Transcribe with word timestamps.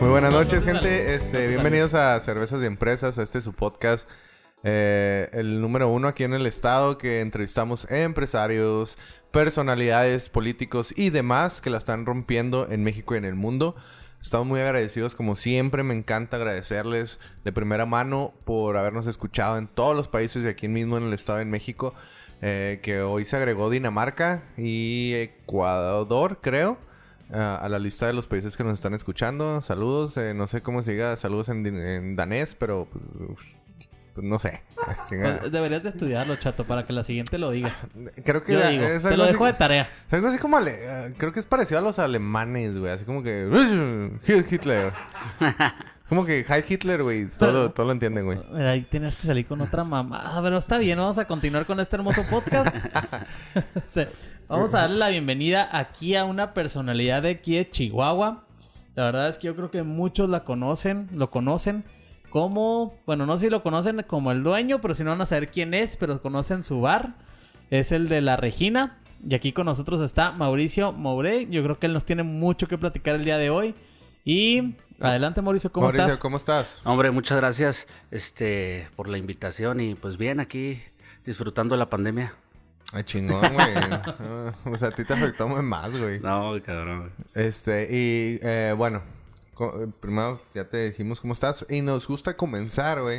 Muy 0.00 0.10
buenas 0.10 0.32
noches, 0.32 0.64
gente. 0.64 1.14
Este, 1.14 1.48
bienvenidos 1.48 1.92
a 1.94 2.20
Cervezas 2.20 2.60
de 2.60 2.66
Empresas. 2.66 3.18
Este 3.18 3.38
es 3.38 3.44
su 3.44 3.52
podcast, 3.52 4.08
eh, 4.62 5.28
el 5.32 5.60
número 5.60 5.88
uno 5.88 6.06
aquí 6.06 6.22
en 6.22 6.34
el 6.34 6.46
estado, 6.46 6.98
que 6.98 7.20
entrevistamos 7.20 7.90
empresarios, 7.90 8.96
personalidades, 9.32 10.28
políticos 10.28 10.94
y 10.96 11.10
demás 11.10 11.60
que 11.60 11.70
la 11.70 11.78
están 11.78 12.06
rompiendo 12.06 12.68
en 12.70 12.84
México 12.84 13.14
y 13.14 13.18
en 13.18 13.24
el 13.24 13.34
mundo. 13.34 13.74
Estamos 14.22 14.46
muy 14.46 14.60
agradecidos, 14.60 15.16
como 15.16 15.34
siempre. 15.34 15.82
Me 15.82 15.94
encanta 15.94 16.36
agradecerles 16.36 17.18
de 17.44 17.52
primera 17.52 17.84
mano 17.84 18.34
por 18.44 18.76
habernos 18.76 19.08
escuchado 19.08 19.58
en 19.58 19.66
todos 19.66 19.96
los 19.96 20.06
países 20.06 20.44
de 20.44 20.50
aquí 20.50 20.68
mismo 20.68 20.96
en 20.96 21.04
el 21.04 21.12
estado 21.12 21.38
de 21.38 21.44
México. 21.44 21.94
eh, 22.40 22.78
que 22.84 23.00
hoy 23.00 23.24
se 23.24 23.36
agregó 23.36 23.68
Dinamarca 23.68 24.44
y 24.56 25.12
Ecuador, 25.16 26.38
creo 26.40 26.78
a 27.32 27.56
a 27.56 27.68
la 27.68 27.78
lista 27.78 28.06
de 28.06 28.12
los 28.12 28.26
países 28.26 28.56
que 28.56 28.64
nos 28.64 28.74
están 28.74 28.94
escuchando. 28.94 29.60
Saludos, 29.62 30.16
eh, 30.16 30.34
no 30.34 30.46
sé 30.46 30.62
cómo 30.62 30.82
se 30.82 30.92
diga 30.92 31.16
saludos 31.16 31.48
en, 31.48 32.16
danés, 32.16 32.54
pero 32.54 32.86
pues, 32.92 33.04
uf, 33.28 33.42
pues, 34.14 34.26
no 34.26 34.38
sé. 34.38 34.62
Pues, 35.08 35.52
Deberías 35.52 35.82
de 35.82 35.90
estudiarlo, 35.90 36.36
chato, 36.36 36.66
para 36.66 36.86
que 36.86 36.92
la 36.94 37.02
siguiente 37.02 37.36
lo 37.38 37.50
digas. 37.50 37.88
Creo 38.24 38.42
que 38.42 38.54
Yo 38.54 38.60
ya- 38.60 38.68
digo, 38.70 38.84
es 38.84 39.02
te 39.02 39.16
lo 39.16 39.24
así- 39.24 39.32
dejo 39.32 39.44
de 39.46 39.52
tarea. 39.54 39.88
algo 40.10 40.28
así 40.28 40.38
como 40.38 40.56
ale- 40.56 40.78
eh, 40.80 41.14
creo 41.18 41.32
que 41.32 41.40
es 41.40 41.46
parecido 41.46 41.78
a 41.78 41.82
los 41.82 41.98
alemanes, 41.98 42.78
güey, 42.78 42.90
así 42.92 43.04
como 43.04 43.22
que 43.22 43.48
Hitler. 44.50 44.92
Como 46.08 46.24
que 46.24 46.44
Heil 46.48 46.64
Hitler, 46.66 47.02
güey, 47.02 47.28
todo, 47.38 47.70
todo 47.70 47.86
lo 47.86 47.92
entienden, 47.92 48.24
güey. 48.24 48.38
Mira, 48.50 48.70
Ahí 48.70 48.82
tenías 48.82 49.16
que 49.16 49.26
salir 49.26 49.46
con 49.46 49.60
otra 49.60 49.84
mamada, 49.84 50.40
pero 50.42 50.56
está 50.56 50.78
bien, 50.78 50.98
vamos 50.98 51.18
a 51.18 51.26
continuar 51.26 51.66
con 51.66 51.80
este 51.80 51.96
hermoso 51.96 52.22
podcast. 52.30 52.74
Este, 53.74 54.08
vamos 54.48 54.74
a 54.74 54.82
darle 54.82 54.96
la 54.96 55.08
bienvenida 55.08 55.68
aquí 55.72 56.16
a 56.16 56.24
una 56.24 56.54
personalidad 56.54 57.22
de 57.22 57.30
aquí 57.30 57.56
de 57.56 57.70
Chihuahua. 57.70 58.44
La 58.94 59.04
verdad 59.04 59.28
es 59.28 59.38
que 59.38 59.48
yo 59.48 59.56
creo 59.56 59.70
que 59.70 59.82
muchos 59.82 60.28
la 60.28 60.44
conocen, 60.44 61.08
lo 61.12 61.30
conocen 61.30 61.84
como, 62.30 62.98
bueno, 63.06 63.26
no 63.26 63.36
sé 63.36 63.46
si 63.46 63.50
lo 63.50 63.62
conocen 63.62 64.02
como 64.06 64.32
el 64.32 64.42
dueño, 64.42 64.80
pero 64.80 64.94
si 64.94 65.04
no 65.04 65.10
van 65.10 65.20
a 65.20 65.26
saber 65.26 65.50
quién 65.50 65.74
es, 65.74 65.96
pero 65.96 66.20
conocen 66.20 66.64
su 66.64 66.80
bar. 66.80 67.14
Es 67.70 67.92
el 67.92 68.08
de 68.08 68.20
la 68.20 68.36
Regina. 68.36 68.98
Y 69.26 69.34
aquí 69.34 69.52
con 69.52 69.66
nosotros 69.66 70.00
está 70.00 70.32
Mauricio 70.32 70.92
Moure. 70.92 71.46
Yo 71.50 71.62
creo 71.62 71.78
que 71.78 71.86
él 71.86 71.92
nos 71.92 72.04
tiene 72.04 72.22
mucho 72.22 72.66
que 72.66 72.78
platicar 72.78 73.16
el 73.16 73.24
día 73.24 73.38
de 73.38 73.50
hoy. 73.50 73.74
Y 74.24 74.74
adelante, 75.00 75.42
Mauricio, 75.42 75.70
¿cómo 75.72 75.86
Mauricio, 75.86 76.06
estás? 76.06 76.18
¿cómo 76.20 76.36
estás? 76.36 76.78
Hombre, 76.84 77.10
muchas 77.10 77.38
gracias 77.38 77.86
este, 78.10 78.88
por 78.96 79.08
la 79.08 79.18
invitación 79.18 79.80
y 79.80 79.94
pues 79.94 80.16
bien 80.16 80.40
aquí 80.40 80.82
disfrutando 81.24 81.74
de 81.74 81.78
la 81.78 81.90
pandemia. 81.90 82.34
Ay, 82.92 83.02
chingón, 83.04 83.40
güey. 83.52 83.74
Ah, 83.76 84.54
o 84.64 84.76
sea, 84.76 84.88
a 84.88 84.90
ti 84.92 85.04
te 85.04 85.12
afectó 85.12 85.46
más, 85.48 85.96
güey. 85.96 86.20
No, 86.20 86.52
cabrón. 86.64 87.12
Este, 87.34 87.86
y 87.90 88.40
eh, 88.42 88.74
bueno, 88.76 89.02
eh, 89.60 89.88
primero 90.00 90.40
ya 90.54 90.64
te 90.64 90.90
dijimos 90.90 91.20
cómo 91.20 91.34
estás. 91.34 91.66
Y 91.68 91.82
nos 91.82 92.08
gusta 92.08 92.36
comenzar, 92.36 93.02
güey, 93.02 93.18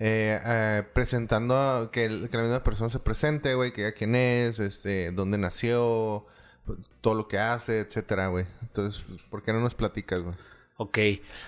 eh, 0.00 0.40
eh, 0.44 0.82
presentando 0.92 1.56
a- 1.56 1.90
que, 1.92 2.06
el- 2.06 2.28
que 2.28 2.36
la 2.36 2.42
misma 2.42 2.64
persona 2.64 2.90
se 2.90 2.98
presente, 2.98 3.54
güey, 3.54 3.72
que 3.72 3.82
diga 3.82 3.92
quién 3.94 4.16
es, 4.16 4.58
este, 4.58 5.12
dónde 5.12 5.38
nació, 5.38 6.26
pues, 6.66 6.80
todo 7.00 7.14
lo 7.14 7.28
que 7.28 7.38
hace, 7.38 7.78
etcétera, 7.80 8.26
güey. 8.26 8.46
Entonces, 8.62 9.04
¿por 9.30 9.44
qué 9.44 9.52
no 9.52 9.60
nos 9.60 9.76
platicas, 9.76 10.22
güey? 10.22 10.34
Ok, 10.76 10.98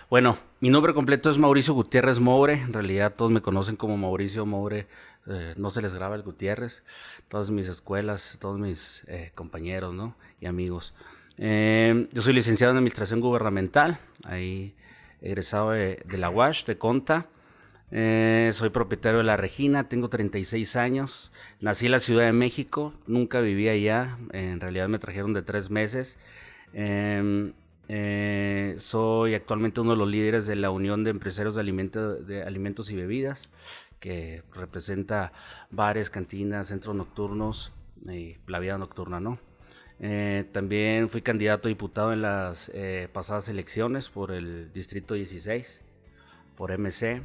bueno, 0.09 0.38
mi 0.60 0.70
nombre 0.70 0.94
completo 0.94 1.31
es 1.31 1.37
Mauricio 1.37 1.75
Gutiérrez 1.75 2.20
Moure. 2.20 2.53
En 2.54 2.72
realidad 2.72 3.12
todos 3.16 3.32
me 3.32 3.42
conocen 3.42 3.75
como 3.75 3.97
Mauricio 3.97 4.47
Moure. 4.47 4.87
eh, 5.26 5.53
no 5.56 5.70
se 5.70 5.82
les 5.82 5.92
graba 5.94 6.14
el 6.14 6.22
Gutiérrez. 6.22 6.84
Todas 7.28 7.50
mis 7.50 7.66
escuelas, 7.66 8.38
todos 8.41 8.60
mis 8.60 9.03
eh, 9.09 9.32
compañeros, 9.34 9.92
¿no? 9.94 10.14
Y 10.41 10.47
amigos. 10.47 10.94
Eh, 11.38 12.06
yo 12.12 12.22
soy 12.22 12.34
licenciado 12.34 12.70
en 12.70 12.76
Administración 12.76 13.20
Gubernamental. 13.20 13.98
Ahí 14.22 14.76
egresado 15.20 15.72
de, 15.72 16.00
de 16.04 16.19
la 16.19 16.31
UASH, 16.31 16.64
de 16.64 16.78
Conta. 16.78 17.26
Soy 17.91 18.70
propietario 18.70 19.19
de 19.19 19.25
La 19.25 19.37
Regina, 19.37 19.88
tengo 19.88 20.08
36 20.08 20.76
años. 20.76 21.32
Nací 21.60 21.87
en 21.87 21.93
la 21.93 21.98
Ciudad 21.98 22.26
de 22.26 22.32
México, 22.32 22.94
nunca 23.08 23.41
viví 23.41 23.69
allá. 23.69 24.19
En 24.32 24.60
realidad 24.60 24.87
me 24.88 25.00
trajeron 25.00 25.32
de 25.32 25.43
tres 25.43 25.69
meses. 25.69 26.16
Eh, 27.88 28.74
soy 28.78 29.34
actualmente 29.34 29.80
uno 29.80 29.92
de 29.92 29.97
los 29.97 30.08
líderes 30.08 30.47
de 30.47 30.56
la 30.56 30.70
Unión 30.70 31.04
de 31.04 31.10
Empresarios 31.10 31.54
de 31.54 32.42
Alimentos 32.42 32.91
y 32.91 32.97
Bebidas, 32.97 33.50
que 34.00 34.42
representa 34.52 35.32
bares, 35.70 36.10
cantinas, 36.10 36.69
centros 36.69 36.94
nocturnos 36.96 37.72
y 38.08 38.36
la 38.46 38.58
vida 38.58 38.78
nocturna, 38.78 39.20
¿no? 39.20 39.38
Eh, 39.98 40.44
también 40.52 41.08
fui 41.08 41.22
candidato 41.22 41.69
a 41.69 41.70
diputado 41.70 42.12
en 42.12 42.22
las 42.22 42.70
eh, 42.75 43.08
pasadas 43.12 43.48
elecciones 43.48 44.10
por 44.10 44.30
el 44.30 44.72
Distrito 44.72 45.14
16, 45.14 45.82
por 46.56 46.76
MC. 46.76 47.22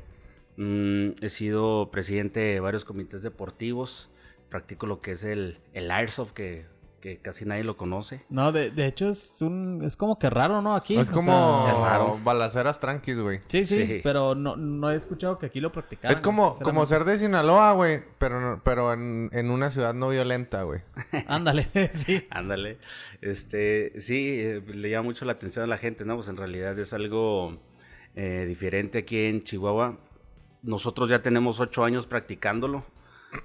Mm, 0.58 1.12
he 1.22 1.30
sido 1.30 1.92
presidente 1.92 2.40
de 2.40 2.60
varios 2.60 2.86
comités 2.86 3.24
deportivos. 3.24 4.10
Practico 4.50 4.86
lo 4.86 5.02
que 5.02 5.14
es 5.14 5.24
el, 5.24 5.60
el 5.74 5.92
Airsoft, 5.92 6.32
que, 6.34 6.66
que 7.02 7.18
casi 7.18 7.44
nadie 7.46 7.64
lo 7.66 7.76
conoce. 7.76 8.24
No, 8.30 8.52
de, 8.54 8.72
de 8.72 8.86
hecho 8.86 9.10
es 9.10 9.42
un 9.42 9.82
es 9.84 9.98
como 9.98 10.18
que 10.20 10.30
raro, 10.30 10.62
¿no? 10.62 10.76
Aquí. 10.76 10.96
es 10.98 11.10
o 11.10 11.14
como 11.14 11.66
sea, 11.66 11.74
es 11.74 11.80
raro. 11.80 12.20
balaceras 12.24 12.80
tranquis, 12.80 13.20
güey. 13.20 13.40
sí, 13.48 13.66
sí, 13.66 13.86
Sí. 13.86 14.02
pero 14.04 14.36
no, 14.36 14.56
no 14.56 14.90
he 14.92 14.96
escuchado 14.96 15.38
que 15.40 15.48
aquí 15.48 15.60
lo 15.60 15.72
practicaran. 15.72 16.16
Es 16.16 16.22
como, 16.22 16.56
como 16.60 16.86
ser 16.86 17.04
de 17.04 17.18
Sinaloa, 17.18 17.74
güey, 17.74 18.02
pero, 18.20 18.40
no- 18.40 18.62
pero 18.64 18.94
en, 18.94 19.30
en 19.34 19.50
una 19.52 19.72
ciudad 19.72 19.94
no 19.94 20.08
violenta, 20.10 20.64
güey. 20.64 20.82
Ándale, 21.28 21.68
sí. 21.92 22.26
Ándale. 22.30 22.78
Este, 23.22 24.00
sí, 24.00 24.40
eh, 24.40 24.62
le 24.66 24.90
llama 24.90 25.04
mucho 25.04 25.26
la 25.26 25.34
atención 25.34 25.64
a 25.66 25.68
la 25.68 25.78
gente, 25.78 26.06
¿no? 26.06 26.16
Pues 26.16 26.28
en 26.30 26.38
realidad 26.38 26.78
es 26.80 26.94
algo 26.94 27.58
eh, 28.16 28.46
diferente 28.48 29.00
aquí 29.00 29.26
en 29.26 29.44
Chihuahua. 29.44 29.98
Nosotros 30.64 31.10
ya 31.10 31.22
tenemos 31.22 31.60
ocho 31.60 31.84
años 31.84 32.06
practicándolo, 32.06 32.86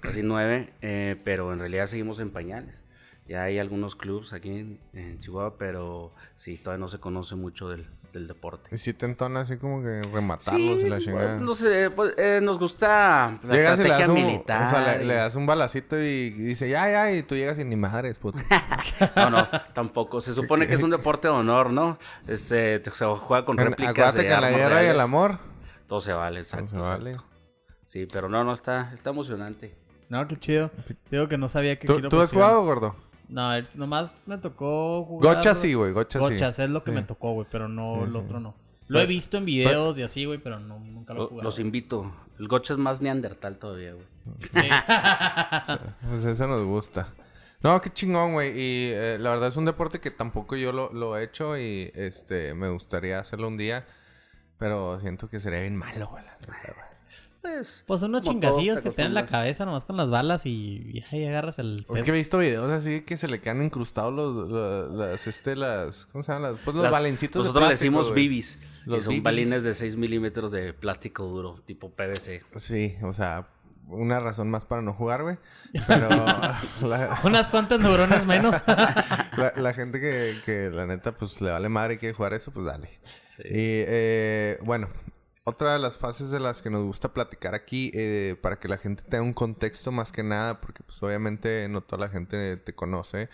casi 0.00 0.22
nueve, 0.22 0.74
eh, 0.82 1.16
pero 1.24 1.52
en 1.52 1.58
realidad 1.60 1.86
seguimos 1.86 2.18
en 2.20 2.30
pañales. 2.30 2.82
Ya 3.28 3.42
hay 3.42 3.58
algunos 3.58 3.96
clubs 3.96 4.32
aquí 4.32 4.50
en, 4.50 4.78
en 4.92 5.20
Chihuahua, 5.20 5.56
pero 5.58 6.12
sí, 6.36 6.56
todavía 6.58 6.80
no 6.80 6.88
se 6.88 6.98
conoce 7.00 7.34
mucho 7.34 7.68
del, 7.68 7.84
del 8.12 8.28
deporte. 8.28 8.72
Y 8.72 8.78
si 8.78 8.92
te 8.94 9.04
entona 9.04 9.40
así 9.40 9.56
como 9.56 9.82
que 9.82 10.00
rematarlos 10.12 10.80
y 10.82 10.88
la 10.88 11.00
chingada. 11.00 11.32
pues, 11.34 11.42
no 11.42 11.54
sé, 11.54 11.90
pues, 11.90 12.14
eh, 12.18 12.38
nos 12.40 12.56
gusta 12.58 13.36
la 13.42 13.52
Llegas 13.54 13.80
y 13.80 13.82
le 13.82 13.88
das, 13.88 14.00
estrategia 14.00 14.08
un, 14.08 14.14
militar. 14.26 14.66
o 14.66 14.70
sea, 14.70 14.96
le, 14.98 15.02
y- 15.04 15.06
le 15.08 15.14
das 15.14 15.34
un 15.34 15.44
balacito 15.44 15.98
y 15.98 16.30
dice, 16.30 16.68
ya, 16.70 16.88
ya, 16.88 17.12
y 17.12 17.24
tú 17.24 17.34
llegas 17.34 17.58
y 17.58 17.64
ni 17.64 17.74
madres, 17.74 18.16
puto. 18.18 18.38
No, 19.16 19.28
no, 19.30 19.48
tampoco. 19.74 20.20
Se 20.20 20.32
supone 20.32 20.66
que 20.68 20.74
es 20.74 20.82
un 20.84 20.90
deporte 20.90 21.26
de 21.26 21.34
honor, 21.34 21.70
¿no? 21.70 21.98
Este, 22.28 22.78
te- 22.78 22.90
se 22.92 23.04
juega 23.06 23.44
con 23.44 23.58
En- 23.58 23.66
réplicas 23.70 23.90
Acuérdate 23.90 24.18
de 24.22 24.28
que 24.28 24.34
en 24.34 24.40
la 24.40 24.50
guerra 24.50 24.62
y 24.76 24.86
el 24.86 24.94
reales. 24.94 25.02
amor, 25.02 25.38
Todo 25.88 26.00
se 26.00 26.12
vale, 26.12 26.40
exacto. 26.40 26.68
se 26.68 26.78
vale. 26.78 27.10
exacto. 27.10 27.30
Sí, 27.84 28.06
pero 28.12 28.28
no, 28.28 28.44
no, 28.44 28.52
está, 28.52 28.92
está 28.94 29.10
emocionante. 29.10 29.74
No, 30.08 30.26
qué 30.28 30.36
chido. 30.38 30.70
Digo 31.10 31.26
que 31.28 31.36
no 31.36 31.48
sabía 31.48 31.78
que 31.80 31.88
¿Tú, 31.88 32.00
tú 32.08 32.20
has 32.20 32.30
jugado, 32.30 32.64
gordo? 32.64 32.94
No, 33.28 33.52
el- 33.54 33.68
nomás 33.74 34.14
me 34.26 34.38
tocó 34.38 35.04
jugar. 35.04 35.36
Gocha 35.36 35.54
sí, 35.54 35.74
güey, 35.74 35.92
gocha 35.92 36.18
sí. 36.18 36.24
Gochas 36.24 36.58
es 36.58 36.70
lo 36.70 36.84
que 36.84 36.92
Sí. 36.92 36.94
me 36.96 37.02
tocó, 37.02 37.32
güey, 37.32 37.46
pero 37.50 37.68
no 37.68 37.96
Sí, 37.96 38.02
el 38.04 38.10
sí. 38.12 38.16
otro 38.18 38.40
no. 38.40 38.54
Lo 38.88 39.00
he 39.00 39.06
visto 39.06 39.36
en 39.36 39.44
videos 39.44 39.98
y 39.98 40.02
así, 40.04 40.24
güey, 40.26 40.38
pero 40.38 40.60
no, 40.60 40.78
nunca 40.78 41.12
lo 41.12 41.18
he 41.18 41.22
Lo- 41.22 41.28
jugado. 41.28 41.44
los 41.44 41.58
invito. 41.58 42.12
El 42.38 42.46
gocha 42.46 42.74
es 42.74 42.78
más 42.78 43.02
neandertal 43.02 43.58
todavía, 43.58 43.94
güey. 43.94 44.06
Sí. 44.52 44.60
Pues 46.08 46.24
eso 46.24 46.46
nos 46.46 46.64
gusta. 46.64 47.08
No, 47.62 47.80
qué 47.80 47.90
chingón, 47.90 48.34
güey. 48.34 48.50
Y 48.50 48.90
eh, 48.92 49.16
la 49.18 49.30
verdad 49.30 49.48
es 49.48 49.56
un 49.56 49.64
deporte 49.64 49.98
que 50.00 50.10
tampoco 50.12 50.54
yo 50.56 50.70
lo, 50.72 50.92
lo 50.92 51.16
he 51.18 51.24
hecho 51.24 51.58
y 51.58 51.90
este 51.94 52.54
me 52.54 52.68
gustaría 52.68 53.18
hacerlo 53.18 53.48
un 53.48 53.56
día. 53.56 53.86
Pero 54.58 55.00
siento 55.00 55.28
que 55.28 55.40
sería 55.40 55.60
bien 55.60 55.74
malo, 55.76 56.06
güey. 56.08 56.24
la 56.24 56.32
neta, 56.40 56.52
güey. 56.74 56.86
Pues... 57.46 57.84
Pues 57.86 58.02
unos 58.02 58.22
chingacillos 58.22 58.80
que 58.80 58.90
te 58.90 59.02
dan 59.02 59.14
la 59.14 59.26
cabeza 59.26 59.64
nomás 59.64 59.84
con 59.84 59.96
las 59.96 60.10
balas 60.10 60.46
y, 60.46 60.90
y 60.92 61.02
ahí 61.14 61.24
agarras 61.26 61.58
el... 61.58 61.80
Es 61.80 61.86
que 61.86 61.92
pedo. 62.02 62.14
he 62.14 62.18
visto 62.18 62.38
videos 62.38 62.70
así 62.70 63.02
que 63.02 63.16
se 63.16 63.28
le 63.28 63.40
quedan 63.40 63.62
incrustados 63.62 64.12
los, 64.12 64.48
los- 64.48 64.92
las, 64.94 65.26
este, 65.26 65.54
las, 65.56 66.06
¿cómo 66.06 66.22
se 66.22 66.32
llaman? 66.32 66.52
Las, 66.52 66.60
pues 66.62 66.74
los 66.74 66.82
Las- 66.84 66.92
balencitos 66.92 67.42
de 67.44 67.48
Nosotros 67.48 67.68
le 67.68 67.74
decimos 67.74 68.10
güey. 68.10 68.22
bibis. 68.28 68.58
Los 68.84 68.98
y 68.98 69.02
son 69.02 69.10
bibis. 69.10 69.24
balines 69.24 69.62
de 69.64 69.74
6 69.74 69.96
milímetros 69.96 70.50
de 70.50 70.72
plástico 70.72 71.24
duro, 71.24 71.60
tipo 71.66 71.90
PVC. 71.90 72.42
Sí, 72.56 72.96
o 73.02 73.12
sea, 73.12 73.48
una 73.88 74.18
razón 74.20 74.50
más 74.50 74.64
para 74.64 74.82
no 74.82 74.92
jugar, 74.92 75.22
güey. 75.22 75.38
Pero 75.86 76.08
la, 76.08 77.20
Unas 77.24 77.48
cuantas 77.48 77.78
neuronas 77.80 78.26
menos. 78.26 78.62
la- 78.66 79.52
la 79.56 79.72
gente 79.72 80.00
que, 80.00 80.36
que 80.44 80.70
la 80.70 80.86
neta 80.86 81.12
pues 81.12 81.40
le 81.40 81.50
vale 81.50 81.68
madre 81.68 81.94
y 81.94 81.98
quiere 81.98 82.14
jugar 82.14 82.34
eso, 82.34 82.50
pues 82.50 82.66
dale. 82.66 82.88
Sí. 83.36 83.42
Y 83.44 83.84
eh, 83.88 84.58
bueno, 84.62 84.88
otra 85.46 85.74
de 85.74 85.78
las 85.78 85.98
fases 85.98 86.30
de 86.30 86.40
las 86.40 86.62
que 86.62 86.70
nos 86.70 86.84
gusta 86.84 87.14
platicar 87.14 87.54
aquí, 87.54 87.90
eh, 87.94 88.36
para 88.42 88.58
que 88.60 88.68
la 88.68 88.78
gente 88.78 89.04
tenga 89.04 89.22
un 89.24 89.32
contexto 89.34 89.92
más 89.92 90.12
que 90.12 90.22
nada, 90.24 90.60
porque 90.60 90.82
pues 90.84 91.02
obviamente 91.02 91.68
no 91.68 91.82
toda 91.82 92.06
la 92.06 92.10
gente 92.10 92.56
te 92.58 92.74
conoce. 92.74 93.28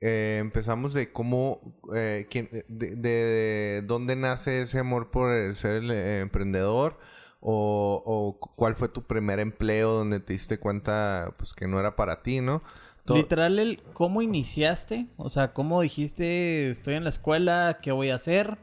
Eh, 0.00 0.38
empezamos 0.40 0.94
de 0.94 1.12
cómo, 1.12 1.60
eh, 1.94 2.26
quién, 2.30 2.48
de, 2.68 2.96
de 2.96 3.82
dónde 3.86 4.16
nace 4.16 4.62
ese 4.62 4.78
amor 4.80 5.10
por 5.10 5.54
ser 5.56 5.82
el 5.82 5.90
eh, 5.90 6.20
emprendedor 6.20 6.98
o, 7.40 8.02
o 8.06 8.38
cuál 8.56 8.76
fue 8.76 8.88
tu 8.88 9.02
primer 9.06 9.40
empleo 9.40 9.92
donde 9.92 10.20
te 10.20 10.32
diste 10.34 10.58
cuenta 10.58 11.34
pues 11.38 11.52
que 11.54 11.68
no 11.68 11.78
era 11.80 11.96
para 11.96 12.22
ti, 12.22 12.40
¿no? 12.40 12.62
To- 13.04 13.16
Literal, 13.16 13.58
el 13.58 13.82
cómo 13.92 14.22
iniciaste, 14.22 15.06
o 15.16 15.28
sea, 15.28 15.52
cómo 15.52 15.80
dijiste, 15.82 16.70
estoy 16.70 16.94
en 16.94 17.04
la 17.04 17.10
escuela, 17.10 17.78
¿qué 17.82 17.90
voy 17.92 18.10
a 18.10 18.14
hacer? 18.14 18.58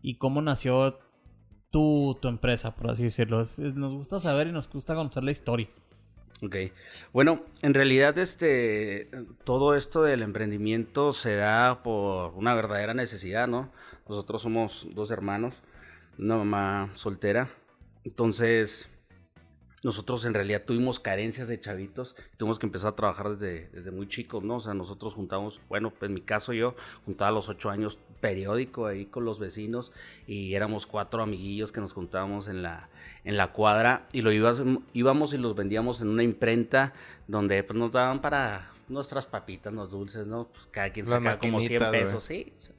Y 0.00 0.16
cómo 0.16 0.40
nació 0.42 0.98
tu, 1.70 2.18
tu 2.20 2.28
empresa, 2.28 2.74
por 2.74 2.90
así 2.90 3.04
decirlo. 3.04 3.38
Nos 3.38 3.92
gusta 3.92 4.20
saber 4.20 4.48
y 4.48 4.52
nos 4.52 4.68
gusta 4.68 4.94
conocer 4.94 5.24
la 5.24 5.30
historia. 5.30 5.68
Ok. 6.42 6.56
Bueno, 7.12 7.44
en 7.60 7.74
realidad 7.74 8.16
este 8.18 9.10
todo 9.44 9.74
esto 9.74 10.02
del 10.02 10.22
emprendimiento 10.22 11.12
se 11.12 11.36
da 11.36 11.82
por 11.82 12.32
una 12.34 12.54
verdadera 12.54 12.94
necesidad, 12.94 13.46
¿no? 13.46 13.70
Nosotros 14.08 14.40
somos 14.42 14.88
dos 14.94 15.10
hermanos, 15.10 15.62
una 16.18 16.36
mamá 16.38 16.90
soltera. 16.94 17.50
Entonces, 18.04 18.90
nosotros 19.82 20.24
en 20.26 20.34
realidad 20.34 20.62
tuvimos 20.66 21.00
carencias 21.00 21.48
de 21.48 21.58
chavitos, 21.60 22.14
tuvimos 22.36 22.58
que 22.58 22.66
empezar 22.66 22.92
a 22.92 22.96
trabajar 22.96 23.30
desde, 23.30 23.68
desde 23.72 23.90
muy 23.90 24.06
chicos, 24.08 24.44
¿no? 24.44 24.56
O 24.56 24.60
sea, 24.60 24.74
nosotros 24.74 25.14
juntamos, 25.14 25.60
bueno, 25.68 25.92
en 26.02 26.12
mi 26.14 26.20
caso 26.20 26.52
yo 26.52 26.74
juntaba 27.06 27.30
a 27.30 27.32
los 27.32 27.48
ocho 27.48 27.70
años 27.70 27.98
periódico 28.20 28.86
ahí 28.86 29.06
con 29.06 29.24
los 29.24 29.38
vecinos 29.38 29.92
y 30.26 30.54
éramos 30.54 30.86
cuatro 30.86 31.22
amiguillos 31.22 31.72
que 31.72 31.80
nos 31.80 31.92
juntábamos 31.94 32.46
en 32.48 32.62
la, 32.62 32.88
en 33.24 33.36
la 33.38 33.52
cuadra 33.52 34.06
y 34.12 34.20
lo 34.20 34.32
ibas- 34.32 34.62
íbamos 34.92 35.32
y 35.32 35.38
los 35.38 35.54
vendíamos 35.54 36.00
en 36.02 36.08
una 36.08 36.22
imprenta 36.22 36.92
donde 37.26 37.62
pues, 37.64 37.78
nos 37.78 37.90
daban 37.92 38.20
para 38.20 38.70
nuestras 38.88 39.24
papitas, 39.24 39.72
los 39.72 39.90
dulces, 39.90 40.26
¿no? 40.26 40.48
Pues, 40.48 40.66
cada 40.70 40.90
quien 40.92 41.06
sacaba 41.06 41.38
como 41.38 41.60
100 41.60 41.80
maquinitas, 41.80 41.88
güey. 41.90 42.02
pesos, 42.04 42.24
sí. 42.24 42.52
o 42.58 42.62
sea, 42.62 42.74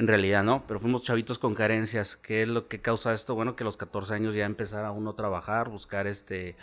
en 0.00 0.08
realidad 0.08 0.42
no, 0.42 0.64
pero 0.66 0.80
fuimos 0.80 1.02
chavitos 1.02 1.38
con 1.38 1.54
carencias. 1.54 2.16
¿Qué 2.16 2.42
es 2.42 2.48
lo 2.48 2.68
que 2.68 2.80
causa 2.80 3.12
esto? 3.12 3.34
Bueno, 3.34 3.54
que 3.54 3.64
a 3.64 3.66
los 3.66 3.76
14 3.76 4.14
años 4.14 4.34
ya 4.34 4.46
empezar 4.46 4.86
a 4.86 4.92
uno 4.92 5.10
a 5.10 5.14
trabajar, 5.14 5.68
buscar 5.68 6.06
este 6.06 6.56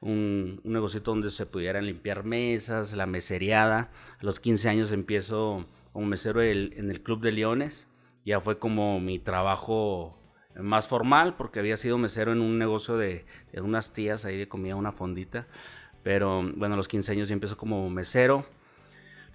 un, 0.00 0.60
un 0.64 0.72
negocito 0.72 1.12
donde 1.12 1.30
se 1.30 1.46
pudieran 1.46 1.86
limpiar 1.86 2.24
mesas, 2.24 2.92
la 2.94 3.06
mesereada. 3.06 3.92
A 4.20 4.24
los 4.24 4.40
15 4.40 4.68
años 4.68 4.90
empiezo 4.90 5.66
como 5.92 6.06
mesero 6.06 6.42
en 6.42 6.90
el 6.90 7.00
Club 7.00 7.20
de 7.20 7.30
Leones. 7.30 7.86
Ya 8.24 8.40
fue 8.40 8.58
como 8.58 8.98
mi 8.98 9.20
trabajo 9.20 10.18
más 10.56 10.88
formal 10.88 11.36
porque 11.36 11.60
había 11.60 11.76
sido 11.76 11.96
mesero 11.96 12.32
en 12.32 12.40
un 12.40 12.58
negocio 12.58 12.96
de, 12.96 13.24
de 13.52 13.60
unas 13.60 13.92
tías 13.92 14.24
ahí 14.24 14.36
de 14.36 14.48
comida, 14.48 14.74
una 14.74 14.90
fondita. 14.90 15.46
Pero 16.02 16.42
bueno, 16.56 16.74
a 16.74 16.76
los 16.76 16.88
15 16.88 17.12
años 17.12 17.28
ya 17.28 17.34
empiezo 17.34 17.56
como 17.56 17.88
mesero. 17.88 18.46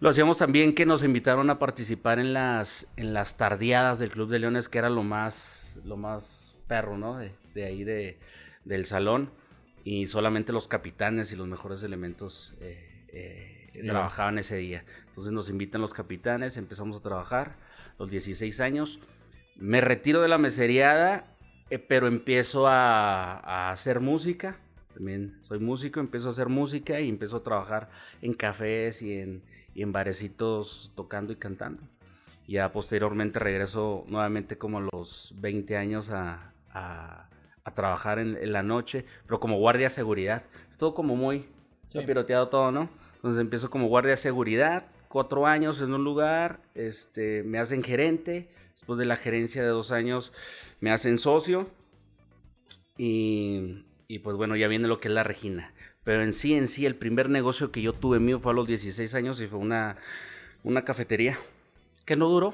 Lo 0.02 0.10
hacíamos 0.10 0.38
también 0.38 0.76
que 0.76 0.86
nos 0.86 1.04
invitaron 1.04 1.50
a 1.50 1.58
participar 1.58 2.20
en 2.20 2.34
las, 2.34 2.88
en 2.98 3.14
las 3.14 3.38
tardeadas 3.38 3.98
del 4.00 4.12
Club 4.12 4.30
de 4.30 4.40
Leones, 4.40 4.68
que 4.70 4.78
era 4.78 4.90
lo 4.90 5.04
más, 5.04 5.68
lo 5.86 5.96
más 5.98 6.56
perro, 6.68 6.98
¿no? 6.98 7.18
De, 7.18 7.32
de 7.54 7.66
ahí 7.66 7.84
de, 7.84 8.18
del 8.66 8.86
salón. 8.86 9.32
Y 9.84 10.08
solamente 10.08 10.52
los 10.52 10.68
capitanes 10.68 11.32
y 11.32 11.36
los 11.36 11.48
mejores 11.48 11.82
elementos 11.84 12.54
eh, 12.60 13.06
eh, 13.10 13.70
Ya. 13.84 13.92
trabajaban 13.94 14.38
ese 14.38 14.58
día. 14.58 14.84
Entonces 15.10 15.32
nos 15.32 15.50
invitan 15.50 15.80
los 15.82 15.94
capitanes, 15.94 16.58
empezamos 16.58 16.98
a 16.98 17.02
trabajar, 17.02 17.56
los 17.98 18.10
16 18.12 18.60
años. 18.62 19.00
Me 19.56 19.80
retiro 19.80 20.22
de 20.22 20.28
la 20.28 20.38
meseriada, 20.38 21.26
eh, 21.70 21.80
pero 21.80 22.08
empiezo 22.08 22.68
a, 22.68 23.40
a 23.40 23.72
hacer 23.72 24.02
música. 24.02 24.58
También 24.94 25.40
soy 25.44 25.60
músico, 25.60 26.00
empiezo 26.02 26.28
a 26.28 26.32
hacer 26.32 26.50
música 26.50 27.00
y 27.00 27.08
empiezo 27.10 27.38
a 27.38 27.44
trabajar 27.44 27.90
en 28.22 28.34
cafés 28.34 29.02
y 29.02 29.14
en, 29.20 29.44
y 29.76 29.84
en 29.84 29.92
barecitos 29.92 30.92
tocando 30.96 31.32
y 31.34 31.36
cantando. 31.36 31.84
Ya 32.48 32.72
posteriormente 32.72 33.38
regreso 33.40 34.04
nuevamente 34.08 34.58
como 34.58 34.78
a 34.80 34.88
los 34.94 35.34
20 35.38 35.78
años 35.78 36.10
a, 36.10 36.52
a- 36.72 37.30
a 37.64 37.74
trabajar 37.74 38.20
en, 38.20 38.38
en 38.38 38.52
la 38.54 38.62
noche, 38.64 39.06
pero 39.26 39.40
como 39.40 39.58
guardia 39.58 39.88
de 39.88 39.90
seguridad. 39.92 40.44
Es 40.72 40.78
todo 40.78 40.94
como 40.96 41.16
muy 41.16 41.46
Sí. 41.88 42.00
piroteado 42.02 42.48
todo, 42.50 42.72
¿no? 42.72 42.90
Entonces 43.16 43.40
empiezo 43.42 43.70
como 43.70 43.88
guardia 43.88 44.12
de 44.12 44.18
seguridad, 44.18 44.86
cuatro 45.08 45.46
años 45.48 45.82
en 45.82 45.94
un 45.94 46.04
lugar, 46.04 46.60
este, 46.76 47.42
me 47.44 47.58
hacen 47.60 47.84
gerente, 47.84 48.50
después 48.74 49.00
de 49.00 49.06
la 49.06 49.16
gerencia 49.18 49.62
de 49.64 49.70
dos 49.70 49.92
años 49.92 50.32
me 50.82 50.92
hacen 50.92 51.18
socio 51.18 51.68
y, 52.98 53.84
y 54.08 54.20
pues 54.20 54.36
bueno, 54.38 54.56
ya 54.56 54.68
viene 54.68 54.88
lo 54.88 55.00
que 55.00 55.08
es 55.08 55.14
la 55.14 55.24
Regina. 55.24 55.74
Pero 56.06 56.22
en 56.24 56.32
sí, 56.32 56.54
en 56.56 56.68
sí, 56.70 56.86
el 56.86 56.96
primer 56.96 57.30
negocio 57.30 57.72
que 57.72 57.82
yo 57.82 57.92
tuve 57.92 58.20
mío 58.20 58.40
fue 58.40 58.54
a 58.54 58.56
los 58.56 58.68
16 58.68 59.14
años 59.16 59.42
y 59.42 59.48
fue 59.48 59.60
una, 59.60 59.98
una 60.64 60.86
cafetería. 60.86 61.38
Que 62.06 62.16
no 62.16 62.30
duró. 62.30 62.54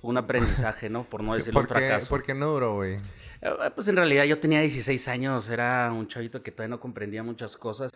Fue 0.00 0.10
un 0.10 0.16
aprendizaje, 0.18 0.88
¿no? 0.88 1.04
Por 1.04 1.22
no 1.22 1.34
decirlo 1.36 1.60
un 1.60 1.66
¿Por 1.66 1.76
qué, 1.76 1.86
fracaso. 1.88 2.08
por 2.08 2.22
qué 2.22 2.34
no 2.34 2.52
duró, 2.52 2.74
güey? 2.76 2.96
Eh, 3.42 3.50
Pues 3.74 3.88
en 3.88 3.96
realidad 3.96 4.24
yo 4.24 4.38
tenía 4.38 4.60
16 4.60 5.08
años, 5.08 5.48
era 5.48 5.90
un 5.92 6.06
chavito 6.08 6.42
que 6.42 6.52
todavía 6.52 6.76
no 6.76 6.80
comprendía 6.80 7.22
muchas 7.22 7.56
cosas 7.56 7.90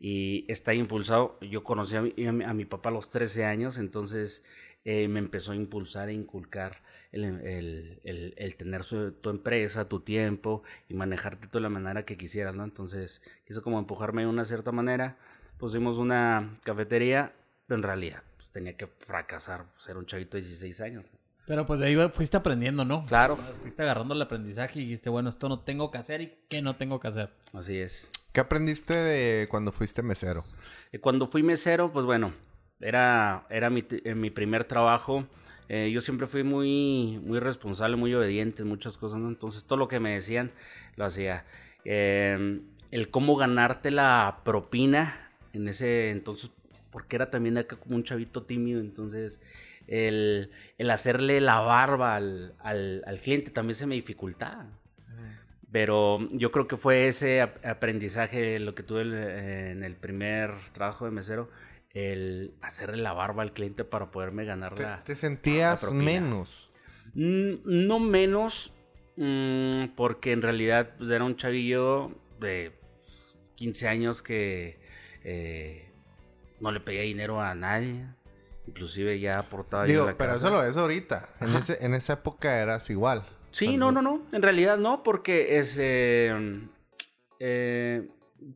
y 0.00 0.44
está 0.48 0.72
impulsado. 0.74 1.36
Yo 1.40 1.62
conocí 1.64 1.96
a 1.96 2.02
mi, 2.02 2.14
a 2.26 2.32
mi- 2.32 2.44
a 2.44 2.54
mi 2.54 2.64
papá 2.64 2.88
a 2.90 2.92
los 2.92 3.10
13 3.10 3.44
años, 3.44 3.76
entonces 3.78 4.44
eh, 4.84 5.08
me 5.08 5.18
empezó 5.18 5.50
a 5.52 5.56
impulsar 5.56 6.08
e 6.10 6.12
inculcar 6.12 6.82
el, 7.14 7.24
el- 7.46 8.00
el- 8.04 8.34
el 8.36 8.56
tener 8.56 8.84
su- 8.84 9.12
tu 9.12 9.30
empresa, 9.30 9.88
tu 9.88 10.00
tiempo 10.00 10.62
y 10.88 10.94
manejarte 10.94 11.48
de 11.52 11.60
la 11.60 11.68
manera 11.68 12.04
que 12.04 12.16
quisieras, 12.16 12.54
¿no? 12.54 12.64
Entonces 12.64 13.22
quiso 13.46 13.62
como 13.62 13.78
empujarme 13.78 14.22
de 14.22 14.28
una 14.28 14.44
cierta 14.44 14.72
manera. 14.72 15.16
Pusimos 15.58 15.98
una 15.98 16.58
cafetería, 16.64 17.32
pero 17.66 17.76
en 17.78 17.82
realidad 17.84 18.22
pues, 18.36 18.50
tenía 18.50 18.76
que 18.76 18.86
fracasar, 18.86 19.64
ser 19.76 19.96
un 19.96 20.06
chavito 20.06 20.36
de 20.36 20.42
16 20.42 20.80
años. 20.80 21.04
Pero 21.46 21.66
pues 21.66 21.78
de 21.78 21.86
ahí 21.86 21.96
fuiste 22.14 22.36
aprendiendo, 22.38 22.84
¿no? 22.86 23.04
Claro, 23.06 23.36
Fuiste 23.36 23.82
agarrando 23.82 24.14
el 24.14 24.22
aprendizaje 24.22 24.80
y 24.80 24.84
dijiste, 24.84 25.10
bueno, 25.10 25.28
esto 25.28 25.48
no 25.50 25.60
tengo 25.60 25.90
que 25.90 25.98
hacer 25.98 26.22
y 26.22 26.38
qué 26.48 26.62
no 26.62 26.76
tengo 26.76 27.00
que 27.00 27.08
hacer. 27.08 27.30
así 27.52 27.78
es. 27.78 28.10
¿Qué 28.32 28.40
aprendiste 28.40 28.94
de 28.94 29.46
cuando 29.48 29.70
fuiste 29.70 30.02
mesero? 30.02 30.44
Eh, 30.90 30.98
Cuando 31.00 31.28
fui 31.28 31.42
mesero, 31.42 31.92
pues 31.92 32.06
bueno, 32.06 32.32
era, 32.80 33.46
era 33.50 33.68
mi, 33.70 33.84
eh, 33.90 34.14
mi 34.14 34.30
primer 34.30 34.64
trabajo. 34.64 35.26
Eh, 35.68 35.90
yo 35.92 36.00
siempre 36.00 36.26
fui 36.26 36.42
muy, 36.42 37.18
muy 37.24 37.38
responsable, 37.38 37.96
muy 37.96 38.14
obediente 38.14 38.62
en 38.62 38.68
muchas 38.68 38.96
cosas, 38.98 39.18
¿no? 39.18 39.28
Entonces 39.28 39.64
todo 39.64 39.78
lo 39.78 39.88
que 39.88 40.00
me 40.00 40.12
decían 40.14 40.50
lo 40.96 41.04
hacía. 41.04 41.44
Eh, 41.84 42.60
el 42.90 43.10
cómo 43.10 43.36
ganarte 43.36 43.90
la 43.90 44.40
propina 44.44 45.30
en 45.52 45.68
ese 45.68 46.10
entonces, 46.10 46.50
porque 46.90 47.16
era 47.16 47.30
también 47.30 47.58
acá 47.58 47.76
como 47.76 47.96
un 47.96 48.04
chavito 48.04 48.42
tímido, 48.42 48.80
entonces 48.80 49.40
el, 49.86 50.50
el 50.78 50.90
hacerle 50.90 51.40
la 51.40 51.60
barba 51.60 52.14
al, 52.16 52.54
al, 52.60 53.02
al 53.06 53.20
cliente 53.20 53.50
también 53.50 53.74
se 53.76 53.86
me 53.86 53.94
dificultaba. 53.94 54.66
Pero 55.72 56.20
yo 56.30 56.52
creo 56.52 56.68
que 56.68 56.76
fue 56.76 57.08
ese 57.08 57.40
ap- 57.40 57.64
aprendizaje 57.66 58.60
lo 58.60 58.76
que 58.76 58.84
tuve 58.84 59.02
en 59.72 59.82
el 59.82 59.96
primer 59.96 60.52
trabajo 60.72 61.04
de 61.04 61.10
mesero, 61.10 61.50
el 61.94 62.54
hacerle 62.60 63.02
la 63.02 63.12
barba 63.12 63.42
al 63.42 63.52
cliente 63.52 63.84
para 63.84 64.10
poderme 64.10 64.44
ganar 64.44 64.74
¿Te, 64.74 64.82
la... 64.82 65.02
te 65.04 65.14
sentías 65.14 65.82
la 65.82 65.88
propina. 65.88 66.04
menos? 66.04 66.70
Mm, 67.14 67.54
No 67.64 68.00
menos, 68.00 68.72
mm, 69.16 69.86
porque 69.96 70.32
en 70.32 70.42
realidad 70.42 70.90
pues, 70.98 71.10
era 71.10 71.24
un 71.24 71.36
chavillo 71.36 72.10
de 72.40 72.72
15 73.54 73.86
años 73.88 74.22
que 74.22 74.80
eh, 75.22 75.88
no 76.60 76.72
le 76.72 76.80
pedía 76.80 77.02
dinero 77.02 77.40
a 77.40 77.54
nadie. 77.54 78.06
Inclusive 78.66 79.20
ya 79.20 79.38
aportaba 79.38 79.84
yo 79.86 79.92
Digo, 79.92 80.02
en 80.04 80.10
la 80.12 80.16
pero 80.16 80.32
casa. 80.32 80.48
eso 80.48 80.56
lo 80.56 80.62
ves 80.62 80.76
ahorita. 80.76 81.28
En, 81.40 81.54
ese, 81.54 81.84
en 81.84 81.94
esa 81.94 82.14
época 82.14 82.60
eras 82.60 82.88
igual. 82.90 83.22
Sí, 83.52 83.66
Cuando- 83.66 83.92
no, 83.92 84.02
no, 84.02 84.16
no. 84.18 84.22
En 84.36 84.42
realidad 84.42 84.78
no, 84.78 85.02
porque 85.04 85.58
es 85.58 85.76
eh, 85.80 86.60
eh, 87.38 88.08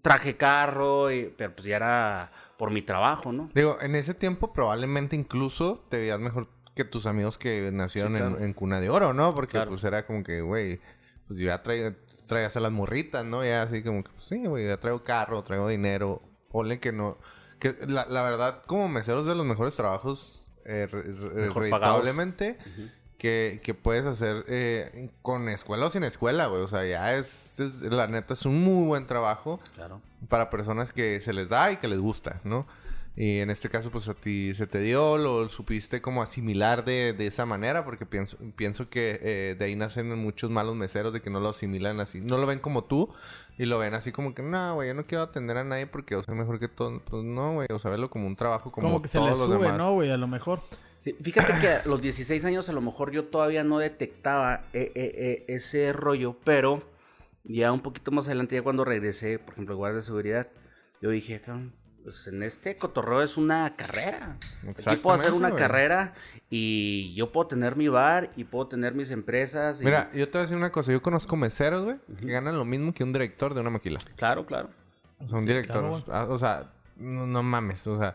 traje 0.02 0.37
carro, 0.37 1.12
y- 1.12 1.33
pero 1.37 1.54
pues 1.54 1.66
ya 1.66 1.76
era 1.76 2.33
por 2.59 2.71
mi 2.71 2.83
trabajo, 2.83 3.33
¿no? 3.33 3.49
Digo, 3.55 3.79
en 3.81 3.95
ese 3.95 4.12
tiempo 4.12 4.53
probablemente 4.53 5.17
incluso 5.17 5.83
te 5.88 5.97
veías 5.99 6.21
mejor 6.21 6.49
que 6.75 6.85
tus 6.85 7.07
amigos 7.07 7.38
que 7.38 7.71
nacieron 7.73 8.12
Sí, 8.12 8.19
en- 8.19 8.29
claro. 8.31 8.45
en, 8.45 8.53
cuna 8.53 8.81
de 8.81 8.91
oro, 8.91 9.15
¿no? 9.15 9.35
Porque 9.35 9.53
Claro. 9.53 9.71
pues 9.71 9.83
era 9.85 10.05
como 10.07 10.23
que, 10.23 10.43
güey, 10.43 10.81
pues 11.27 11.38
ya 11.38 11.62
traigo, 11.62 11.97
traigas 12.27 12.57
a 12.57 12.61
las 12.61 12.73
morritas, 12.73 13.25
¿no? 13.25 13.45
Ya 13.45 13.62
así 13.62 13.83
como 13.83 14.05
que, 14.05 14.11
pues, 14.11 14.25
sí, 14.27 14.45
güey, 14.45 14.67
ya 14.67 14.77
traigo 14.79 15.03
carro, 15.05 15.43
traigo 15.43 15.69
dinero. 15.69 16.21
Ponle 16.50 16.79
que 16.81 16.93
no... 16.93 17.17
Que 17.59 17.75
la, 17.88 18.07
la 18.07 18.23
verdad, 18.23 18.62
como 18.67 18.88
meseros 18.88 19.25
de 19.27 19.35
los 19.35 19.45
mejores 19.47 19.75
trabajos, 19.77 20.49
eh, 20.67 20.87
re- 20.91 21.03
re- 21.03 21.35
Mejor 21.47 21.62
redituablemente, 21.62 22.59
Ujú. 22.61 22.88
Que, 23.19 23.61
que 23.63 23.75
puedes 23.75 24.07
hacer 24.07 24.45
eh, 24.49 25.11
con 25.23 25.49
escuela 25.49 25.87
o 25.87 25.91
sin 25.91 26.05
escuela, 26.05 26.47
güey. 26.47 26.63
O 26.63 26.69
sea, 26.69 26.85
ya 26.87 27.15
es, 27.15 27.59
es- 27.61 27.83
La 27.83 28.07
neta, 28.07 28.35
es 28.35 28.47
un 28.47 28.63
muy 28.63 28.87
buen 28.87 29.07
trabajo 29.07 29.61
Claro. 29.75 30.01
para 30.29 30.49
personas 30.51 30.93
que 30.93 31.21
se 31.21 31.33
les 31.33 31.49
da 31.49 31.73
y 31.73 31.77
que 31.79 31.89
les 31.89 31.99
gusta, 31.99 32.41
¿no? 32.45 32.67
Y 33.21 33.41
en 33.41 33.51
este 33.51 33.69
caso, 33.69 33.91
pues 33.91 34.07
a 34.09 34.15
ti 34.15 34.55
se 34.55 34.69
te 34.69 34.79
dio, 34.79 35.19
lo 35.19 35.49
supiste 35.49 36.01
como 36.01 36.23
asimilar 36.23 36.85
de, 36.85 37.13
de 37.13 37.27
esa 37.27 37.45
manera, 37.47 37.85
porque 37.85 38.07
pienso, 38.07 38.37
pienso 38.55 38.89
que 38.89 39.19
eh, 39.21 39.57
de 39.59 39.65
ahí 39.65 39.75
nacen 39.75 40.17
muchos 40.17 40.51
malos 40.53 40.77
meseros 40.77 41.13
de 41.13 41.21
que 41.21 41.29
no 41.29 41.41
lo 41.41 41.49
asimilan 41.49 41.99
así, 41.99 42.21
no 42.21 42.39
lo 42.39 42.47
ven 42.47 42.61
como 42.61 42.85
tú 42.85 43.13
y 43.59 43.65
lo 43.67 43.77
ven 43.81 43.95
así 43.95 44.13
como 44.13 44.35
que, 44.35 44.45
no, 44.45 44.77
güey, 44.77 44.87
yo 44.87 44.95
no 44.95 45.05
quiero 45.05 45.25
atender 45.25 45.57
a 45.57 45.65
nadie 45.65 45.89
porque 45.89 46.15
yo 46.15 46.23
soy 46.23 46.37
mejor 46.37 46.61
que 46.61 46.69
todo. 46.69 47.01
Pues 47.01 47.25
no, 47.25 47.55
güey, 47.55 47.67
o 47.73 47.81
sea, 47.81 47.91
verlo 47.91 48.09
como 48.09 48.29
un 48.29 48.37
trabajo 48.37 48.71
como, 48.71 48.87
Como, 48.87 49.03
que 49.03 49.09
se 49.09 49.19
todos 49.19 49.33
le 49.33 49.37
los 49.37 49.47
sube, 49.47 49.65
demás. 49.65 49.79
¿no, 49.79 49.95
güey? 49.95 50.13
A 50.13 50.17
lo 50.17 50.29
mejor. 50.29 50.61
Sí, 51.17 51.23
fíjate 51.23 51.59
que 51.61 51.69
a 51.69 51.83
los 51.87 52.03
16 52.03 52.45
años 52.45 52.69
a 52.69 52.73
lo 52.73 52.81
mejor 52.81 53.11
yo 53.12 53.25
todavía 53.25 53.65
no 53.65 53.79
detectaba 53.79 54.65
eh, 54.73 54.93
eh, 54.95 55.12
eh, 55.17 55.45
ese 55.49 55.93
rollo, 55.93 56.37
pero 56.45 56.83
ya 57.45 57.73
un 57.73 57.81
poquito 57.81 58.11
más 58.11 58.27
adelante, 58.27 58.57
ya 58.57 58.62
cuando 58.62 58.85
regresé, 58.85 59.38
por 59.38 59.55
ejemplo, 59.55 59.73
al 59.75 59.79
guardia 59.79 59.97
de 59.97 60.03
seguridad, 60.03 60.49
yo 61.00 61.11
dije, 61.11 61.41
"Cabrón, 61.41 61.73
pues 62.05 62.27
en 62.27 62.43
este 62.43 62.77
cotorreo 62.77 63.23
es 63.23 63.37
una 63.37 63.75
carrera. 63.77 64.37
Aquí 64.87 64.97
puedo 64.97 65.17
hacer 65.17 65.33
una 65.33 65.49
güey. 65.50 65.61
carrera 65.62 66.15
y 66.50 67.15
yo 67.15 67.33
puedo 67.33 67.47
tener 67.49 67.77
mi 67.77 67.88
bar 67.88 68.31
y 68.37 68.45
puedo 68.45 68.67
tener 68.67 68.95
mis 68.95 69.11
empresas. 69.11 69.81
y- 69.81 69.85
Mira, 69.85 70.11
yo 70.15 70.27
te 70.27 70.33
voy 70.33 70.38
a 70.41 70.43
decir 70.43 70.57
una 70.57 70.73
cosa, 70.73 70.93
yo 70.93 71.03
conozco 71.03 71.37
meseros, 71.37 71.85
güey, 71.85 71.97
que 72.21 72.27
ganan 72.27 72.57
lo 72.57 72.65
mismo 72.65 72.93
que 72.93 73.05
un 73.05 73.12
director 73.12 73.55
de 73.55 73.61
una 73.61 73.71
maquila. 73.71 74.00
Claro, 74.17 74.45
claro. 74.47 74.71
O 75.21 75.29
sea, 75.29 75.38
un 75.38 75.47
director. 75.47 75.81
claro, 75.81 76.05
ah, 76.09 76.27
o 76.31 76.38
sea, 76.38 76.71
no, 76.97 77.27
no 77.27 77.43
mames. 77.43 77.87
O 77.87 77.99
sea, 77.99 78.15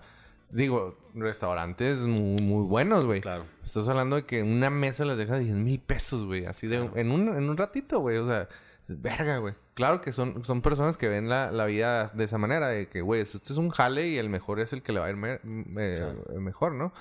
digo, 0.54 0.98
restaurantes 1.14 2.00
muy, 2.00 2.42
muy 2.42 2.66
buenos, 2.66 3.06
güey. 3.06 3.22
Claro. 3.22 3.46
Estás 3.64 3.88
hablando 3.90 4.16
de 4.16 4.26
que 4.26 4.42
una 4.44 4.70
mesa 4.70 5.06
les 5.06 5.18
deja 5.18 5.38
10 5.38 5.56
mil 5.56 5.80
pesos, 5.80 6.26
güey. 6.26 6.46
Así 6.46 6.68
de... 6.68 6.78
Claro. 6.80 6.94
En, 6.98 7.12
un, 7.12 7.28
en 7.30 7.50
un 7.50 7.58
ratito, 7.58 8.00
güey. 8.00 8.18
O 8.18 8.28
sea, 8.28 8.48
verga, 8.88 9.38
güey. 9.38 9.54
Claro 9.74 10.02
que 10.02 10.12
son, 10.14 10.44
son 10.46 10.62
personas 10.62 10.98
que 10.98 11.10
ven 11.10 11.30
la, 11.30 11.52
la 11.52 11.66
vida 11.66 12.10
de 12.14 12.24
esa 12.26 12.38
manera. 12.38 12.68
De 12.68 12.88
que, 12.88 13.02
güey, 13.02 13.22
este 13.22 13.38
es 13.38 13.58
un 13.58 13.70
jale 13.70 14.08
y 14.08 14.18
el 14.18 14.30
mejor 14.30 14.60
es 14.60 14.74
el 14.74 14.82
que 14.84 14.94
le 14.94 15.00
va 15.00 15.08
a 15.08 15.10
ir 15.10 15.16
me- 15.16 15.40
me- 15.44 15.98
Claro. 15.98 16.40
mejor, 16.42 16.74
¿no? 16.74 16.94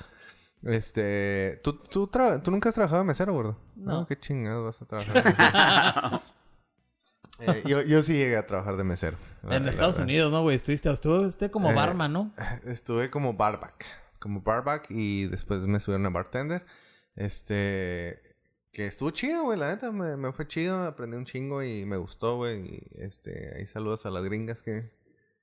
Este... 0.65 1.61
¿tú, 1.65 1.73
tú, 1.75 2.07
tra- 2.07 2.41
¿Tú 2.43 2.51
nunca 2.51 2.69
has 2.69 2.75
trabajado 2.75 3.03
de 3.03 3.07
mesero, 3.09 3.33
gordo? 3.33 3.59
No. 3.75 4.07
¿Qué 4.07 4.17
chingados 4.19 4.65
vas 4.65 4.83
a 4.83 4.85
trabajar? 4.87 6.23
Eh, 7.43 7.63
yo, 7.67 7.83
yo 7.83 8.03
sí 8.03 8.13
llegué 8.13 8.37
a 8.37 8.47
trabajar 8.47 8.77
de 8.77 8.85
mesero. 8.85 9.17
la- 9.43 9.57
en 9.57 9.65
la 9.65 9.71
Estados 9.71 9.97
verdad. 9.97 10.09
Unidos, 10.09 10.33
¿no, 10.33 10.43
güey? 10.43 10.57
Estuviste, 10.57 10.91
estuvo 10.91 11.21
usted 11.21 11.51
como 11.51 11.71
Eh, 11.71 11.75
barman, 11.75 12.13
¿no? 12.13 12.33
Estuve 12.65 13.11
como 13.11 13.35
barback. 13.35 13.85
Como 14.19 14.41
barback 14.43 14.87
y 14.91 15.27
después 15.27 15.67
me 15.67 15.81
subieron 15.81 16.07
a 16.07 16.11
bartender. 16.11 16.65
Este... 17.17 18.21
Que 18.73 18.87
estuvo 18.87 19.11
chido, 19.11 19.43
güey. 19.45 19.59
La 19.59 19.69
neta, 19.69 19.93
me, 19.93 20.17
me 20.17 20.33
fue 20.33 20.47
chido. 20.49 20.85
Aprendí 20.85 21.17
un 21.17 21.25
chingo 21.27 21.63
y 21.63 21.85
me 21.85 21.97
gustó, 21.99 22.37
güey. 22.37 22.61
Y 22.67 22.89
este... 23.03 23.55
Ahí 23.57 23.67
saludos 23.67 24.07
a 24.07 24.11
las 24.11 24.25
gringas 24.25 24.63
que, 24.63 24.91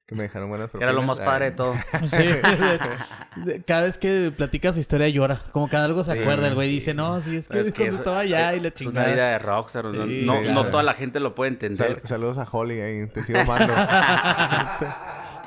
que 0.09 0.15
me 0.15 0.23
dejaron 0.23 0.49
buenas 0.49 0.71
Era 0.73 0.91
lo 0.91 1.03
más 1.03 1.19
propinas. 1.19 1.33
padre 1.33 1.45
de 1.45 1.51
todo. 1.55 1.75
Sí. 2.03 3.61
Cada 3.67 3.83
vez 3.83 3.99
que 3.99 4.33
platica 4.35 4.73
su 4.73 4.79
historia 4.79 5.07
llora. 5.07 5.43
Como 5.51 5.69
cada 5.69 5.85
algo 5.85 6.03
se 6.03 6.13
Sí. 6.13 6.19
acuerda. 6.19 6.47
El 6.47 6.55
güey 6.55 6.67
dice, 6.67 6.95
no, 6.95 7.21
sí, 7.21 7.35
es 7.37 7.47
que 7.47 7.59
Es 7.59 7.71
cuando 7.71 7.85
eso- 7.85 7.95
estaba 7.97 8.19
allá 8.21 8.55
y 8.55 8.59
la 8.59 8.69
Es 8.69 8.73
una 8.81 8.89
chingada. 8.91 9.07
vida 9.13 9.29
de 9.29 9.39
rockstar. 9.39 9.85
no- 9.85 9.91
Sí, 10.07 10.23
no, 10.25 10.33
sí, 10.41 10.47
no 10.47 10.53
claro. 10.55 10.71
toda 10.71 10.81
la 10.83 10.93
gente 10.95 11.19
lo 11.19 11.35
puede 11.35 11.51
entender. 11.51 11.99
Sal- 11.99 12.01
saludos 12.07 12.39
a 12.39 12.47
Holly 12.51 12.81
ahí. 12.81 13.07
Te 13.07 13.23
sigo 13.23 13.39
amando. 13.39 13.71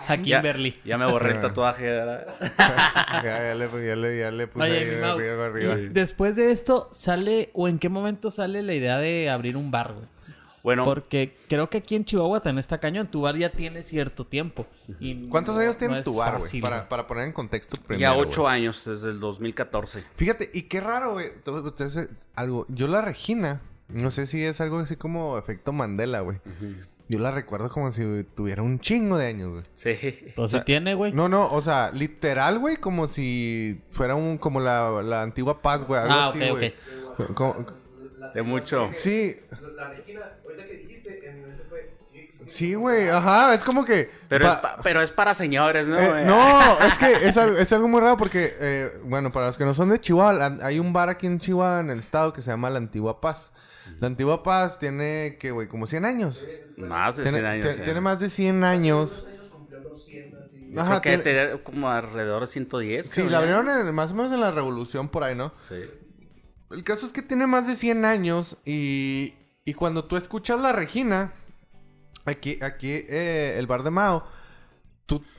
A 0.09 0.17
Kimberly. 0.17 0.81
Ya 0.85 0.99
me 0.99 1.11
borré 1.11 1.33
el 1.33 1.41
tatuaje. 1.41 1.85
ya, 2.59 3.23
ya 3.23 3.55
le, 3.55 3.87
ya 3.87 3.97
le, 3.97 4.19
ya 4.19 4.31
le 4.31 4.47
puse 4.49 4.65
Oye, 4.69 4.79
ahí 4.79 5.01
Mau, 5.01 5.17
arriba, 5.19 5.45
arriba. 5.45 5.75
después 5.91 6.35
de 6.37 6.51
esto, 6.51 6.89
¿sale 6.93 7.51
o 7.55 7.69
en 7.69 7.79
qué 7.79 7.89
momento 7.89 8.31
sale 8.31 8.63
la 8.63 8.75
idea 8.75 8.99
de 8.99 9.31
abrir 9.31 9.57
un 9.57 9.71
bar, 9.71 9.93
güey? 9.93 10.07
Bueno, 10.63 10.85
Porque 10.85 11.37
creo 11.49 11.69
que 11.69 11.79
aquí 11.79 11.97
en 11.97 12.05
Chihuahua 12.05 12.41
también 12.41 12.61
está 12.61 12.79
cañón. 12.79 13.09
Tu 13.09 13.21
bar 13.21 13.37
ya 13.37 13.51
tiene 13.51 13.83
cierto 13.83 14.25
tiempo. 14.27 14.67
y 15.01 15.29
¿Cuántos 15.29 15.57
no- 15.57 15.61
años 15.63 15.77
tiene 15.77 15.97
no 15.97 16.03
tu 16.03 16.15
bar, 16.17 16.39
güey? 16.39 16.61
Para, 16.61 16.89
para 16.89 17.07
poner 17.07 17.25
en 17.27 17.33
contexto 17.33 17.77
primero, 17.79 18.01
ya 18.01 18.17
ocho 18.17 18.47
años, 18.47 18.83
desde 18.85 19.09
el 19.11 19.19
2014. 19.19 20.05
Fíjate, 20.17 20.51
y 20.55 20.63
qué 20.63 20.81
raro, 20.81 21.13
güey. 21.15 21.33
Algo. 22.37 22.67
Yo 22.69 22.87
la 22.89 23.03
Regina, 23.03 23.61
no 23.89 24.11
sé 24.11 24.27
si 24.27 24.43
es 24.45 24.61
algo 24.61 24.79
así 24.79 24.97
como 24.97 25.37
efecto 25.39 25.73
Mandela, 25.73 26.21
güey. 26.21 26.39
Yo 27.09 27.19
la 27.19 27.31
recuerdo 27.31 27.69
como 27.69 27.91
si 27.91 28.25
tuviera 28.35 28.63
un 28.63 28.79
chingo 28.79 29.19
de 29.19 29.27
años, 29.27 29.51
güey. 29.51 29.65
Sí. 29.75 30.33
Pues 30.37 30.51
sea, 30.53 30.61
sí 30.61 30.65
tiene, 30.65 30.95
güey. 30.95 31.13
No, 31.13 31.29
no, 31.29 31.53
o 31.53 31.61
sea, 31.61 31.91
literal, 31.93 32.59
güey, 32.59 32.77
como 32.77 33.09
si 33.09 33.83
fuera 33.91 34.15
un, 34.15 34.39
como 34.39 34.61
la, 34.61 35.03
la 35.03 35.23
antigua 35.23 35.61
paz, 35.61 35.85
güey. 35.87 36.01
Algo 36.01 36.15
Ah, 36.15 36.29
así, 36.29 36.39
ok, 36.43 36.51
güey. 36.51 36.75
Como- 37.35 37.67
De 38.31 38.43
mucho. 38.43 38.89
sí, 38.93 39.37
La 39.77 39.89
Regina, 39.91 40.21
ahorita 40.45 40.65
que 40.67 40.73
dijiste, 40.75 41.29
en 41.29 41.41
mi 41.41 41.47
mente 41.47 41.65
fue, 41.69 41.95
sí 42.47 42.75
güey, 42.75 43.09
ajá, 43.09 43.55
es 43.55 43.63
como 43.65 43.85
que... 43.85 44.11
Pero, 44.29 44.49
es 44.51 44.57
pa- 44.57 44.77
pero 44.83 45.03
es 45.03 45.11
para 45.11 45.35
señores, 45.35 45.87
¿no? 45.87 45.99
Eh, 45.99 46.23
Eh, 46.23 46.25
no, 46.27 46.61
es 46.87 46.99
que 46.99 47.29
es 47.29 47.37
algo, 47.37 47.57
es 47.57 47.73
algo 47.73 47.89
muy 47.89 48.01
raro 48.01 48.17
porque, 48.17 48.55
eh, 48.61 48.91
bueno, 49.05 49.33
para 49.33 49.47
los 49.47 49.59
que 49.59 49.65
no 49.65 49.75
son 49.75 49.89
de 49.91 49.99
Chihuahua, 49.99 50.59
hay 50.63 50.79
un 50.79 50.93
bar 50.93 51.09
aquí 51.09 51.27
en 51.27 51.39
Chihuahua, 51.39 51.81
en 51.81 51.91
el 51.91 51.99
estado, 51.99 52.33
que 52.33 52.43
se 52.43 52.51
llama 52.51 52.71
La 52.71 52.79
Antigua 52.79 53.21
Paz. 53.21 53.53
La 54.01 54.07
Antigua 54.09 54.43
Paz 54.43 54.79
tiene, 54.79 55.37
que, 55.39 55.51
güey, 55.51 55.69
como 55.69 55.87
100 55.87 56.05
años. 56.05 56.45
Más 56.77 57.17
de 57.17 57.23
Tiene, 57.25 57.39
100 57.39 57.47
años. 57.47 57.77
tiene 57.85 58.01
más 58.01 58.21
de 58.21 58.29
100 58.29 58.65
años. 58.65 59.27
años 59.29 59.49
cumplió 59.51 59.81
los 59.81 60.05
100 60.05 60.35
así. 60.41 60.69
Yo 60.73 60.81
Ajá, 60.81 61.01
creo 61.01 61.19
que 61.19 61.23
tiene- 61.23 61.41
tener 61.47 61.63
como 61.63 61.91
alrededor 61.91 62.41
de 62.43 62.47
110. 62.47 63.07
Sí, 63.11 63.23
la 63.25 63.39
abrieron 63.39 63.69
en- 63.69 63.95
más 63.95 64.13
o 64.13 64.15
menos 64.15 64.33
en 64.33 64.41
la 64.41 64.51
revolución 64.51 65.09
por 65.09 65.23
ahí, 65.25 65.35
¿no? 65.35 65.53
Sí. 65.69 65.77
El 66.73 66.85
caso 66.85 67.07
es 67.07 67.13
que 67.13 67.23
tiene 67.23 67.47
más 67.47 67.67
de 67.67 67.77
100 67.77 68.05
años 68.05 68.57
y, 68.65 69.35
y 69.65 69.75
cuando 69.75 70.05
tú 70.05 70.17
escuchas 70.17 70.59
La 70.59 70.73
Regina, 70.73 71.35
aquí, 72.25 72.59
aquí 72.63 72.91
eh, 72.91 73.57
el 73.59 73.67
bar 73.67 73.83
de 73.83 73.91
Mao, 73.91 74.25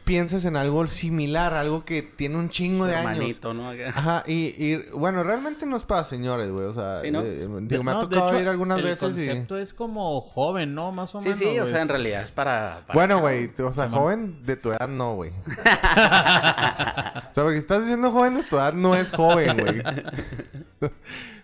piensas 0.04 0.46
en 0.46 0.56
algo 0.56 0.86
similar, 0.88 1.54
algo 1.54 1.86
que 1.86 2.02
tiene 2.02 2.38
un 2.38 2.50
chingo 2.50 2.86
de 2.86 2.96
años. 2.96 3.12
Hermanito, 3.14 3.54
¿no? 3.54 3.72
Ajá, 3.94 4.24
y, 4.28 4.54
y 4.58 4.78
bueno, 4.94 5.24
realmente 5.24 5.66
no 5.66 5.78
es 5.78 5.86
para 5.86 6.04
señores, 6.04 6.50
güey. 6.52 6.66
O 6.66 6.74
sea, 6.74 7.00
Sí, 7.02 7.12
¿no? 7.12 7.22
eh, 7.22 7.48
digo, 7.62 7.84
me 7.84 7.92
ha 7.92 7.94
No, 7.96 8.00
tocado 8.10 8.28
hecho, 8.30 8.40
ir 8.42 8.48
algunas 8.48 8.80
el 8.80 8.84
veces 8.86 9.02
y. 9.12 9.28
concepto 9.28 9.58
es 9.58 9.74
como 9.74 10.20
joven, 10.22 10.76
¿no? 10.76 10.92
Más 10.92 11.14
o 11.16 11.20
Sí, 11.22 11.26
menos. 11.30 11.40
sí, 11.40 11.46
o 11.58 11.62
güey. 11.62 11.74
sea, 11.74 11.82
en 11.82 11.90
realidad 11.90 12.24
es 12.24 12.32
para... 12.32 12.82
para- 12.86 12.94
Bueno, 12.94 13.20
güey, 13.20 13.50
o 13.60 13.74
sea, 13.74 13.90
joven 13.90 14.44
de 14.46 14.56
tu 14.58 14.72
edad 14.72 14.88
no, 14.88 15.16
güey. 15.16 15.32
o 15.48 17.34
sea, 17.34 17.44
porque 17.44 17.58
estás 17.58 17.82
diciendo 17.82 18.12
joven 18.12 18.36
de 18.36 18.44
tu 18.44 18.56
edad 18.58 18.74
no 18.74 18.96
es 18.96 19.12
joven, 19.12 19.58
güey. 19.58 19.82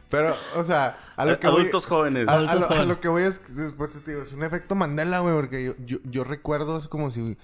Pero, 0.10 0.36
o 0.56 0.64
sea, 0.64 0.98
a 1.16 1.26
lo 1.26 1.40
que 1.40 1.48
voy- 1.48 1.60
Adultos 1.62 1.86
jóvenes. 1.86 2.28
A, 2.28 2.32
a 2.32 2.36
Adultos 2.36 2.60
lo, 2.62 2.66
a 2.66 2.68
jóvenes. 2.70 2.88
lo 2.88 3.00
que 3.00 3.08
voy 3.10 3.24
es, 3.24 3.42
después 3.56 3.92
te 4.04 4.12
digo, 4.12 4.24
es 4.24 4.34
un 4.34 4.44
efecto 4.44 4.74
Mandela, 4.74 5.20
güey, 5.20 5.36
porque 5.36 5.64
yo, 5.64 5.74
yo, 5.86 5.98
yo 6.04 6.24
recuerdo, 6.24 6.78
es 6.78 6.88
como 6.88 7.12
si, 7.12 7.38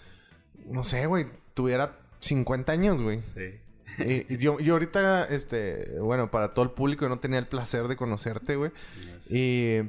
no 0.68 0.84
sé, 0.84 1.06
güey, 1.08 1.28
tuviera 1.54 1.98
50 2.20 2.72
años, 2.72 3.02
güey. 3.02 3.22
Sí. 3.22 3.60
Y, 4.00 4.34
y 4.34 4.38
yo, 4.38 4.60
yo 4.60 4.74
ahorita, 4.74 5.26
este, 5.26 5.98
bueno, 6.00 6.30
para 6.30 6.54
todo 6.54 6.66
el 6.66 6.72
público, 6.72 7.06
yo 7.06 7.10
no 7.10 7.20
tenía 7.20 7.40
el 7.40 7.48
placer 7.48 7.88
de 7.88 7.96
conocerte, 7.96 8.56
güey. 8.58 8.72
Y 9.30 9.82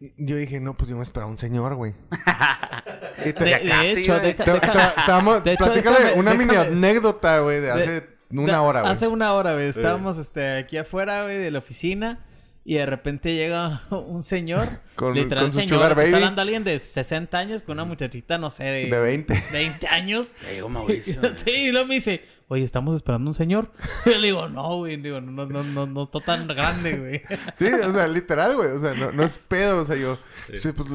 y 0.00 0.12
yo 0.18 0.34
dije, 0.36 0.58
no, 0.58 0.76
pues 0.76 0.90
yo 0.90 0.96
me 0.96 1.02
esperaba 1.04 1.30
un 1.30 1.38
señor, 1.38 1.74
güey. 1.76 1.94
Y 3.24 3.32
te- 3.34 3.44
De, 3.44 3.50
de 3.60 3.90
hecho, 3.92 4.18
deja- 4.18 4.44
te- 4.44 4.52
te- 4.58 4.60
te 4.68 5.10
vamos- 5.12 5.44
de 5.44 5.52
hecho, 5.52 5.64
platícale 5.64 5.96
déjame- 5.98 6.18
una 6.18 6.34
mini 6.34 6.50
déjame- 6.54 6.66
anécdota, 6.72 7.38
güey, 7.40 7.60
de 7.60 7.70
hace 7.70 7.90
de- 8.00 8.08
una 8.32 8.62
hora, 8.62 8.80
güey. 8.80 8.92
Hace 8.92 9.06
una 9.06 9.32
hora, 9.34 9.52
güey. 9.52 9.66
Estábamos 9.68 10.18
este, 10.18 10.56
aquí 10.58 10.76
afuera, 10.76 11.22
güey, 11.22 11.38
de 11.38 11.50
la 11.52 11.58
oficina. 11.60 12.18
Y 12.64 12.74
de 12.74 12.86
repente 12.86 13.34
llega 13.34 13.82
un 13.90 14.22
señor. 14.22 14.80
Con- 14.94 15.14
literal, 15.14 15.44
con 15.44 15.52
su 15.52 15.58
señor. 15.60 15.78
sugar 15.78 15.90
Está 15.92 16.02
baby. 16.02 16.14
hablando 16.14 16.42
alguien 16.42 16.64
de 16.64 16.78
60 16.78 17.36
años 17.38 17.62
con 17.62 17.72
una 17.74 17.84
muchachita, 17.84 18.38
no 18.38 18.50
sé, 18.50 18.64
de, 18.64 18.86
De 18.90 19.00
20. 19.00 19.42
20 19.52 19.86
años. 19.90 20.32
Ya 20.44 20.52
llegó 20.52 20.68
Mauricio. 20.68 21.20
sí, 21.34 21.50
y 21.50 21.72
luego 21.72 21.88
me 21.88 21.94
dice, 21.94 22.24
oye, 22.48 22.62
¿estamos 22.62 22.94
esperando 22.94 23.28
un 23.30 23.34
señor? 23.34 23.72
Y 24.06 24.10
yo 24.10 24.18
le 24.18 24.26
digo, 24.28 24.48
no, 24.48 24.76
güey, 24.76 24.96
digo, 24.98 25.20
no, 25.20 25.46
no, 25.46 25.62
no, 25.64 25.86
no 25.86 26.02
está 26.04 26.20
tan 26.20 26.46
grande, 26.46 26.92
güey. 26.98 27.22
Sí, 27.56 27.66
o 27.66 27.92
sea, 27.92 28.06
literal, 28.06 28.54
güey. 28.54 28.70
O 28.70 28.78
sea, 28.80 28.94
no, 28.94 29.10
no 29.10 29.24
es 29.24 29.38
pedo. 29.38 29.82
O 29.82 29.86
sea, 29.86 29.96
yo... 29.96 30.18
Sí, 30.54 30.70
pues, 30.72 30.88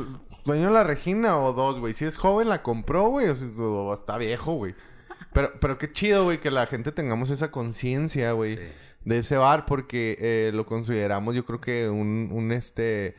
dueño 0.46 0.70
la 0.70 0.86
Regina 0.86 1.38
o 1.38 1.52
dos, 1.52 1.80
güey. 1.82 1.94
Si 1.94 2.06
es 2.06 2.16
joven, 2.16 2.48
la 2.48 2.64
compró, 2.64 3.10
güey. 3.10 3.28
O, 3.28 3.36
sea, 3.36 3.48
o 3.58 3.94
está 3.94 4.18
viejo, 4.18 4.54
güey. 4.54 4.74
Pero, 5.34 5.52
pero 5.60 5.78
qué 5.78 5.92
chido, 5.92 6.24
güey, 6.24 6.40
que 6.40 6.50
la 6.52 6.66
gente 6.68 6.94
tengamos 6.94 7.30
esa 7.32 7.52
conciencia, 7.52 8.32
güey. 8.32 8.56
Sí. 8.56 8.62
De 9.08 9.20
ese 9.20 9.38
bar 9.38 9.66
porque 9.66 10.18
eh, 10.20 10.52
lo 10.54 10.66
consideramos, 10.66 11.34
yo 11.34 11.46
creo 11.46 11.62
que 11.62 11.88
un, 11.90 12.30
un 12.32 12.52
este... 12.52 13.16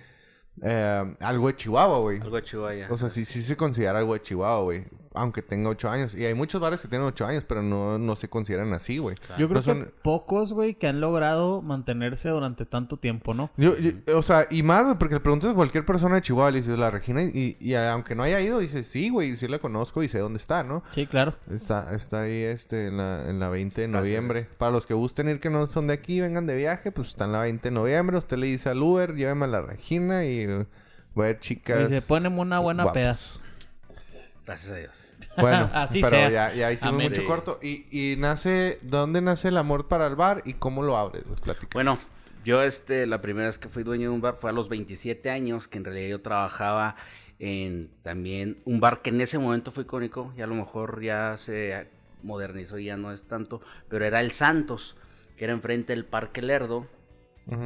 eh, 0.63 1.15
algo 1.21 1.47
de 1.47 1.57
Chihuahua, 1.57 1.99
güey. 2.01 2.21
Algo 2.21 2.37
de 2.37 2.43
Chihuahua. 2.43 2.87
O 2.91 2.97
sea, 2.99 3.09
sí, 3.09 3.25
sí 3.25 3.41
se 3.43 3.57
considera 3.57 3.99
algo 3.99 4.13
de 4.13 4.21
Chihuahua, 4.21 4.63
güey. 4.65 4.85
Aunque 5.15 5.43
tenga 5.43 5.71
ocho 5.71 5.89
años. 5.91 6.15
Y 6.15 6.25
hay 6.25 6.35
muchos 6.35 6.61
bares 6.61 6.81
que 6.81 6.89
tienen 6.89 7.07
ocho 7.07 7.27
años, 7.27 7.45
pero 7.49 7.63
no, 7.63 7.99
no 7.99 8.17
se 8.17 8.29
consideran 8.29 8.73
así, 8.73 8.99
güey. 8.99 9.17
Yo 9.39 9.49
creo 9.49 9.49
No 9.49 9.61
que 9.61 9.63
son- 9.63 9.93
pocos, 10.03 10.53
güey, 10.53 10.75
que 10.75 10.87
han 10.87 11.01
logrado 11.01 11.63
mantenerse 11.63 12.29
durante 12.29 12.67
tanto 12.67 12.97
tiempo, 12.99 13.35
¿no? 13.35 13.51
Yo, 13.57 13.77
yo- 13.79 13.93
o 14.19 14.23
sea, 14.23 14.47
y 14.51 14.63
más, 14.63 14.85
güey, 14.85 14.97
porque 14.99 15.15
le 15.15 15.21
preguntas 15.21 15.51
a 15.53 15.55
cualquier 15.55 15.85
persona 15.85 16.17
de 16.17 16.23
Chihuahua, 16.23 16.51
le 16.51 16.59
dices 16.59 16.79
la 16.79 16.91
Regina, 16.91 17.23
y, 17.23 17.57
y 17.61 17.75
aunque 17.75 18.15
no 18.15 18.23
haya 18.23 18.41
ido, 18.41 18.59
dices, 18.59 18.87
sí, 18.87 19.09
güey, 19.11 19.37
sí 19.37 19.49
la 19.49 19.59
conozco 19.59 20.03
y 20.03 20.09
sé 20.09 20.19
dónde 20.19 20.37
está, 20.39 20.63
¿no? 20.63 20.83
Sí, 20.91 21.07
claro. 21.07 21.35
Está, 21.51 21.95
está 21.95 22.23
ahí 22.23 22.43
este, 22.43 22.87
en, 22.89 22.97
la, 22.99 23.29
en 23.29 23.41
la 23.41 23.49
20 23.49 23.81
de 23.81 23.87
Gracias. 23.89 24.05
noviembre. 24.05 24.49
Para 24.59 24.73
los 24.73 24.87
que 24.87 24.95
gusten 24.95 25.29
ir 25.29 25.41
que 25.41 25.51
no 25.51 25.67
son 25.67 25.87
de 25.87 25.95
aquí, 25.95 26.21
vengan 26.21 26.47
de 26.47 26.57
viaje, 26.57 26.93
pues 26.93 27.09
está 27.09 27.25
en 27.25 27.33
la 27.33 27.41
20 27.43 27.69
de 27.69 27.75
noviembre. 27.75 28.17
Usted 28.19 28.37
le 28.37 28.47
dice 28.47 28.69
al 28.69 28.83
Uber, 28.83 29.15
lléveme 29.15 29.45
a 29.47 29.49
la 29.49 29.63
Regina 29.63 30.25
y 30.25 30.47
voy 31.15 31.25
a 31.25 31.27
ver 31.29 31.41
chicas. 31.41 31.91
Y 31.91 31.95
se 31.95 32.03
ponen 32.03 32.39
una 32.39 32.59
buena 32.61 32.85
guapas. 32.85 33.39
peda. 33.41 33.48
Gracias 34.49 34.73
a 34.73 34.77
Dios. 34.77 35.13
Bueno, 35.37 35.69
Así 35.75 36.01
pero 36.01 36.11
sea. 36.11 36.31
ya, 36.31 36.55
ya 36.55 36.73
hicimos 36.73 36.95
Amén. 36.95 37.11
mucho 37.11 37.23
corto. 37.27 37.61
Y, 37.63 37.85
y 37.91 38.17
nace, 38.17 38.79
¿dónde 38.81 39.21
nace 39.21 39.49
el 39.49 39.59
amor 39.59 39.89
para 39.89 40.07
el 40.07 40.17
bar 40.17 40.43
y 40.47 40.55
cómo 40.55 40.83
lo 40.83 40.97
abres? 40.97 41.25
Bueno, 41.75 41.99
yo 42.47 42.63
este, 42.63 43.07
la 43.07 43.21
primera 43.21 43.49
vez 43.49 43.59
que 43.59 43.69
fui 43.69 43.83
dueño 43.83 44.09
de 44.09 44.15
un 44.15 44.23
bar 44.23 44.39
fue 44.41 44.49
a 44.49 44.55
los 44.55 44.71
27 44.71 45.29
años, 45.29 45.69
que 45.69 45.77
en 45.77 45.85
realidad 45.85 46.09
yo 46.09 46.23
trabajaba 46.23 46.97
en 47.39 47.91
también 48.03 48.57
un 48.65 48.81
bar 48.81 49.03
que 49.03 49.11
en 49.11 49.21
ese 49.21 49.39
momento 49.39 49.71
fue 49.71 49.83
icónico, 49.83 50.33
y 50.35 50.41
a 50.41 50.47
lo 50.47 50.55
mejor 50.55 51.03
ya 51.03 51.37
se 51.37 51.87
modernizó 52.23 52.79
y 52.79 52.87
ya 52.87 52.97
no 52.97 53.13
es 53.13 53.25
tanto, 53.25 53.61
pero 53.91 54.07
era 54.07 54.21
el 54.21 54.33
Santos, 54.33 54.97
que 55.37 55.45
era 55.45 55.53
enfrente 55.53 55.93
del 55.93 56.07
Parque 56.07 56.41
Lerdo, 56.41 56.87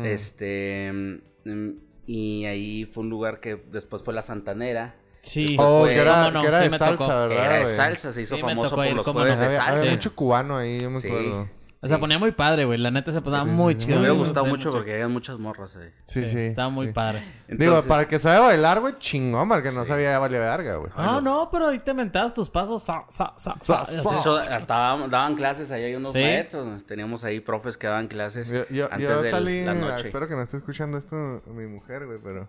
este, 0.02 1.20
mm, 1.44 1.70
y 2.08 2.44
ahí 2.46 2.84
fue 2.86 3.04
un 3.04 3.10
lugar 3.10 3.38
que 3.38 3.54
después 3.70 4.02
fue 4.02 4.12
la 4.14 4.22
Santanera, 4.22 4.96
Sí. 5.22 5.56
Oh, 5.58 5.84
que 5.86 5.94
era, 5.96 6.24
¿cómo 6.24 6.30
no? 6.32 6.40
que 6.42 6.46
era 6.48 6.62
Sí 6.64 6.68
de 6.68 6.78
salsa, 6.78 6.96
tocó. 6.96 7.06
¿verdad? 7.28 7.46
era 7.46 7.58
de 7.58 7.66
salsa, 7.68 8.12
se 8.12 8.20
hizo 8.22 8.34
Sí, 8.36 8.40
famoso 8.42 8.74
por 8.74 8.86
ir, 8.86 8.94
los 8.96 9.06
jueves 9.06 9.36
no. 9.38 9.42
de 9.44 9.50
salsa. 9.56 9.80
había 9.80 9.92
mucho 9.92 10.14
cubano 10.16 10.56
ahí, 10.58 10.80
yo 10.82 10.90
me 10.90 10.98
Sí. 11.00 11.06
acuerdo. 11.08 11.48
O 11.84 11.88
sea, 11.88 11.98
ponía 11.98 12.16
muy 12.16 12.30
padre, 12.30 12.64
güey. 12.64 12.78
La 12.78 12.92
neta 12.92 13.10
se 13.10 13.20
pasaba 13.22 13.42
Sí, 13.42 13.50
sí, 13.50 13.56
muy 13.56 13.74
sí. 13.74 13.80
chido. 13.80 13.94
Me 13.96 14.00
hubiera 14.02 14.14
gustado 14.16 14.46
mucho 14.46 14.68
mucho. 14.68 14.70
porque 14.70 14.92
había 14.94 15.08
muchas 15.08 15.36
morras 15.40 15.74
ahí. 15.74 15.90
Sí, 16.04 16.26
sí. 16.28 16.38
Estaba 16.38 16.68
muy 16.68 16.86
sí. 16.86 16.92
padre. 16.92 17.24
Digo, 17.48 17.82
para 17.82 18.06
que 18.06 18.20
sabe 18.20 18.38
bailar, 18.38 18.78
güey, 18.78 18.94
chingón, 19.00 19.48
para 19.48 19.64
que 19.64 19.72
no 19.72 19.84
sabía 19.84 20.16
vale 20.20 20.38
verga, 20.38 20.76
güey. 20.76 20.92
No, 20.96 21.20
no, 21.20 21.48
pero 21.50 21.68
ahí 21.68 21.80
te 21.80 21.92
mentabas 21.92 22.34
tus 22.34 22.48
pasos. 22.50 22.84
Sa, 22.84 23.04
sa, 23.08 23.34
sa. 23.36 23.56
De 23.90 23.96
hecho, 24.18 24.36
hasta 24.36 24.96
daban 25.08 25.34
clases, 25.34 25.72
ahí 25.72 25.82
hay 25.82 25.94
unos 25.96 26.12
¿Sí? 26.12 26.20
maestros. 26.20 26.86
Teníamos 26.86 27.24
ahí 27.24 27.40
profes 27.40 27.76
que 27.76 27.88
daban 27.88 28.06
clases 28.06 28.48
Yo, 28.48 28.64
yo, 28.70 28.84
antes 28.84 29.08
yo 29.08 29.20
de 29.22 29.30
salí, 29.32 29.64
la 29.64 29.74
noche. 29.74 30.04
espero 30.06 30.28
que 30.28 30.36
no 30.36 30.42
esté 30.42 30.58
escuchando 30.58 30.98
esto 30.98 31.42
mi 31.46 31.66
mujer, 31.66 32.06
güey, 32.06 32.18
pero 32.22 32.48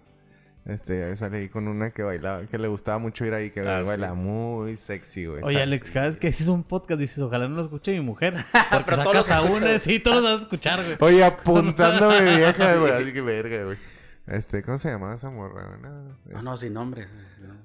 este, 0.65 1.09
yo 1.09 1.15
salí 1.17 1.37
ahí 1.37 1.49
con 1.49 1.67
una 1.67 1.91
que 1.91 2.03
bailaba, 2.03 2.45
que 2.45 2.57
le 2.57 2.67
gustaba 2.67 2.97
mucho 2.97 3.25
ir 3.25 3.33
ahí, 3.33 3.51
que 3.51 3.59
Ah, 3.61 3.81
baila 3.81 4.11
sí. 4.11 4.15
muy 4.15 4.77
sexy, 4.77 5.25
güey. 5.25 5.43
Oye, 5.43 5.61
Alex, 5.61 5.91
cada 5.91 6.07
vez 6.07 6.17
que 6.17 6.27
haces 6.27 6.47
un 6.47 6.63
podcast 6.63 6.99
dices, 6.99 7.19
ojalá 7.19 7.47
no 7.47 7.55
lo 7.55 7.61
escuche 7.61 7.91
mi 7.91 7.99
mujer. 8.01 8.33
Porque 8.71 8.91
Pero 8.91 9.03
todos 9.03 9.25
sacas 9.27 9.31
a 9.31 9.41
una, 9.41 9.77
sí, 9.79 9.99
todos 9.99 10.17
los 10.17 10.25
vas 10.25 10.39
a 10.39 10.41
escuchar, 10.43 10.83
güey. 10.83 10.97
Oye, 10.99 11.23
apuntándome 11.23 12.21
vieja, 12.37 12.75
güey, 12.77 12.91
así 12.93 13.13
que 13.13 13.21
verga, 13.21 13.63
güey. 13.65 13.77
Este, 14.25 14.63
¿cómo 14.63 14.77
se 14.79 14.89
llamaba 14.89 15.15
esa 15.15 15.29
morra? 15.29 15.77
No, 15.81 16.15
No, 16.31 16.41
no, 16.41 16.55
sin 16.57 16.73
nombre. 16.73 17.07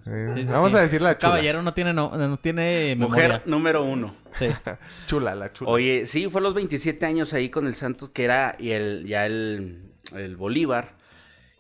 Sí, 0.05 0.11
sí, 0.35 0.45
vamos 0.51 0.73
sí. 0.73 0.77
a 0.77 0.81
decirle 0.81 1.05
la 1.09 1.19
chula. 1.19 1.31
Caballero 1.33 1.63
no 1.63 1.73
tiene, 1.73 1.93
no, 1.93 2.17
no 2.17 2.37
tiene 2.39 2.97
Mujer 2.99 3.43
número 3.47 3.85
uno. 3.85 4.13
Sí. 4.33 4.49
Chula, 5.07 5.35
la 5.37 5.53
chula. 5.53 5.71
Oye, 5.71 6.07
sí, 6.07 6.29
fue 6.29 6.41
a 6.41 6.43
los 6.45 6.55
27 6.55 7.05
años 7.07 7.33
ahí 7.35 7.49
con 7.51 7.67
el 7.69 7.75
Santos, 7.77 8.09
que 8.11 8.25
era 8.25 8.57
y 8.59 8.71
el, 8.71 9.07
ya 9.07 9.27
el, 9.27 9.83
el 10.13 10.37
Bolívar. 10.37 10.98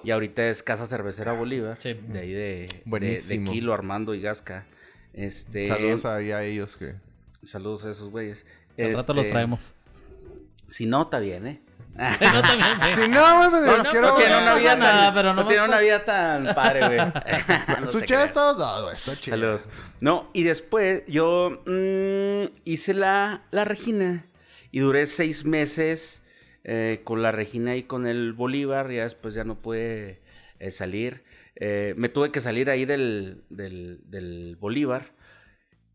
Y 0.05 0.11
ahorita 0.11 0.49
es 0.49 0.62
Casa 0.62 0.87
Cervecera 0.87 1.33
Bolívar. 1.33 1.76
Sí. 1.81 1.95
De 1.95 2.19
ahí 2.21 2.33
de, 2.33 2.40
de, 2.40 2.83
Buenísimo. 2.85 3.50
de 3.50 3.57
Kilo, 3.57 3.75
Armando 3.75 4.14
y 4.14 4.21
Gasca. 4.21 4.67
Este, 5.12 5.67
Saludos 5.67 6.05
ahí 6.05 6.31
a 6.31 6.45
ellos 6.45 6.76
que... 6.76 6.95
saludos 7.45 7.85
a 7.85 7.90
esos 7.90 8.11
güeyes. 8.11 8.47
Al 8.78 8.95
rato 8.95 9.12
los 9.14 9.23
Este, 9.25 9.33
traemos. 9.33 9.75
Si 10.69 10.87
no, 10.87 11.02
está 11.02 11.19
bien, 11.19 11.47
¿eh? 11.47 11.61
Sí, 12.19 12.25
no, 12.33 12.43
también, 12.43 12.81
sí. 12.81 13.02
Si 13.02 13.09
no, 13.09 13.38
güey, 13.38 13.50
me 13.50 13.67
No, 13.67 13.76
no, 13.78 13.90
quiero... 13.90 14.09
no 14.09 14.17
tiene 14.17 14.33
no 14.35 14.43
una 14.43 14.55
vida 14.55 14.76
nada, 14.76 15.05
tan, 15.07 15.14
pero 15.14 15.35
no 15.35 15.47
tiene 15.49 15.64
una 15.64 15.78
vida 15.81 16.05
tan 16.05 16.55
padre, 16.55 16.87
güey. 16.87 17.12
Creas. 18.07 18.33
todos 18.33 18.59
dados, 18.59 18.83
güey, 18.85 18.95
está 18.95 19.17
chido. 19.17 19.37
Saludos. 19.37 19.69
No, 20.00 20.31
y 20.33 20.45
después 20.45 21.02
yo 21.09 21.61
mm, 21.67 22.52
hice 22.64 22.95
la, 22.95 23.43
la 23.50 23.64
Regina 23.64 24.26
y 24.71 24.78
duré 24.78 25.07
seis 25.09 25.45
meses 25.45 26.23
eh, 26.65 27.00
con 27.05 27.23
la 27.23 27.33
Regina 27.33 27.77
y 27.77 27.85
con 27.85 28.07
el 28.07 28.33
Bolívar. 28.33 28.91
Ya 28.91 29.05
después 29.05 29.35
ya 29.35 29.45
no 29.45 29.61
pude 29.62 30.21
eh, 30.59 30.71
salir. 30.71 31.23
Eh, 31.57 31.95
me 31.97 32.09
tuve 32.09 32.33
que 32.33 32.41
salir 32.41 32.71
ahí 32.71 32.85
del, 32.85 33.45
del, 33.50 34.00
del 34.04 34.56
Bolívar. 34.61 35.13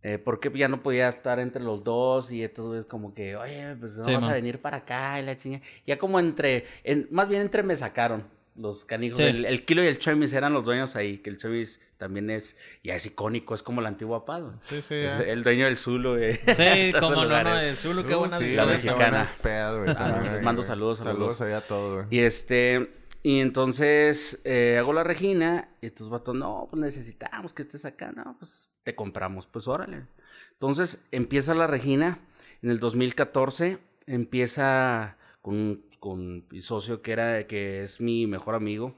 eh, 0.04 0.18
porque 0.20 0.52
ya 0.56 0.68
no 0.68 0.84
podía 0.84 1.10
estar 1.10 1.40
entre 1.40 1.64
los 1.64 1.84
dos 1.84 2.32
y 2.32 2.48
todo 2.50 2.80
es 2.80 2.86
como 2.86 3.14
que, 3.14 3.36
oye, 3.38 3.76
pues 3.80 3.96
no 3.98 4.12
Sí, 4.12 4.14
vas 4.14 4.28
a 4.28 4.34
venir 4.34 4.62
para 4.62 4.78
acá 4.78 5.20
y 5.20 5.24
la 5.26 5.38
chinga. 5.38 5.62
Ya 5.88 5.98
como 5.98 6.20
entre, 6.20 6.66
en- 6.84 7.08
más 7.12 7.30
bien 7.30 7.42
entre 7.42 7.64
me 7.64 7.76
sacaron 7.76 8.26
los 8.56 8.86
canijos. 8.86 9.18
Sí. 9.18 9.24
El, 9.24 9.46
el 9.46 9.66
Kilo 9.66 9.84
y 9.84 9.88
el 9.88 10.00
Chemis 10.00 10.34
eran 10.34 10.54
los 10.54 10.64
dueños 10.66 10.96
ahí, 10.96 11.18
que 11.20 11.30
el 11.30 11.38
Chemis 11.38 11.82
también 11.98 12.30
es, 12.30 12.56
ya 12.84 12.96
es 12.96 13.06
icónico, 13.06 13.56
es 13.56 13.64
como 13.64 13.82
la 13.82 13.90
antigua 13.90 14.26
güey. 14.28 14.56
Sí, 14.64 14.82
sí, 14.88 14.96
Es 14.96 15.20
el 15.20 15.44
dueño 15.44 15.66
del 15.66 15.78
Zulo, 15.78 16.12
güey. 16.18 16.34
Sí, 16.54 16.92
como 17.00 17.24
no, 17.26 17.44
no, 17.44 17.60
el 17.60 17.78
chulo, 17.78 18.06
qué 18.06 18.16
Uh, 18.16 18.20
buena 18.20 18.38
sí, 18.38 18.56
la 18.56 18.66
mexicana. 18.66 19.36
güey, 19.42 19.90
Ah, 19.90 19.94
también 19.96 20.24
les 20.26 20.34
ahí, 20.40 20.44
mando 20.44 20.62
güey. 20.62 20.68
saludos 20.68 21.02
a 21.02 21.06
los 21.06 21.14
Saludos 21.38 21.42
a 21.64 21.68
todos, 21.68 22.06
güey. 22.06 22.08
Y 22.20 22.24
este, 22.24 22.92
y 23.24 23.40
entonces 23.40 24.42
eh, 24.44 24.76
hago 24.78 24.92
la 24.94 25.04
Regina, 25.04 25.70
y 25.82 25.86
estos 25.88 26.10
vatos, 26.10 26.36
no, 26.36 26.68
pues 26.70 26.82
necesitamos 26.82 27.54
que 27.54 27.62
estés 27.62 27.86
acá, 27.86 28.12
no, 28.12 28.36
pues 28.38 28.70
te 28.84 28.96
compramos, 28.96 29.48
pues 29.48 29.68
órale. 29.68 30.04
Entonces 30.52 31.02
empieza 31.12 31.54
la 31.56 31.68
Regina, 31.68 32.20
en 32.62 32.70
el 32.70 32.80
2014, 32.80 33.78
empieza 34.08 35.16
con, 35.42 35.82
con 36.04 36.46
mi 36.52 36.60
socio 36.60 37.02
que 37.02 37.14
era, 37.14 37.48
que 37.48 37.82
es 37.82 38.02
mi 38.02 38.28
mejor 38.28 38.56
amigo, 38.56 38.94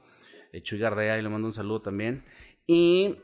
eh, 0.52 0.60
Chuy 0.60 0.80
Gardea, 0.80 1.16
y 1.16 1.22
le 1.22 1.28
mando 1.28 1.46
un 1.46 1.52
saludo 1.52 1.80
también. 1.80 2.24
Y, 2.66 3.14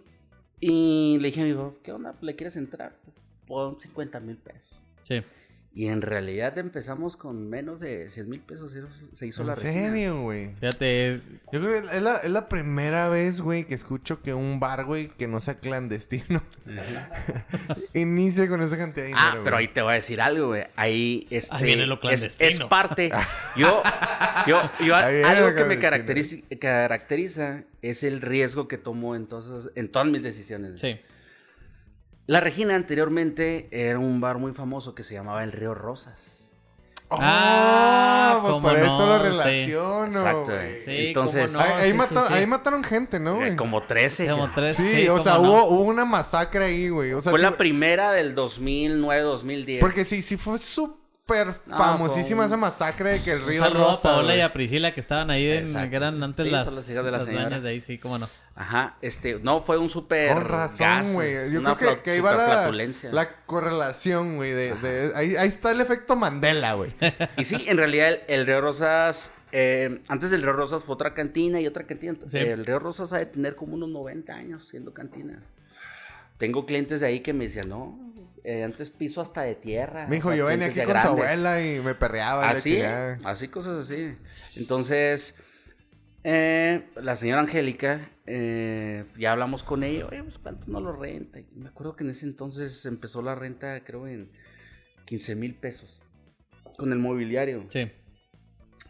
y 0.60 1.18
le 1.18 1.26
dije 1.26 1.40
a 1.40 1.44
mi 1.44 1.52
papá, 1.52 1.74
¿qué 1.82 1.90
onda? 1.90 2.16
¿Le 2.20 2.36
quieres 2.36 2.54
entrar? 2.54 2.96
Pon 3.44 3.80
50 3.80 4.20
mil 4.20 4.36
pesos. 4.36 4.80
Sí. 5.02 5.20
Y 5.74 5.88
en 5.88 6.02
realidad 6.02 6.58
empezamos 6.58 7.16
con 7.16 7.48
menos 7.48 7.80
de 7.80 8.10
100 8.10 8.28
mil 8.28 8.40
pesos. 8.40 8.72
se- 8.72 8.82
Se 9.16 9.26
hizo 9.26 9.42
la 9.42 9.54
¿En 9.54 9.58
serio, 9.58 10.20
güey? 10.20 10.54
Fíjate, 10.56 11.14
es- 11.14 11.22
Yo 11.50 11.60
creo 11.62 11.80
que 11.80 11.96
es 11.96 12.02
la, 12.02 12.16
es 12.18 12.30
la 12.30 12.46
primera 12.50 13.08
vez, 13.08 13.40
güey, 13.40 13.64
que 13.64 13.74
escucho 13.74 14.20
que 14.20 14.34
un 14.34 14.60
bar, 14.60 14.84
güey, 14.84 15.08
que 15.08 15.28
no 15.28 15.40
sea 15.40 15.54
clandestino, 15.60 16.42
inicie 17.94 18.48
con 18.48 18.62
esa 18.62 18.76
cantidad 18.76 19.04
de 19.04 19.08
dinero. 19.08 19.24
Ah, 19.26 19.40
pero 19.44 19.56
ahí 19.56 19.68
te 19.68 19.82
voy 19.82 19.92
a 19.92 19.96
decir 19.96 20.20
algo, 20.20 20.48
güey. 20.48 20.64
Ahí, 20.76 21.26
este, 21.30 21.54
Ahí 21.56 21.64
viene 21.64 21.86
lo 21.86 21.94
es- 21.94 22.00
clandestino. 22.00 22.50
Es, 22.50 22.64
parte. 22.64 23.10
Yo, 23.56 23.82
yo, 24.46 24.70
yo 24.84 24.94
algo 24.94 25.54
que 25.54 25.64
me 25.64 25.78
caracteriza, 25.78 26.36
caracteriza 26.60 27.62
es 27.82 28.02
el 28.02 28.20
riesgo 28.20 28.68
que 28.68 28.78
tomo 28.78 29.16
entonces 29.16 29.70
en 29.74 29.90
todas 29.90 30.08
mis 30.08 30.22
decisiones. 30.22 30.80
sí. 30.80 31.00
La 32.32 32.40
Regina 32.40 32.74
anteriormente 32.76 33.68
era 33.70 33.98
un 33.98 34.20
bar 34.20 34.38
muy 34.38 34.52
famoso 34.52 34.94
que 34.94 35.04
se 35.04 35.12
llamaba 35.14 35.44
El 35.44 35.52
Río 35.52 35.74
Rosas. 35.74 36.48
Ah, 37.10 38.34
Ah, 38.34 38.38
pues 38.40 38.54
por 38.62 38.78
eso 38.78 38.98
no, 39.06 39.06
lo 39.06 39.18
sí. 39.18 39.22
relaciono, 39.38 40.06
Exacto, 40.06 40.44
güey. 40.46 40.56
güey. 40.70 40.80
Sí, 40.80 41.06
Entonces, 41.08 41.52
no. 41.52 41.60
ahí, 41.60 41.70
ahí 41.76 41.90
sí, 41.90 41.96
mata- 41.96 42.22
sí, 42.22 42.28
sí. 42.28 42.34
ahí 42.34 42.46
mataron 42.46 42.82
gente, 42.84 43.20
¿no, 43.20 43.32
eh, 43.32 43.36
güey? 43.36 43.56
como 43.56 43.82
13. 43.82 44.28
Como 44.30 44.46
ya. 44.46 44.54
tres. 44.54 44.76
Sí, 44.76 45.08
o 45.10 45.22
sea, 45.22 45.34
no. 45.34 45.40
hubo, 45.42 45.64
hubo 45.66 45.82
una 45.82 46.06
masacre 46.06 46.64
ahí, 46.64 46.88
güey. 46.88 47.12
O 47.12 47.20
sea, 47.20 47.30
Fue 47.30 47.40
sí- 47.40 47.44
la 47.44 47.52
primera 47.52 48.12
del 48.12 48.34
2009-2010. 48.34 49.80
Porque 49.80 50.06
sí, 50.06 50.22
sí 50.22 50.38
fue 50.38 50.58
súper 50.58 51.48
No, 51.66 51.76
famosísima 51.76 52.44
fue 52.44 52.46
un- 52.46 52.50
esa 52.52 52.56
masacre 52.56 53.12
de 53.12 53.22
que 53.22 53.32
el 53.32 53.42
Un 53.42 53.48
río 53.48 53.62
saludo 53.62 53.88
a 53.88 53.90
Rosa, 53.92 54.02
Paola 54.04 54.22
güey. 54.28 54.38
y 54.38 54.40
a 54.40 54.52
Priscila 54.54 54.94
que 54.94 55.00
estaban 55.00 55.30
ahí, 55.30 55.50
en, 55.50 55.66
Exacto. 55.66 55.90
que 55.90 55.96
eran 55.96 56.22
antes 56.22 56.44
Sí, 56.46 56.50
las, 56.50 56.64
son 56.64 56.76
las 56.76 56.88
hijas 56.90 57.04
de 57.04 57.10
la 57.10 57.18
las 57.18 57.26
señora. 57.26 57.44
dueñas 57.44 57.62
de 57.62 57.68
ahí, 57.68 57.80
sí, 57.80 57.98
cómo 57.98 58.18
no. 58.18 58.28
Ajá, 58.54 58.96
este, 59.00 59.38
no, 59.42 59.62
fue 59.62 59.78
un 59.78 59.88
súper. 59.88 60.32
Con 60.34 60.44
razón, 60.44 61.14
güey. 61.14 61.50
Yo 61.52 61.60
una 61.60 61.74
creo 61.74 62.02
que, 62.02 62.12
que 62.14 62.20
va 62.20 62.34
la, 62.34 62.70
la 63.10 63.28
correlación, 63.46 64.36
güey. 64.36 64.52
De, 64.52 64.74
de- 64.74 65.12
ahí, 65.14 65.36
ahí 65.36 65.48
está 65.48 65.70
el 65.70 65.80
efecto 65.80 66.16
Mandela, 66.16 66.74
güey. 66.74 66.90
Y 67.38 67.44
sí, 67.44 67.64
en 67.66 67.78
realidad 67.78 68.08
el, 68.08 68.20
el 68.28 68.46
Río 68.46 68.60
Rosas, 68.60 69.32
eh, 69.52 70.02
antes 70.08 70.30
del 70.30 70.42
Río 70.42 70.52
Rosas 70.52 70.84
fue 70.84 70.94
otra 70.94 71.14
cantina 71.14 71.60
y 71.62 71.66
otra 71.66 71.84
cantina. 71.84 72.14
Sí. 72.26 72.36
El 72.38 72.66
Río 72.66 72.78
Rosas 72.78 73.12
ha 73.14 73.18
de 73.18 73.26
tener 73.26 73.56
como 73.56 73.74
unos 73.74 73.88
90 73.88 74.34
años 74.34 74.68
siendo 74.68 74.92
cantina. 74.92 75.40
Tengo 76.36 76.66
clientes 76.66 77.00
de 77.00 77.06
ahí 77.06 77.20
que 77.20 77.32
me 77.32 77.44
decían, 77.44 77.68
no, 77.70 77.98
eh, 78.44 78.64
antes 78.64 78.90
piso 78.90 79.20
hasta 79.22 79.42
de 79.42 79.54
tierra. 79.54 80.06
Me 80.08 80.16
dijo, 80.16 80.34
yo 80.34 80.46
venía 80.46 80.66
aquí 80.66 80.76
con 80.80 80.86
su 80.88 80.90
grandes". 80.92 81.10
abuela 81.10 81.62
y 81.64 81.80
me 81.80 81.94
perreaba. 81.94 82.50
Así, 82.50 82.74
chingada. 82.74 83.18
así 83.24 83.48
cosas 83.48 83.78
así. 83.78 84.14
Entonces, 84.60 85.36
eh, 86.24 86.88
la 86.96 87.16
señora 87.16 87.40
Angélica, 87.40 88.10
eh, 88.26 89.04
ya 89.18 89.32
hablamos 89.32 89.62
con 89.64 89.82
ella, 89.82 90.06
oye, 90.06 90.22
pues 90.22 90.38
cuánto 90.38 90.66
no 90.68 90.80
lo 90.80 90.92
renta. 90.92 91.40
Y 91.40 91.46
me 91.54 91.68
acuerdo 91.68 91.96
que 91.96 92.04
en 92.04 92.10
ese 92.10 92.26
entonces 92.26 92.86
empezó 92.86 93.22
la 93.22 93.34
renta, 93.34 93.82
creo, 93.84 94.06
en 94.06 94.30
15 95.06 95.34
mil 95.34 95.54
pesos. 95.54 96.02
Con 96.76 96.92
el 96.92 96.98
mobiliario. 96.98 97.66
Sí. 97.68 97.90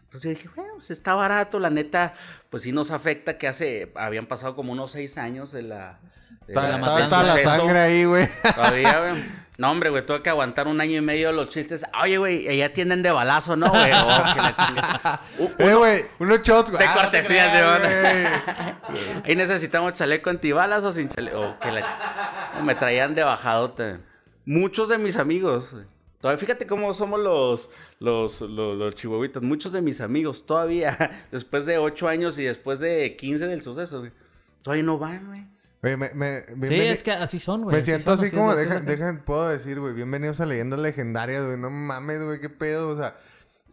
Entonces 0.05 0.37
dije, 0.37 0.51
bueno, 0.55 0.75
pues 0.75 0.91
está 0.91 1.15
barato, 1.15 1.59
la 1.59 1.71
neta, 1.71 2.15
pues 2.51 2.65
sí 2.65 2.73
nos 2.73 2.91
afecta 2.91 3.39
que 3.39 3.49
hace, 3.49 3.91
habían 3.95 4.27
pasado 4.27 4.55
como 4.55 4.73
unos 4.73 4.93
seis 4.93 5.17
años 5.17 5.53
de 5.53 5.63
la... 5.63 6.01
Está 6.49 6.79
la 6.79 7.37
está- 7.37 7.57
sangre 7.57 7.79
ahí, 7.81 8.05
güey. 8.05 8.29
Todavía, 8.55 9.01
güey. 9.01 9.43
No, 9.59 9.71
hombre, 9.71 9.91
güey, 9.91 10.05
tuve 10.05 10.23
que 10.23 10.31
aguantar 10.31 10.67
un 10.67 10.81
año 10.81 10.97
y 10.97 11.01
medio 11.03 11.31
los 11.31 11.51
chistes. 11.51 11.85
Oye, 12.03 12.17
güey, 12.19 12.57
ya 12.57 12.73
tienden 12.73 13.03
de 13.03 13.11
balazo, 13.13 13.55
¿no, 13.55 13.69
güey? 13.71 13.93
Oh, 13.93 14.35
que 14.35 14.41
la 14.43 14.57
chingada. 14.57 15.21
U- 15.39 15.51
Eh, 15.59 15.75
güey, 15.75 16.05
unos 16.19 16.43
shots, 16.43 16.71
güey. 16.71 16.83
De 16.83 16.89
Ah, 16.89 16.95
no 16.95 17.11
te 17.11 17.19
cortesía, 17.23 17.51
creas, 17.53 17.81
sí, 17.83 18.93
güey. 18.93 19.23
Ahí 19.25 19.37
necesitamos 19.37 19.93
chaleco 19.93 20.31
antibalas 20.31 20.83
o 20.85 20.93
sin 20.93 21.09
chaleco. 21.09 21.41
Oh, 21.41 21.59
que 21.61 21.71
la 21.71 21.83
ch- 21.87 22.63
me 22.63 22.75
traían 22.75 23.15
de 23.15 23.23
bajadote. 23.23 23.99
Muchos 24.47 24.89
de 24.89 24.99
mis 24.99 25.17
amigos. 25.17 25.71
güey. 25.71 25.85
Todavía, 26.21 26.39
fíjate 26.39 26.67
cómo 26.67 26.93
somos 26.95 27.21
los, 27.21 27.69
los, 28.01 28.41
los, 28.41 28.77
los 28.79 28.95
chihuahuitas. 28.95 29.43
Muchos 29.43 29.73
de 29.73 29.83
mis 29.83 30.01
amigos 30.01 30.47
todavía, 30.47 31.25
después 31.31 31.67
de 31.67 31.79
ocho 31.79 32.09
años 32.09 32.39
y 32.39 32.45
después 32.45 32.79
de 32.81 33.17
15 33.17 33.47
del 33.47 33.63
suceso, 33.63 34.01
güey, 34.01 34.13
todavía 34.63 34.83
no 34.85 34.99
van, 34.99 35.27
güey. 35.27 35.45
Me, 35.83 35.97
me, 35.97 36.45
Sí, 36.69 36.75
es 36.81 37.03
que 37.03 37.11
así 37.11 37.41
son, 37.41 37.63
güey. 37.65 37.75
Me 37.77 37.83
siento 37.83 38.15
son, 38.17 38.25
así 38.25 38.31
como, 38.35 38.53
la- 38.53 38.57
deja, 38.57 38.75
es 38.77 38.85
la- 38.85 38.91
deja- 38.91 39.25
puedo 39.25 39.49
decir, 39.49 39.81
güey, 39.81 39.93
bienvenidos 39.95 40.41
a 40.41 40.47
Leyendas 40.47 40.79
Legendarias, 40.79 41.45
güey, 41.45 41.59
no 41.59 41.71
mames, 41.71 42.23
güey, 42.23 42.41
qué 42.41 42.49
pedo, 42.49 42.91
o 42.91 42.97
sea, 42.97 43.17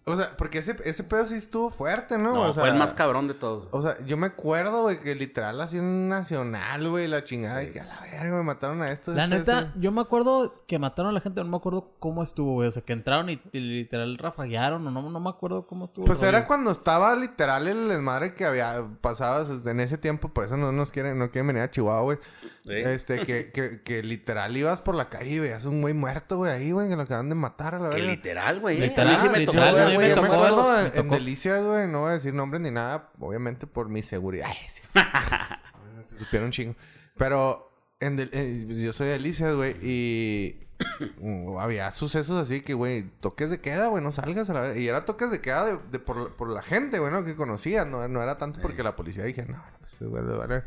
o 0.10 0.15
sea, 0.15 0.36
porque 0.38 0.60
ese, 0.60 0.76
ese 0.86 1.04
pedo 1.04 1.26
sí 1.26 1.36
estuvo 1.36 1.69
fuerte, 1.69 2.17
¿no? 2.17 2.34
No, 2.34 2.41
o 2.41 2.54
sea, 2.54 2.62
fue 2.62 2.69
el 2.72 2.78
más 2.78 2.93
cabrón 2.93 3.28
de 3.28 3.34
todos. 3.34 3.67
O 3.72 3.82
sea, 3.82 3.98
yo 4.06 4.17
me 4.17 4.28
acuerdo, 4.28 4.84
güey, 4.84 5.00
que 5.00 5.15
literal 5.15 5.60
así 5.62 5.78
en 5.78 6.10
Nacional, 6.10 6.89
güey, 6.89 7.08
la 7.08 7.24
chingada, 7.24 7.63
y 7.63 7.72
que 7.72 7.80
a 7.80 7.86
la 7.86 8.00
verga, 8.02 8.36
me 8.38 8.43
mataron 8.43 8.82
a 8.82 8.91
estos. 8.91 9.15
La 9.15 9.24
estos, 9.24 9.39
neta, 9.39 9.60
estos. 9.60 9.82
yo 9.82 9.91
me 9.91 10.02
acuerdo 10.02 10.63
que 10.67 10.80
mataron 10.80 11.12
a 11.12 11.13
la 11.13 11.22
gente, 11.22 11.41
no 11.41 11.50
me 11.50 11.58
acuerdo 11.58 11.91
cómo 12.00 12.24
estuvo, 12.24 12.54
güey. 12.54 12.67
O 12.67 12.72
sea, 12.72 12.84
que 12.84 12.93
entraron 12.93 13.30
y, 13.30 13.41
y 13.52 13.60
literal 13.60 14.17
rafaguearon, 14.17 14.86
o 14.86 14.91
no, 14.91 15.10
no 15.10 15.19
me 15.19 15.30
acuerdo 15.30 15.67
cómo 15.67 15.86
estuvo. 15.86 16.06
Pues 16.06 16.22
era 16.24 16.45
cuando 16.45 16.72
estaba 16.72 17.15
literal 17.15 17.67
el 17.67 17.88
desmadre 17.89 18.34
que 18.34 18.45
había 18.45 18.86
pasado 19.02 19.48
en 19.69 19.80
ese 19.80 19.98
tiempo, 19.98 20.30
por 20.30 20.45
eso 20.45 20.58
no 20.58 20.72
nos 20.72 20.91
quieren, 20.91 21.17
no 21.17 21.32
quieren 21.32 21.48
venir 21.48 21.63
a 21.63 21.72
Chihuahua, 21.72 22.02
güey. 22.02 22.17
Sí. 22.65 22.74
Este, 22.76 23.26
que, 23.26 23.52
que, 23.54 23.82
que 23.82 24.04
literal 24.04 24.56
ibas 24.56 24.82
por 24.82 24.95
la 24.95 25.10
calle 25.10 25.30
y 25.32 25.39
veías 25.39 25.65
un 25.65 25.82
güey 25.82 25.93
muerto, 25.93 26.38
güey, 26.38 26.52
ahí, 26.52 26.72
güey, 26.72 26.88
que 26.89 26.95
lo 26.95 27.04
acaban 27.04 27.30
de 27.30 27.36
matar 27.36 27.76
a 27.76 27.80
la 27.80 27.89
Que 27.89 27.95
verga. 27.95 28.12
literal, 28.12 28.60
güey. 28.60 28.78
Literal, 28.80 29.08
a 29.08 29.12
mí 29.12 29.17
sí 29.22 29.30
me 29.30 29.45
tocó, 29.45 29.58
literal, 29.58 29.93
güey. 29.95 29.98
Me 29.99 30.09
Yo 30.09 30.21
me 30.21 30.27
acuerdo 30.27 30.91
me 30.93 30.99
en-. 30.99 31.09
Delicias, 31.09 31.63
güey, 31.63 31.88
no 31.88 32.01
voy 32.01 32.09
a 32.12 32.13
decir 32.13 32.33
nombres 32.33 32.62
ni 32.62 32.71
nada, 32.71 33.12
obviamente 33.19 33.67
por 33.67 33.89
mi 33.89 34.03
seguridad. 34.03 34.47
Ay, 34.49 34.57
sí. 34.67 34.81
Se 36.05 36.17
supieron 36.19 36.47
un 36.47 36.51
chingo. 36.51 36.75
Pero 37.17 37.71
en 37.99 38.15
Del- 38.15 38.29
eh, 38.33 38.65
yo 38.67 38.93
soy 38.93 39.07
de 39.07 39.13
Delicias, 39.13 39.55
güey, 39.55 39.75
y 39.81 40.67
mm, 41.19 41.57
había 41.57 41.91
sucesos 41.91 42.39
así 42.41 42.62
que, 42.62 42.73
güey, 42.73 43.03
toques 43.19 43.49
de 43.49 43.59
queda, 43.59 43.88
güey, 43.88 44.03
no 44.03 44.12
salgas 44.12 44.49
a 44.49 44.53
la 44.53 44.62
verga. 44.62 44.77
Y 44.79 44.88
era 44.88 45.05
toques 45.05 45.31
de 45.31 45.41
queda 45.41 45.65
de, 45.65 45.77
de 45.91 45.99
por, 45.99 46.35
por 46.35 46.49
la 46.49 46.62
gente, 46.62 46.99
güey, 46.99 47.12
¿no? 47.12 47.25
que 47.25 47.35
conocía, 47.35 47.85
no, 47.85 48.07
no 48.07 48.23
era 48.23 48.38
tanto 48.38 48.62
porque 48.62 48.83
la 48.83 48.95
policía 48.95 49.23
dije, 49.23 49.45
no, 49.45 49.62
pues, 49.79 49.93
ese 49.93 50.05
güey 50.05 50.23
le 50.23 50.33
vale. 50.33 50.63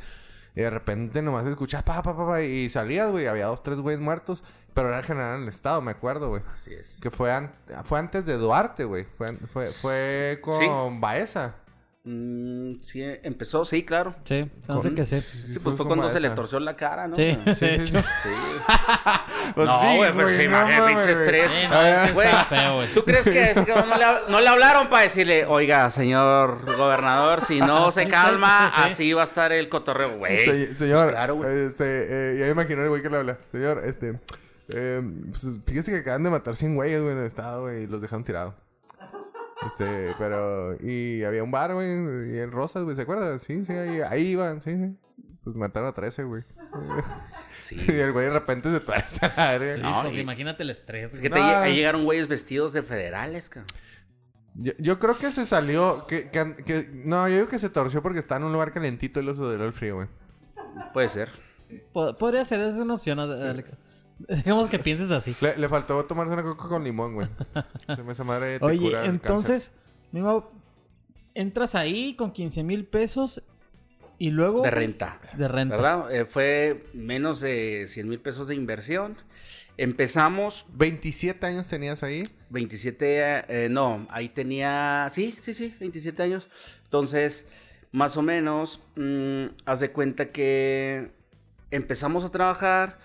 Y 0.54 0.60
de 0.60 0.70
repente 0.70 1.22
nomás 1.22 1.46
escuchas 1.46 1.82
pa, 1.82 2.02
pa, 2.02 2.14
pa, 2.16 2.26
pa, 2.26 2.42
y 2.42 2.68
salías, 2.68 3.10
güey, 3.10 3.26
había 3.26 3.46
dos, 3.46 3.62
tres 3.62 3.78
güeyes 3.78 4.00
muertos, 4.00 4.44
pero 4.74 4.88
era 4.88 5.02
general 5.02 5.36
en 5.36 5.42
el 5.44 5.48
estado, 5.48 5.80
me 5.80 5.92
acuerdo, 5.92 6.28
güey. 6.28 6.42
Así 6.52 6.74
es. 6.74 6.98
Que 7.00 7.10
fue, 7.10 7.32
an- 7.32 7.52
fue 7.84 7.98
antes 7.98 8.26
de 8.26 8.36
Duarte, 8.36 8.84
güey. 8.84 9.04
Fue, 9.16 9.34
fue 9.36 10.38
con 10.42 10.58
Sí. 10.60 10.66
Baeza. 11.00 11.54
Mm, 12.04 12.80
sí, 12.80 13.00
empezó, 13.22 13.64
sí, 13.64 13.84
claro. 13.84 14.16
Sí, 14.24 14.50
me 14.66 14.74
hace 14.74 14.88
Con- 14.88 14.94
que 14.96 15.06
sí. 15.06 15.58
Pues 15.62 15.76
fue 15.76 15.86
cuando 15.86 16.10
se 16.10 16.18
le 16.18 16.30
torció 16.30 16.58
la 16.58 16.74
cara, 16.76 17.06
¿no? 17.06 17.14
Sí, 17.14 17.38
Sí. 17.46 17.54
Sí, 17.54 17.64
de 17.66 17.74
hecho. 17.76 17.98
sí. 18.00 18.28
Pues 19.54 19.66
No, 19.66 19.80
sí, 19.82 19.96
güey, 19.98 20.12
pues 20.12 20.36
sí, 20.36 20.42
imagínate, 20.44 20.80
mames, 20.80 20.94
pinche 21.06 21.12
estrés. 21.22 21.50
Sí, 21.52 21.68
no, 21.68 22.14
Güey, 22.14 22.28
está 22.28 22.44
feo, 22.44 22.74
güey. 22.76 22.88
¿Tú 22.94 23.04
crees 23.04 23.24
que 23.28 23.50
ese 23.50 23.64
cabrón 23.66 23.90
no 23.90 23.96
le, 23.98 24.04
hab- 24.04 24.26
no 24.28 24.40
le 24.40 24.48
hablaron 24.48 24.88
para 24.88 25.02
decirle, 25.02 25.44
oiga, 25.46 25.90
señor 25.90 26.64
gobernador, 26.76 27.44
si 27.44 27.60
no 27.60 27.88
Así 27.88 28.04
se 28.04 28.08
calma, 28.08 28.72
sí. 28.74 28.82
así 28.86 29.12
va 29.12 29.22
a 29.22 29.24
estar 29.24 29.52
el 29.52 29.68
cotorreo, 29.68 30.16
güey? 30.16 30.38
Se- 30.38 30.74
señor, 30.76 31.10
Claro, 31.10 31.34
güey. 31.36 31.66
este, 31.66 31.84
eh, 31.86 32.36
ya 32.38 32.44
me 32.46 32.50
imagino 32.52 32.82
el 32.82 32.88
güey 32.88 33.02
que 33.02 33.10
le 33.10 33.16
habla. 33.18 33.38
Señor, 33.50 33.82
este, 33.84 34.18
eh, 34.68 35.02
pues, 35.30 35.58
fíjese 35.66 35.90
que 35.90 35.98
acaban 35.98 36.22
de 36.22 36.30
matar 36.30 36.56
100 36.56 36.74
güeyes, 36.76 37.02
güey, 37.02 37.12
en 37.12 37.18
el 37.20 37.26
estado, 37.26 37.62
güey, 37.62 37.82
y 37.82 37.86
los 37.88 38.00
dejaron 38.00 38.24
tirados. 38.24 38.54
Este, 39.66 40.14
pero, 40.18 40.76
y 40.80 41.22
había 41.24 41.42
un 41.44 41.50
bar, 41.50 41.72
güey, 41.74 41.88
y 41.88 42.38
en 42.38 42.50
Rosas, 42.50 42.84
güey, 42.84 42.96
¿se 42.96 43.02
acuerda? 43.02 43.38
Sí, 43.38 43.64
sí, 43.64 43.72
ahí, 43.72 44.00
ahí 44.00 44.26
iban, 44.28 44.60
sí, 44.60 44.76
sí. 44.76 44.96
Pues 45.44 45.56
mataron 45.56 45.88
a 45.88 45.92
13, 45.92 46.24
güey. 46.24 46.42
Sí. 47.60 47.76
Y 47.86 47.92
el 47.92 48.10
güey 48.12 48.26
de 48.26 48.32
repente 48.32 48.68
se 48.72 48.80
trae 48.80 49.04
esa 49.08 49.28
verga. 49.28 49.76
Sí, 49.76 49.82
No, 49.82 50.02
pues 50.02 50.16
y- 50.16 50.20
imagínate 50.20 50.64
el 50.64 50.70
estrés, 50.70 51.14
güey. 51.16 51.28
No. 51.30 51.36
ahí 51.36 51.76
llegaron 51.76 52.04
güeyes 52.04 52.26
vestidos 52.26 52.72
de 52.72 52.82
federales, 52.82 53.48
cabrón. 53.48 53.68
Yo, 54.56 54.72
yo 54.78 54.98
creo 54.98 55.14
que 55.14 55.30
se 55.30 55.46
salió, 55.46 55.94
que, 56.08 56.28
que, 56.30 56.56
que- 56.64 56.90
no, 56.92 57.28
yo 57.28 57.36
digo 57.36 57.48
que 57.48 57.60
se 57.60 57.70
torció 57.70 58.02
porque 58.02 58.18
está 58.18 58.36
en 58.36 58.44
un 58.44 58.52
lugar 58.52 58.72
calentito 58.72 59.20
y 59.20 59.22
lo 59.22 59.34
sudeló 59.36 59.64
el 59.64 59.72
frío, 59.72 59.94
güey. 59.94 60.08
Puede 60.92 61.08
ser. 61.08 61.30
Po- 61.92 62.16
Podría 62.18 62.44
ser, 62.44 62.60
es 62.62 62.74
una 62.74 62.94
opción, 62.94 63.20
Alex. 63.20 63.78
Dejemos 64.28 64.68
que 64.68 64.78
pienses 64.78 65.10
así. 65.10 65.34
Le, 65.40 65.56
le 65.56 65.68
faltó 65.68 66.04
tomarse 66.04 66.32
una 66.32 66.42
coca 66.42 66.68
con 66.68 66.84
limón, 66.84 67.14
güey. 67.14 67.28
Se 67.86 68.02
me 68.02 68.12
esa 68.12 68.24
madre 68.24 68.58
te 68.58 68.64
Oye, 68.64 68.88
cura 68.88 69.04
el 69.04 69.10
entonces, 69.10 69.72
mi 70.12 70.20
Mau, 70.20 70.50
entras 71.34 71.74
ahí 71.74 72.14
con 72.14 72.32
15 72.32 72.62
mil 72.62 72.84
pesos 72.84 73.42
y 74.18 74.30
luego... 74.30 74.62
De 74.62 74.70
renta. 74.70 75.20
De 75.36 75.48
renta. 75.48 75.76
¿Verdad? 75.76 76.14
Eh, 76.14 76.24
fue 76.24 76.86
menos 76.92 77.40
de 77.40 77.86
100 77.88 78.08
mil 78.08 78.20
pesos 78.20 78.48
de 78.48 78.54
inversión. 78.54 79.16
Empezamos 79.76 80.62
cáncer. 80.62 80.78
27 80.78 81.46
años 81.46 81.68
tenías 81.68 82.02
ahí. 82.02 82.28
27, 82.50 83.64
eh, 83.64 83.68
no, 83.70 84.06
ahí 84.10 84.28
tenía, 84.28 85.08
sí, 85.10 85.36
sí, 85.40 85.54
sí, 85.54 85.74
27 85.80 86.22
años. 86.22 86.48
Entonces, 86.84 87.48
más 87.90 88.16
o 88.16 88.22
menos, 88.22 88.80
mm, 88.96 89.46
haz 89.64 89.80
de 89.80 89.90
cuenta 89.90 90.30
que 90.30 91.10
empezamos 91.70 92.22
a 92.24 92.30
trabajar, 92.30 92.98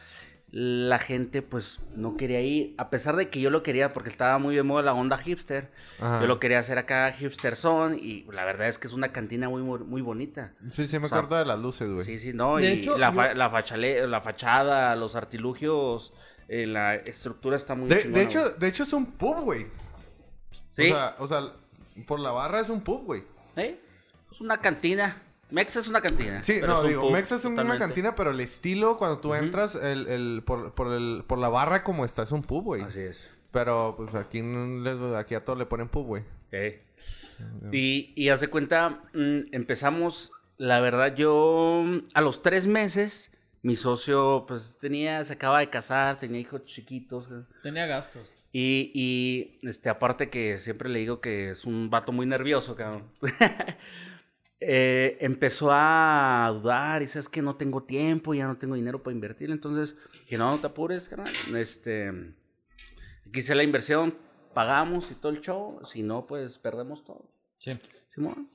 la 0.50 0.98
gente 0.98 1.42
pues 1.42 1.82
no 1.94 2.16
quería 2.16 2.40
ir, 2.42 2.74
a 2.78 2.90
pesar 2.90 3.18
de 3.18 3.30
que 3.30 3.42
yo 3.42 3.50
lo 3.50 3.64
quería 3.64 3.92
porque 3.94 4.10
estaba 4.10 4.38
muy 4.38 4.56
de 4.56 4.64
moda 4.64 4.82
la 4.82 4.94
onda 4.94 5.18
hipster, 5.18 5.70
Ajá. 6.00 6.22
yo 6.22 6.28
lo 6.28 6.40
quería 6.40 6.60
hacer 6.60 6.78
acá 6.78 7.12
hipster 7.12 7.58
son 7.58 8.00
y 8.00 8.24
la 8.32 8.46
verdad 8.46 8.70
es 8.70 8.78
que 8.78 8.88
es 8.88 8.94
una 8.94 9.12
cantina 9.12 9.50
muy, 9.50 9.62
muy, 9.62 10.02
bonita. 10.02 10.54
Sí, 10.70 10.88
sí, 10.88 11.00
me 11.00 11.06
O 11.06 11.10
sea, 11.10 11.18
acuerdo 11.18 11.38
de 11.38 11.46
las 11.46 11.60
luces, 11.60 11.92
güey. 11.92 12.06
Sí, 12.06 12.18
sí, 12.18 12.32
no, 12.34 12.58
De 12.58 12.64
y 12.64 12.68
hecho, 12.78 12.98
la, 12.98 13.12
fa- 13.12 13.30
yo- 13.30 13.34
la, 13.36 13.52
fachale- 13.52 14.08
la 14.08 14.22
fachada, 14.22 14.96
los 14.96 15.16
artilugios, 15.16 16.14
eh, 16.48 16.66
la 16.66 16.96
estructura 16.96 17.58
está 17.58 17.76
muy 17.76 17.90
De, 17.90 17.98
chingona, 18.02 18.18
de 18.20 18.24
hecho, 18.26 18.50
de 18.52 18.68
hecho 18.70 18.84
es 18.84 18.94
un 18.94 19.06
pub, 19.06 19.42
güey. 19.44 19.68
Sí. 20.72 20.84
O 20.92 20.96
sea, 20.96 21.16
o 21.20 21.28
sea, 21.28 21.42
por 22.08 22.22
la 22.22 22.32
barra 22.32 22.62
es 22.62 22.70
un 22.70 22.80
pub, 22.82 23.04
güey. 23.06 23.24
¿Eh? 23.58 23.80
Es 24.32 24.40
una 24.40 24.58
cantina. 24.60 25.22
Mex 25.50 25.76
es 25.78 25.88
una 25.88 26.02
cantina. 26.02 26.44
Sí, 26.44 26.58
pero 26.60 26.74
no, 26.74 26.84
digo, 26.84 27.02
pub 27.04 27.12
Mex 27.12 27.32
es 27.32 27.46
una 27.46 27.56
totalmente. 27.56 27.80
cantina, 27.86 28.16
pero 28.16 28.32
el 28.32 28.40
estilo 28.40 28.98
cuando 28.98 29.20
tú 29.20 29.34
entras, 29.34 29.76
el, 29.76 30.08
el, 30.08 30.44
por, 30.46 30.74
por, 30.74 30.94
el, 30.94 31.24
por 31.26 31.38
la 31.38 31.50
barra 31.50 31.84
como 31.84 32.06
está, 32.06 32.24
es 32.24 32.32
un 32.32 32.42
pub, 32.42 32.64
güey. 32.64 32.82
Así 32.82 33.00
es. 33.00 33.30
Pero 33.52 33.94
pues 33.96 34.14
aquí, 34.16 34.42
aquí 35.16 35.36
a 35.36 35.46
todos 35.46 35.58
le 35.58 35.66
ponen 35.66 35.88
pub, 35.88 36.06
güey. 36.06 36.24
Eh. 36.52 36.84
Y, 37.72 38.14
y 38.16 38.30
haz 38.30 38.42
de 38.42 38.50
cuenta, 38.50 39.02
mm, 39.14 39.54
empezamos, 39.54 40.32
la 40.58 40.80
verdad, 40.80 41.16
yo 41.16 41.84
a 42.14 42.22
los 42.22 42.42
tres 42.42 42.68
meses, 42.68 43.32
mi 43.62 43.76
socio, 43.76 44.46
pues 44.48 44.78
tenía, 44.80 45.24
se 45.24 45.34
acaba 45.34 45.60
de 45.60 45.70
casar, 45.70 46.20
tenía 46.20 46.42
hijos 46.42 46.66
chiquitos. 46.66 47.30
Tenía 47.64 47.86
gastos. 47.86 48.30
Y, 48.52 48.92
y 48.94 49.60
este, 49.68 49.90
aparte 49.90 50.30
que 50.30 50.58
siempre 50.60 50.90
le 50.90 51.00
digo 51.00 51.22
que 51.22 51.52
es 51.52 51.66
un 51.66 51.90
vato 51.90 52.12
muy 52.12 52.26
nervioso, 52.26 52.76
cabrón. 52.76 53.04
Eh, 54.60 55.18
empezó 55.22 55.70
a 55.72 56.52
dudar 56.54 57.02
y 57.02 57.06
dice, 57.06 57.20
es 57.20 57.30
que 57.30 57.42
no 57.42 57.56
tengo 57.56 57.84
tiempo, 57.84 58.34
ya 58.34 58.48
no 58.48 58.58
tengo 58.58 58.76
dinero 58.76 59.04
para 59.04 59.14
invertir. 59.14 59.52
Entonces, 59.52 59.96
dije, 60.22 60.38
no, 60.38 60.52
no 60.52 60.60
te 60.60 60.68
apures, 60.68 61.08
carnal. 61.08 61.32
Este, 61.56 62.10
aquí 63.28 63.40
hice 63.40 63.54
la 63.54 63.64
inversión, 63.64 64.18
pagamos 64.54 65.12
y 65.12 65.16
todo 65.16 65.32
el 65.32 65.42
show. 65.42 65.80
Si 65.86 66.02
no, 66.02 66.26
pues 66.26 66.58
perdemos 66.58 67.06
todo. 67.06 67.30
Sí. 67.60 67.78
Simón. 68.14 68.50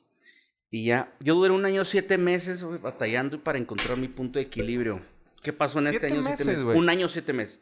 Y 0.71 0.87
ya, 0.87 1.15
yo 1.21 1.35
duré 1.35 1.53
un 1.53 1.65
año, 1.67 1.85
siete 1.85 2.19
meses, 2.19 2.65
batallando 2.81 3.39
para 3.45 3.59
encontrar 3.59 3.99
mi 3.99 4.09
punto 4.09 4.39
de 4.39 4.47
equilibrio. 4.47 5.03
¿Qué 5.43 5.53
pasó 5.53 5.81
en 5.81 5.89
este 5.89 6.07
año, 6.07 6.23
meses, 6.23 6.37
siete 6.37 6.45
meses? 6.51 6.65
Un 6.65 6.89
año, 6.89 7.09
siete 7.09 7.33
meses. 7.33 7.61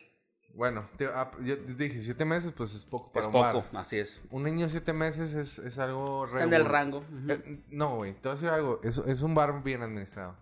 Bueno, 0.54 0.88
te- 0.96 1.06
ah, 1.06 1.30
yo 1.42 1.56
dije, 1.56 2.02
siete 2.02 2.24
meses, 2.24 2.52
pues 2.56 2.74
es 2.74 2.84
poco 2.84 3.12
para 3.12 3.22
Es 3.22 3.26
un 3.26 3.32
poco, 3.32 3.64
bar. 3.72 3.80
así 3.82 3.98
es. 3.98 4.20
Un 4.30 4.42
niño 4.42 4.68
siete 4.68 4.92
meses 4.92 5.32
es, 5.34 5.58
es 5.60 5.78
algo 5.78 6.26
Está 6.26 6.42
en 6.44 6.52
el 6.52 6.64
rango. 6.64 7.04
Eh, 7.28 7.62
no, 7.70 7.96
güey, 7.96 8.12
te 8.14 8.20
voy 8.28 8.30
a 8.30 8.34
decir 8.34 8.48
algo. 8.48 8.80
Es, 8.82 8.98
es 8.98 9.22
un 9.22 9.34
bar 9.34 9.62
bien 9.62 9.82
administrado. 9.82 10.34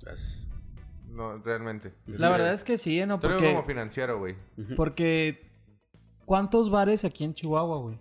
Gracias. 0.00 0.46
No, 1.08 1.38
realmente. 1.38 1.94
La 2.06 2.28
verdad 2.28 2.52
es 2.52 2.62
que 2.64 2.76
sí, 2.78 3.00
¿eh? 3.00 3.06
¿no? 3.06 3.18
Porque, 3.18 3.52
como 3.52 3.64
financiero, 3.64 4.18
güey. 4.18 4.36
Porque 4.76 5.50
¿cuántos 6.26 6.70
bares 6.70 7.04
aquí 7.04 7.24
en 7.24 7.34
Chihuahua, 7.34 7.78
güey? 7.78 7.98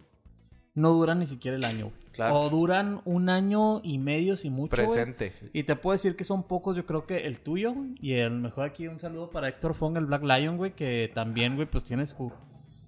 No 0.76 0.92
duran 0.92 1.20
ni 1.20 1.26
siquiera 1.26 1.58
el 1.58 1.64
año, 1.66 1.86
güey. 1.86 2.07
Claro. 2.18 2.36
O 2.36 2.50
duran 2.50 3.00
un 3.06 3.30
año 3.30 3.80
y 3.84 3.98
medio, 4.00 4.36
si 4.36 4.50
mucho. 4.50 4.76
Presente. 4.76 5.32
Y 5.54 5.64
te 5.64 5.76
puedo 5.78 5.94
decir 5.94 6.18
que 6.18 6.26
son 6.26 6.44
pocos, 6.44 6.76
yo 6.76 6.86
creo 6.86 7.06
que 7.06 7.28
el 7.28 7.40
tuyo, 7.40 7.74
güey. 7.74 7.96
Y 8.02 8.16
el 8.16 8.32
mejor 8.32 8.66
aquí, 8.66 8.88
un 8.88 9.00
saludo 9.00 9.30
para 9.30 9.48
Héctor 9.48 9.76
Fong, 9.76 9.96
el 9.98 10.08
Black 10.08 10.24
Lion, 10.24 10.58
güey, 10.58 10.76
que 10.76 11.10
también, 11.14 11.56
güey, 11.56 11.70
pues 11.70 11.86
tiene 11.86 12.06
su... 12.08 12.34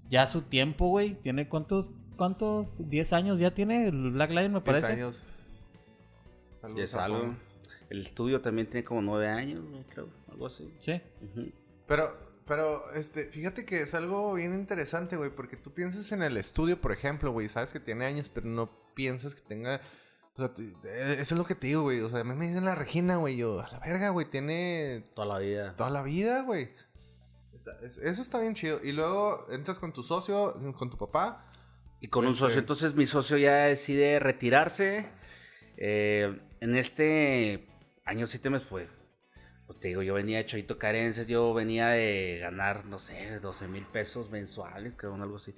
Ya 0.10 0.28
su 0.28 0.42
tiempo, 0.42 0.88
güey. 0.90 1.14
Tiene 1.14 1.48
cuántos... 1.48 1.94
¿cuánto? 2.20 2.76
¿10 2.78 3.14
años 3.14 3.40
ya 3.40 3.54
tiene 3.56 3.88
el 3.88 4.12
Black 4.12 4.30
Lion, 4.32 4.52
me 4.52 4.60
10 4.60 4.64
parece? 4.64 4.92
años. 4.92 5.24
Saludos, 6.62 6.80
Y 6.80 6.84
es 6.84 6.96
algo. 6.96 7.18
Japón. 7.18 7.40
El 7.90 8.02
estudio 8.02 8.42
también 8.42 8.68
tiene 8.68 8.84
como 8.84 9.02
nueve 9.02 9.28
años, 9.28 9.64
¿no? 9.64 9.84
creo, 9.90 10.10
algo 10.30 10.46
así. 10.46 10.72
Sí. 10.78 11.02
Pero, 11.88 12.16
pero, 12.46 12.92
este, 12.94 13.26
fíjate 13.26 13.66
que 13.66 13.82
es 13.82 13.96
algo 13.96 14.34
bien 14.34 14.54
interesante, 14.54 15.16
güey, 15.16 15.32
porque 15.32 15.56
tú 15.56 15.72
piensas 15.72 16.12
en 16.12 16.22
el 16.22 16.38
estudio, 16.38 16.80
por 16.80 16.92
ejemplo, 16.92 17.32
güey, 17.32 17.50
sabes 17.50 17.72
que 17.72 17.80
tiene 17.80 18.06
años, 18.06 18.30
pero 18.30 18.48
no 18.48 18.70
piensas 19.00 19.34
que 19.34 19.42
tenga... 19.42 19.80
O 20.36 20.40
sea, 20.42 20.54
te- 20.54 20.74
eso 21.22 21.36
es 21.36 21.38
lo 21.38 21.46
que 21.46 21.56
te 21.56 21.68
digo, 21.68 21.84
güey. 21.84 22.02
O 22.02 22.10
sea, 22.10 22.20
a 22.20 22.24
mí 22.26 22.34
me 22.36 22.48
dicen 22.48 22.66
la 22.66 22.76
Regina, 22.76 23.16
güey, 23.16 23.38
yo, 23.38 23.62
a 23.62 23.70
la 23.72 23.80
verga, 23.80 24.10
güey, 24.10 24.26
tiene 24.30 25.06
Toda 25.16 25.28
la 25.28 25.40
vida. 25.40 25.76
toda 25.78 25.90
la 25.90 26.02
vida, 26.04 26.42
güey. 26.44 26.70
Eso 28.04 28.22
está 28.22 28.40
bien 28.42 28.54
chido. 28.56 28.80
Y 28.84 28.92
luego 28.92 29.48
entras 29.52 29.80
con 29.80 29.94
tu 29.94 30.04
socio, 30.04 30.54
con 30.76 30.90
tu 30.90 30.98
papá. 30.98 31.46
Y 32.02 32.08
con 32.08 32.24
un 32.26 32.30
Pues, 32.32 32.40
socio. 32.40 32.58
eh, 32.58 32.60
Entonces 32.62 32.96
mi 32.96 33.06
socio 33.06 33.38
ya 33.38 33.66
decide 33.66 34.20
retirarse. 34.20 35.08
Eh, 35.78 36.40
en 36.62 36.76
este 36.76 37.68
año 38.06 38.28
siete 38.28 38.50
meses, 38.50 38.68
pues, 38.70 38.90
pues 39.68 39.80
te 39.80 39.90
digo, 39.90 40.02
yo 40.02 40.14
venía 40.14 40.38
de 40.40 40.46
Choito 40.46 40.78
Carencias, 40.78 41.28
yo 41.28 41.54
venía 41.54 41.88
de 41.90 42.40
ganar, 42.42 42.86
no 42.86 42.98
sé, 43.00 43.40
12 43.40 43.68
mil 43.68 43.86
pesos 43.86 44.30
mensuales, 44.30 44.94
creo, 44.98 45.14
algo 45.16 45.36
así. 45.36 45.54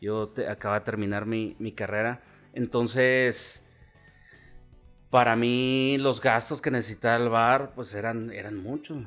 Yo 0.00 0.28
te- 0.30 0.48
acababa 0.48 0.80
de 0.80 0.84
terminar 0.86 1.24
mi, 1.26 1.56
mi 1.58 1.72
carrera. 1.74 2.22
Entonces, 2.54 3.62
para 5.10 5.36
mí 5.36 5.96
los 5.98 6.20
gastos 6.20 6.60
que 6.60 6.70
necesitaba 6.70 7.16
el 7.22 7.28
bar, 7.28 7.72
pues 7.74 7.94
eran, 7.94 8.30
eran 8.32 8.56
muchos. 8.56 8.98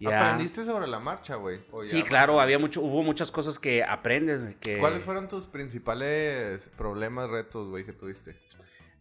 Ya- 0.00 0.20
¿Aprendiste 0.20 0.64
sobre 0.64 0.86
la 0.86 1.00
marcha, 1.00 1.34
güey? 1.34 1.60
¿O 1.72 1.82
Sí, 1.82 2.02
claro, 2.04 2.40
había 2.40 2.58
mucho, 2.58 2.80
hubo 2.82 3.02
muchas 3.02 3.32
cosas 3.32 3.58
que 3.58 3.82
aprendes. 3.82 4.56
Que... 4.60 4.78
¿Cuáles 4.78 5.02
fueron 5.02 5.26
tus 5.26 5.48
principales 5.48 6.70
problemas, 6.76 7.28
retos, 7.30 7.68
güey, 7.68 7.84
que 7.84 7.92
tuviste? 7.92 8.38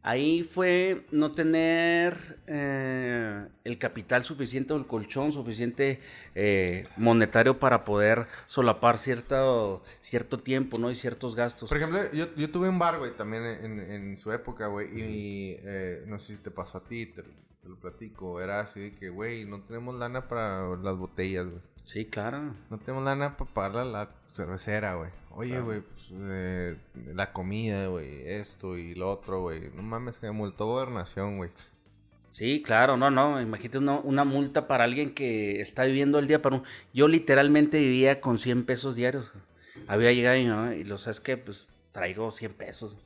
Ahí 0.03 0.43
fue 0.43 1.05
no 1.11 1.33
tener 1.33 2.39
eh, 2.47 3.45
el 3.65 3.77
capital 3.77 4.23
suficiente 4.23 4.71
o 4.73 4.77
el 4.77 4.87
colchón 4.87 5.33
suficiente 5.33 5.99
eh, 6.33 6.87
monetario 6.95 7.59
para 7.59 7.83
poder 7.83 8.27
solapar 8.45 8.97
cierto, 8.99 9.83
cierto 10.01 10.39
tiempo, 10.39 10.79
¿no? 10.79 10.89
Y 10.91 10.95
ciertos 10.95 11.35
gastos. 11.35 11.67
Por 11.67 11.77
ejemplo, 11.77 11.99
yo, 12.13 12.33
yo 12.35 12.49
tuve 12.49 12.69
un 12.69 12.79
bar, 12.79 12.99
güey, 12.99 13.17
también 13.17 13.43
en, 13.43 13.79
en 13.79 14.17
su 14.17 14.31
época, 14.31 14.67
güey, 14.67 14.87
y 14.97 15.57
eh, 15.63 16.03
no 16.07 16.19
sé 16.19 16.37
si 16.37 16.41
te 16.41 16.51
pasó 16.51 16.77
a 16.77 16.83
ti, 16.85 17.07
te, 17.07 17.23
te 17.23 17.67
lo 17.67 17.75
platico. 17.77 18.39
Era 18.39 18.61
así 18.61 18.79
de 18.79 18.95
que, 18.95 19.09
güey, 19.09 19.45
no 19.45 19.61
tenemos 19.63 19.95
lana 19.95 20.29
para 20.29 20.77
las 20.77 20.95
botellas, 20.95 21.47
güey. 21.47 21.61
Sí, 21.87 22.05
claro. 22.05 22.53
No 22.69 22.77
tenemos 22.79 23.05
lana 23.05 23.37
para 23.37 23.49
pagarle 23.53 23.79
a 23.79 23.85
la 23.85 24.09
cervecera, 24.29 24.95
güey. 24.95 25.09
Oye, 25.31 25.51
Claro. 25.51 25.65
güey, 25.65 25.81
pues, 25.81 26.11
eh, 26.11 26.77
la 27.15 27.31
comida, 27.31 27.87
güey, 27.87 28.27
esto 28.27 28.77
y 28.77 28.93
lo 28.93 29.09
otro, 29.09 29.41
güey. 29.41 29.69
No 29.73 29.83
mames, 29.83 30.19
que 30.19 30.27
me 30.27 30.33
multó 30.33 30.65
gobernación, 30.65 31.37
güey. 31.37 31.49
Sí, 32.31 32.61
claro, 32.61 32.97
no, 32.97 33.09
no. 33.09 33.41
Imagínate 33.41 33.77
una, 33.77 33.99
una 33.99 34.25
multa 34.25 34.67
para 34.67 34.83
alguien 34.83 35.13
que 35.15 35.61
está 35.61 35.85
viviendo 35.85 36.19
el 36.19 36.27
día 36.27 36.41
para 36.41 36.57
un... 36.57 36.63
Yo 36.93 37.07
literalmente 37.07 37.79
vivía 37.79 38.19
con 38.19 38.37
100 38.37 38.65
pesos 38.65 38.95
diarios. 38.95 39.31
Había 39.87 40.11
llegado 40.11 40.37
mi 40.37 40.45
mamá 40.45 40.75
y 40.75 40.83
lo 40.83 40.97
sabes 40.97 41.21
que 41.21 41.37
pues 41.37 41.69
traigo 41.93 42.31
100 42.31 42.53
pesos. 42.53 42.97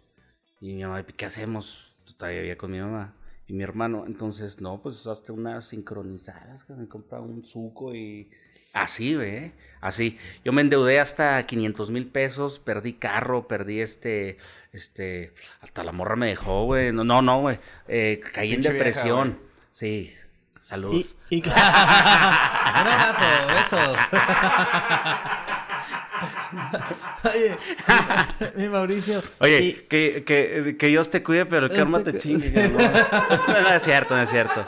Y 0.60 0.74
mi 0.74 0.84
mamá, 0.84 1.04
¿qué 1.06 1.26
hacemos? 1.26 1.96
Todavía 2.17 2.39
vivía 2.41 2.58
con 2.58 2.72
mi 2.72 2.80
mamá 2.80 3.13
y 3.52 3.54
mi 3.54 3.64
hermano. 3.64 4.06
Entonces, 4.08 4.62
no, 4.62 4.82
pues 4.82 5.06
hasta 5.08 5.34
unas 5.34 5.68
sincronizadas. 5.68 6.64
que 6.64 6.72
Me 6.74 6.88
compra 6.88 7.20
un 7.20 7.44
suco 7.44 7.94
y 7.94 8.30
así, 8.74 9.14
ve. 9.16 9.52
Así. 9.82 10.18
Yo 10.46 10.54
me 10.54 10.62
endeudé 10.62 11.02
hasta 11.02 11.46
500 11.46 11.90
mil 11.92 12.08
pesos. 12.08 12.60
Perdí 12.60 12.94
carro, 12.94 13.50
perdí 13.50 13.82
este, 13.82 14.38
este, 14.72 15.34
hasta 15.60 15.84
la 15.84 15.92
morra 15.92 16.16
me 16.16 16.28
dejó, 16.28 16.64
güey. 16.64 16.94
No, 16.94 17.04
no, 17.04 17.22
no, 17.22 17.42
güey. 17.42 17.60
Eh, 17.90 18.22
caí 18.34 18.54
en 18.54 18.62
vieja, 18.62 18.74
depresión. 18.74 19.38
sí. 19.72 20.16
Salud. 20.64 20.94
Y, 20.94 21.06
y... 21.30 21.44
un 21.46 21.54
abrazo, 21.54 23.26
besos. 23.48 23.98
Oye, 27.24 27.56
mi, 28.58 28.64
mi 28.64 28.70
Mauricio. 28.70 29.22
Oye, 29.40 29.62
y- 29.62 29.74
que, 29.88 30.24
que, 30.26 30.76
que 30.78 30.88
Dios 30.88 31.10
te 31.12 31.22
cuide, 31.24 31.46
pero 31.46 31.66
el 31.68 31.72
Este 31.72 31.78
karma 31.84 32.04
te 32.04 32.12
cu- 32.14 32.18
chingue. 32.18 32.52
No, 33.48 33.62
no 33.62 33.70
es 33.74 33.84
cierto, 33.84 34.16
no 34.16 34.22
es 34.24 34.30
cierto. 34.30 34.66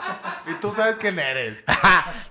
Y 0.50 0.54
tú 0.60 0.72
sabes 0.74 0.98
quién 0.98 1.18
eres. 1.18 1.64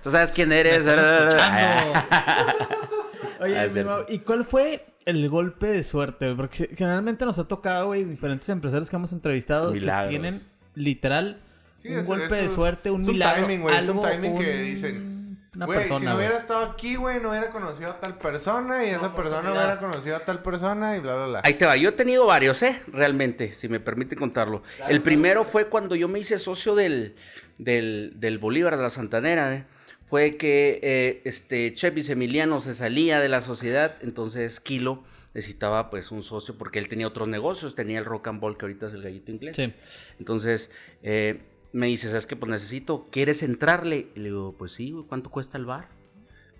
Tú 0.02 0.10
sabes 0.10 0.30
quién 0.30 0.52
eres. 0.52 0.80
estás 0.86 0.98
escuchando. 1.34 2.00
Oye, 3.40 3.58
Ah, 3.58 3.64
es 3.64 3.74
mi. 3.74 3.84
Mau, 3.84 4.04
¿y 4.08 4.18
cuál 4.20 4.44
fue 4.44 4.86
el 5.04 5.28
golpe 5.28 5.66
de 5.66 5.82
suerte? 5.82 6.34
Porque 6.34 6.70
generalmente 6.76 7.24
nos 7.24 7.38
ha 7.38 7.46
tocado, 7.48 7.86
güey, 7.86 8.04
diferentes 8.04 8.48
empresarios 8.48 8.88
que 8.88 8.96
hemos 8.96 9.12
entrevistado 9.12 9.72
Milagros. 9.72 10.04
que 10.06 10.10
tienen 10.10 10.40
literal 10.74 11.40
Sí, 11.76 11.88
un 11.88 11.98
es- 11.98 12.06
golpe 12.06 12.24
es 12.24 12.30
de 12.30 12.42
un- 12.48 12.54
suerte, 12.54 12.90
un 12.90 13.02
es 13.02 13.08
un 13.08 13.12
milagro, 13.14 13.42
timing, 13.46 13.60
güey, 13.62 13.76
es 13.76 13.82
un 13.82 13.88
algo, 13.90 14.08
timing 14.08 14.38
que 14.38 14.50
un- 14.56 14.62
dicen, 14.64 15.13
Una 15.56 15.66
Güey, 15.66 15.78
persona, 15.78 15.98
si 16.00 16.04
no 16.06 16.12
güey. 16.12 16.24
hubiera 16.26 16.38
estado 16.40 16.64
aquí, 16.64 16.96
güey, 16.96 17.20
no 17.20 17.30
hubiera 17.30 17.50
conocido 17.50 17.90
a 17.90 18.00
tal 18.00 18.18
persona 18.18 18.84
y 18.84 18.90
esa 18.90 19.14
persona 19.14 19.50
hubiera 19.52 19.78
conocido 19.78 20.16
a 20.16 20.20
tal 20.20 20.42
persona 20.42 20.96
y 20.96 21.00
bla, 21.00 21.14
bla, 21.14 21.26
bla. 21.26 21.40
Ahí 21.44 21.54
te 21.54 21.66
va. 21.66 21.76
Yo 21.76 21.90
he 21.90 21.92
tenido 21.92 22.26
varios, 22.26 22.62
¿eh? 22.62 22.82
Realmente, 22.88 23.54
si 23.54 23.68
me 23.68 23.80
permite 23.80 24.16
contarlo. 24.16 24.62
el 24.88 25.02
primero 25.02 25.44
fue 25.44 25.66
cuando 25.68 25.94
yo 25.94 26.08
me 26.08 26.18
hice 26.18 26.38
socio 26.38 26.74
del, 26.74 27.14
del, 27.58 28.12
del 28.16 28.38
Bolívar 28.38 28.76
de 28.76 28.82
la 28.82 28.90
Santanera, 28.90 29.54
¿eh? 29.54 29.64
Fue 30.10 30.36
que 30.36 30.80
eh, 30.82 31.22
este 31.24 31.74
Chevis 31.74 32.08
Emiliano 32.10 32.60
se 32.60 32.74
salía 32.74 33.20
de 33.20 33.28
la 33.28 33.40
sociedad, 33.40 33.96
entonces 34.02 34.60
Kilo 34.60 35.02
necesitaba 35.32 35.90
pues 35.90 36.12
un 36.12 36.22
socio 36.22 36.56
porque 36.56 36.78
él 36.78 36.88
tenía 36.88 37.08
otros 37.08 37.26
negocios, 37.26 37.74
tenía 37.74 37.98
el 37.98 38.04
rock 38.04 38.28
and 38.28 38.40
roll 38.40 38.56
que 38.56 38.66
ahorita 38.66 38.86
es 38.86 38.92
el 38.94 39.02
gallito 39.02 39.32
inglés. 39.32 39.56
Sí. 39.56 39.72
Entonces, 40.20 40.70
eh, 41.02 41.40
me 41.74 41.88
dice, 41.88 42.08
¿sabes 42.08 42.24
qué? 42.24 42.36
Pues 42.36 42.50
necesito, 42.50 43.08
¿quieres 43.10 43.42
entrarle? 43.42 44.06
Y 44.14 44.20
le 44.20 44.28
digo, 44.28 44.54
pues 44.56 44.70
sí, 44.70 44.92
güey, 44.92 45.04
¿cuánto 45.06 45.28
cuesta 45.28 45.58
el 45.58 45.66
bar? 45.66 45.88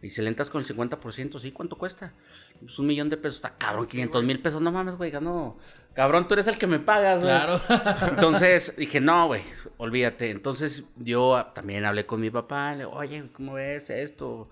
Y 0.03 0.11
si 0.11 0.21
le 0.21 0.29
entras 0.29 0.51
con 0.51 0.61
el 0.61 0.67
50%, 0.67 1.39
sí, 1.39 1.53
¿cuánto 1.53 1.79
cuesta? 1.79 2.13
Pues 2.59 2.77
un 2.81 2.89
millón 2.89 3.09
de 3.11 3.17
pesos, 3.17 3.37
está 3.37 3.57
cabrón, 3.57 3.87
500 3.87 4.25
mil 4.25 4.43
pesos, 4.43 4.61
no 4.61 4.73
mames, 4.73 4.97
güey, 4.97 5.13
no. 5.13 5.57
Cabrón, 5.95 6.27
tú 6.27 6.35
eres 6.35 6.49
el 6.49 6.59
que 6.59 6.67
me 6.67 6.81
pagas, 6.81 7.21
güey. 7.23 7.33
Claro. 7.33 7.61
Entonces 8.11 8.75
dije, 8.77 9.01
no, 9.01 9.29
güey, 9.29 9.43
olvídate. 9.77 10.33
Entonces 10.33 10.83
yo 10.97 11.47
también 11.55 11.85
hablé 11.85 12.07
con 12.07 12.21
mi 12.21 12.31
papá, 12.31 12.73
le 12.73 12.79
digo, 12.79 12.91
oye, 12.91 13.31
¿cómo 13.33 13.55
ves 13.55 13.91
esto? 13.91 14.51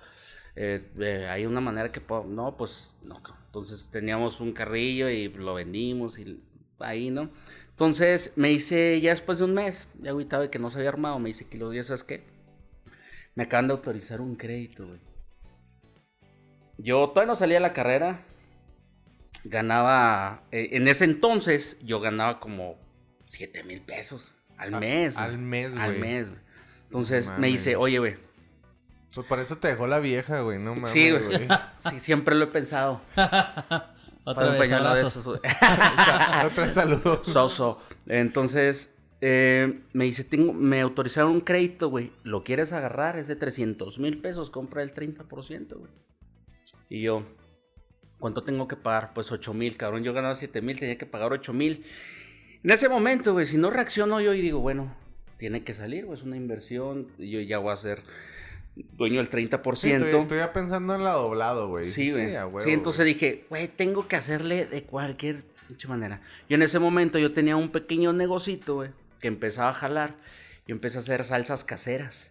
Eh, 0.54 0.92
eh, 1.00 1.26
hay 1.28 1.44
una 1.44 1.60
manera 1.60 1.90
que 1.90 2.00
puedo... 2.00 2.22
No, 2.22 2.56
pues 2.56 2.94
no. 3.02 3.20
Entonces 3.46 3.90
teníamos 3.90 4.38
un 4.40 4.52
carrillo 4.52 5.08
y 5.08 5.28
lo 5.28 5.54
vendimos 5.54 6.20
y 6.20 6.40
ahí, 6.78 7.10
¿no? 7.10 7.30
Entonces 7.72 8.32
me 8.36 8.50
hice, 8.52 9.00
ya 9.00 9.10
después 9.10 9.38
de 9.38 9.44
un 9.44 9.54
mes, 9.54 9.88
ya 10.00 10.10
agüitado 10.10 10.42
de 10.42 10.50
que 10.50 10.58
no 10.58 10.70
se 10.70 10.78
había 10.78 10.90
armado, 10.90 11.18
me 11.18 11.28
dice 11.30 11.46
que 11.48 11.58
los 11.58 11.72
días, 11.72 11.86
¿sabes 11.88 12.04
qué? 12.04 12.22
Me 13.34 13.44
acaban 13.44 13.66
de 13.66 13.72
autorizar 13.74 14.20
un 14.20 14.36
crédito, 14.36 14.86
güey. 14.86 15.00
Yo 16.78 17.08
todavía 17.10 17.32
no 17.32 17.36
salía 17.36 17.56
de 17.56 17.60
la 17.60 17.72
carrera. 17.72 18.24
Ganaba, 19.44 20.44
eh, 20.52 20.68
en 20.72 20.86
ese 20.86 21.04
entonces, 21.04 21.76
yo 21.82 21.98
ganaba 22.00 22.38
como 22.40 22.76
7 23.30 23.64
mil 23.64 23.80
pesos 23.80 24.34
al 24.56 24.74
A- 24.74 24.80
mes. 24.80 25.16
al 25.16 25.32
güey. 25.32 25.42
mes, 25.42 25.76
Al 25.76 25.90
güey. 25.96 26.00
mes, 26.00 26.28
güey. 26.28 26.40
Entonces 26.84 27.30
me 27.38 27.48
dice, 27.48 27.74
oye, 27.76 27.98
güey. 27.98 28.16
Pues 29.14 29.26
para 29.26 29.42
eso 29.42 29.56
te 29.58 29.68
dejó 29.68 29.86
la 29.86 29.98
vieja, 29.98 30.40
güey, 30.42 30.58
no 30.58 30.74
mames, 30.74 30.90
Sí, 30.90 31.10
güey. 31.10 31.22
Sí, 31.78 32.00
siempre 32.00 32.34
lo 32.34 32.44
he 32.44 32.48
pensado. 32.48 33.00
Otra 34.24 34.50
vez, 34.50 34.58
pañuelo 34.58 34.84
de 34.84 34.90
abrazos. 34.90 35.16
esos. 35.16 35.40
Otra 36.46 36.68
saludos. 36.68 37.26
Soso. 37.26 37.80
Entonces, 38.06 38.94
eh, 39.20 39.80
me 39.92 40.04
dice, 40.04 40.24
tengo, 40.24 40.52
me 40.52 40.80
autorizaron 40.80 41.32
un 41.32 41.40
crédito, 41.40 41.88
güey. 41.88 42.12
¿Lo 42.22 42.44
quieres 42.44 42.72
agarrar? 42.72 43.18
Es 43.18 43.28
de 43.28 43.36
300 43.36 43.98
mil 43.98 44.20
pesos, 44.20 44.50
compra 44.50 44.82
el 44.82 44.94
30%, 44.94 45.76
güey. 45.76 45.90
Y 46.88 47.02
yo, 47.02 47.24
¿cuánto 48.18 48.44
tengo 48.44 48.68
que 48.68 48.76
pagar? 48.76 49.12
Pues 49.14 49.32
8 49.32 49.54
mil, 49.54 49.76
cabrón. 49.76 50.02
Yo 50.02 50.12
ganaba 50.12 50.34
7 50.34 50.60
mil, 50.60 50.78
tenía 50.78 50.98
que 50.98 51.06
pagar 51.06 51.32
8 51.32 51.52
mil. 51.52 51.84
En 52.62 52.70
ese 52.70 52.88
momento, 52.88 53.32
güey, 53.32 53.46
si 53.46 53.56
no 53.56 53.70
reacciono 53.70 54.20
yo 54.20 54.34
y 54.34 54.40
digo, 54.40 54.60
bueno, 54.60 54.94
tiene 55.38 55.64
que 55.64 55.74
salir, 55.74 56.04
güey, 56.04 56.18
es 56.18 56.24
una 56.24 56.36
inversión. 56.36 57.08
y 57.18 57.30
Yo 57.30 57.40
ya 57.40 57.58
voy 57.58 57.72
a 57.72 57.76
ser 57.76 58.02
dueño 58.74 59.18
del 59.22 59.30
30%. 59.30 59.74
Sí, 59.76 59.92
estoy, 59.92 60.10
estoy 60.20 60.38
ya 60.38 60.52
pensando 60.52 60.94
en 60.94 61.04
la 61.04 61.12
doblado, 61.12 61.68
güey. 61.68 61.90
Sí, 61.90 62.10
güey. 62.12 62.32
huevo, 62.34 62.60
Sí, 62.60 62.70
entonces 62.70 63.04
dije, 63.04 63.44
güey, 63.50 63.68
tengo 63.68 64.08
que 64.08 64.16
hacerle 64.16 64.66
de 64.66 64.84
cualquier 64.84 65.44
manera. 65.88 66.20
Yo 66.48 66.56
en 66.56 66.62
ese 66.62 66.78
momento 66.78 67.18
yo 67.18 67.32
tenía 67.32 67.56
un 67.56 67.70
pequeño 67.70 68.12
negocito, 68.12 68.74
güey, 68.76 68.90
que 69.20 69.28
empezaba 69.28 69.70
a 69.70 69.74
jalar. 69.74 70.16
Yo 70.66 70.74
empecé 70.74 70.98
a 70.98 71.00
hacer 71.00 71.24
salsas 71.24 71.64
caseras. 71.64 72.30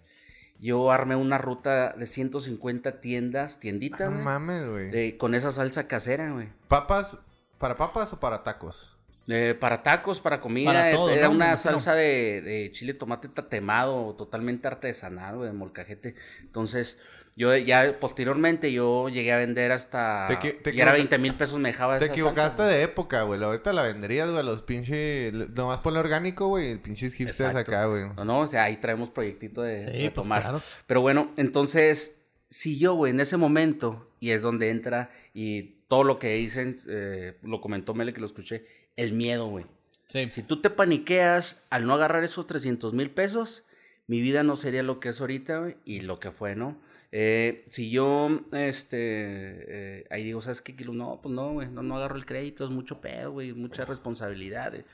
Yo 0.59 0.91
armé 0.91 1.15
una 1.15 1.39
ruta 1.39 1.93
de 1.97 2.05
150 2.05 3.01
tiendas, 3.01 3.53
güey. 3.53 3.61
tienditas, 3.61 4.01
No 4.09 4.11
güey, 4.11 4.23
mames, 4.23 4.69
güey. 4.69 5.17
con 5.17 5.33
esa 5.33 5.51
salsa 5.51 5.87
casera, 5.87 6.31
güey. 6.31 6.49
¿Papas? 6.67 7.17
¿Para 7.57 7.77
papas 7.77 8.13
o 8.13 8.19
para 8.19 8.43
tacos? 8.43 8.95
Eh, 9.27 9.55
para 9.59 9.83
tacos, 9.83 10.19
para 10.19 10.41
comida, 10.41 10.71
Para 10.73 10.91
todo, 10.91 11.09
era 11.09 11.29
una 11.29 11.45
imagino. 11.49 11.57
salsa 11.57 11.93
de, 11.95 12.41
de 12.41 12.71
chile 12.71 12.93
tomate 12.93 13.27
tatemado, 13.29 14.15
totalmente 14.15 14.67
artesanal, 14.67 15.37
güey, 15.37 15.49
de 15.49 15.53
molcajete. 15.55 16.15
Entonces, 16.41 16.99
yo 17.37 17.55
ya 17.55 17.97
posteriormente 17.99 18.73
yo 18.73 19.07
llegué 19.09 19.31
a 19.31 19.37
vender 19.37 19.71
hasta... 19.71 20.25
Te 20.27 20.33
equi- 20.33 20.61
te 20.61 20.71
y 20.75 20.81
era 20.81 20.91
equivoca- 20.91 20.93
20 20.93 21.17
mil 21.19 21.33
pesos 21.35 21.59
me 21.59 21.69
dejaba 21.69 21.97
Te 21.97 22.05
esa 22.05 22.13
equivocaste 22.13 22.57
salsa, 22.63 22.75
de 22.75 22.83
época, 22.83 23.21
güey. 23.21 23.41
Ahorita 23.41 23.71
la 23.73 23.83
venderías, 23.83 24.27
güey, 24.27 24.39
a 24.39 24.43
los 24.43 24.63
pinches... 24.63 25.31
Nomás 25.33 25.79
ponle 25.79 25.99
orgánico, 25.99 26.47
güey. 26.47 26.75
Pinches 26.77 27.13
hipsters 27.13 27.51
Exacto. 27.51 27.71
acá, 27.71 27.85
güey. 27.85 28.09
No, 28.17 28.25
no, 28.25 28.39
o 28.41 28.47
sea, 28.47 28.63
ahí 28.63 28.77
traemos 28.77 29.11
proyectito 29.11 29.61
de, 29.61 29.81
Sí, 29.81 29.87
de 30.03 30.11
pues 30.11 30.25
tomar. 30.25 30.41
claro. 30.41 30.61
Pero 30.87 31.01
bueno, 31.01 31.31
entonces, 31.37 32.19
si 32.49 32.79
yo, 32.79 32.95
güey, 32.95 33.11
en 33.13 33.19
ese 33.21 33.37
momento, 33.37 34.09
y 34.19 34.31
es 34.31 34.41
donde 34.41 34.69
entra, 34.71 35.11
y 35.33 35.75
todo 35.87 36.03
lo 36.03 36.19
que 36.19 36.33
dicen, 36.33 36.81
eh, 36.89 37.37
lo 37.43 37.61
comentó 37.61 37.93
Mele 37.93 38.13
que 38.13 38.19
lo 38.21 38.27
escuché, 38.27 38.65
el 38.97 39.13
miedo, 39.13 39.47
güey. 39.47 39.65
Sí. 40.07 40.25
Si 40.25 40.43
tú 40.43 40.61
te 40.61 40.69
paniqueas 40.69 41.63
al 41.69 41.85
no 41.85 41.93
agarrar 41.93 42.23
esos 42.23 42.47
300 42.47 42.93
mil 42.93 43.11
pesos, 43.11 43.63
mi 44.07 44.19
vida 44.21 44.43
no 44.43 44.55
sería 44.55 44.83
lo 44.83 44.99
que 44.99 45.09
es 45.09 45.21
ahorita, 45.21 45.59
güey, 45.59 45.77
y 45.85 46.01
lo 46.01 46.19
que 46.19 46.31
fue, 46.31 46.55
¿no? 46.55 46.77
Eh, 47.13 47.65
si 47.69 47.89
yo, 47.91 48.29
este, 48.51 48.97
eh, 48.99 50.07
ahí 50.09 50.23
digo, 50.23 50.41
¿sabes 50.41 50.61
qué? 50.61 50.75
Kilo? 50.75 50.93
No, 50.93 51.19
pues 51.21 51.33
no, 51.33 51.53
güey, 51.53 51.69
no, 51.69 51.81
no 51.83 51.95
agarro 51.97 52.15
el 52.15 52.25
crédito, 52.25 52.65
es 52.65 52.71
mucho 52.71 52.99
pedo, 53.01 53.31
güey, 53.31 53.53
mucha 53.53 53.85
responsabilidad. 53.85 54.75
eh. 54.75 54.85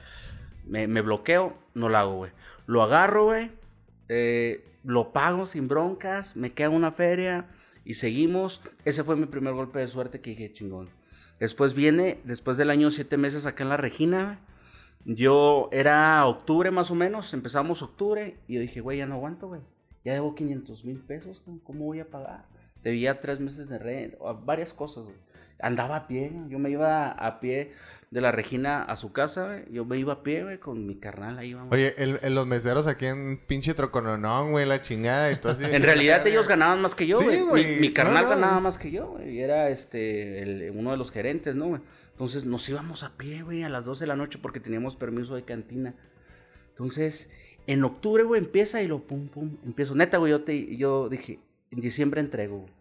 Me, 0.66 0.88
me 0.88 1.02
bloqueo, 1.02 1.58
no 1.74 1.90
lo 1.90 1.98
hago, 1.98 2.16
güey. 2.18 2.32
Lo 2.66 2.84
agarro, 2.84 3.26
güey, 3.26 3.52
eh, 4.10 4.64
lo 4.84 5.14
pago 5.14 5.46
sin 5.46 5.68
broncas, 5.68 6.36
me 6.36 6.54
queda 6.54 6.70
una 6.70 6.92
feria 6.92 7.48
y 7.86 7.96
seguimos. 7.96 8.62
Ese 8.86 9.04
fue 9.04 9.16
mi 9.16 9.26
primer 9.26 9.54
golpe 9.54 9.80
de 9.80 9.88
suerte 9.88 10.22
que 10.22 10.32
dije, 10.32 10.54
chingón. 10.54 10.90
Después 11.40 11.74
viene, 11.74 12.20
después 12.24 12.58
del 12.58 12.70
año 12.70 12.90
siete 12.92 13.18
meses 13.18 13.46
acá 13.46 13.64
en 13.64 13.70
la 13.70 13.78
Regina, 13.78 14.40
yo 15.06 15.70
era 15.72 16.26
octubre 16.26 16.72
más 16.72 16.92
o 16.92 16.96
menos, 16.96 17.34
empezamos 17.34 17.82
octubre 17.82 18.38
y 18.48 18.56
yo 18.56 18.62
dije, 18.62 18.82
güey, 18.82 18.98
ya 18.98 19.06
no 19.06 19.16
aguanto, 19.16 19.48
güey. 19.48 19.62
Ya 20.04 20.14
debo 20.14 20.36
500 20.36 20.84
mil 20.86 21.00
pesos, 21.00 21.42
¿cómo- 21.46 21.60
¿cómo 21.64 21.86
voy 21.86 22.00
a 22.00 22.10
pagar? 22.10 22.46
Debía 22.84 23.20
tres 23.20 23.40
meses 23.40 23.70
de 23.70 23.78
renta, 23.78 24.18
varias 24.46 24.74
cosas, 24.74 25.04
güey. 25.06 25.16
Andaba 25.60 25.96
a 25.96 26.08
pie, 26.08 26.32
yo 26.50 26.60
me 26.60 26.70
iba 26.70 27.12
a 27.12 27.40
pie 27.40 27.74
de 28.10 28.22
la 28.22 28.32
Regina 28.32 28.84
a 28.84 28.96
su 28.96 29.12
casa, 29.12 29.48
güey. 29.48 29.66
Yo 29.72 29.84
me 29.84 29.98
iba 29.98 30.14
a 30.14 30.24
pie, 30.24 30.44
güey, 30.44 30.60
con 30.60 30.86
mi 30.88 30.96
carnal 30.96 31.38
ahí, 31.38 31.54
vamos. 31.54 31.74
Oye, 31.74 31.94
el, 31.98 32.20
el- 32.22 32.36
los 32.36 32.48
meseros 32.48 32.88
aquí 32.88 33.06
en 33.06 33.38
pinche 33.46 33.74
Trocononón, 33.74 34.52
güey, 34.52 34.66
la 34.66 34.82
chingada 34.82 35.32
y 35.32 35.36
todo 35.36 35.52
así. 35.52 35.64
En 35.66 35.84
realidad 35.84 36.26
ellos 36.26 36.48
ganaban 36.48 36.82
más 36.82 36.96
que 36.96 37.06
yo, 37.06 37.20
Sí, 37.20 37.42
güey. 37.42 37.80
mi, 37.82 37.92
carnal 37.92 38.24
No, 38.24 38.30
no. 38.30 38.36
ganaba 38.36 38.60
más 38.62 38.78
que 38.78 38.92
yo, 38.92 39.12
güey. 39.12 39.32
Y 39.36 39.42
era 39.42 39.70
este 39.70 40.42
el- 40.42 40.72
uno 40.76 40.92
de 40.92 40.98
los 40.98 41.12
gerentes, 41.12 41.56
¿no, 41.56 41.68
güey? 41.68 41.82
Entonces 42.12 42.46
nos 42.46 42.68
íbamos 42.70 43.04
a 43.04 43.18
pie, 43.18 43.44
güey, 43.44 43.64
a 43.64 43.70
las 43.70 43.86
12 43.86 44.06
de 44.06 44.08
la 44.08 44.16
noche 44.16 44.40
porque 44.42 44.60
teníamos 44.60 44.96
permiso 44.96 45.36
de 45.36 45.44
cantina. 45.44 45.94
Entonces, 46.70 47.30
en 47.68 47.84
octubre, 47.84 48.24
güey, 48.24 48.40
empieza 48.40 48.82
y 48.82 48.88
lo 48.88 49.00
pum, 49.06 49.28
pum, 49.28 49.58
empiezo. 49.66 49.96
Neta, 49.96 50.18
güey, 50.18 50.32
yo, 50.32 50.44
te, 50.44 50.76
yo 50.78 51.10
dije, 51.10 51.40
en 51.72 51.82
diciembre 51.82 52.22
entrego, 52.22 52.60
güey. 52.60 52.72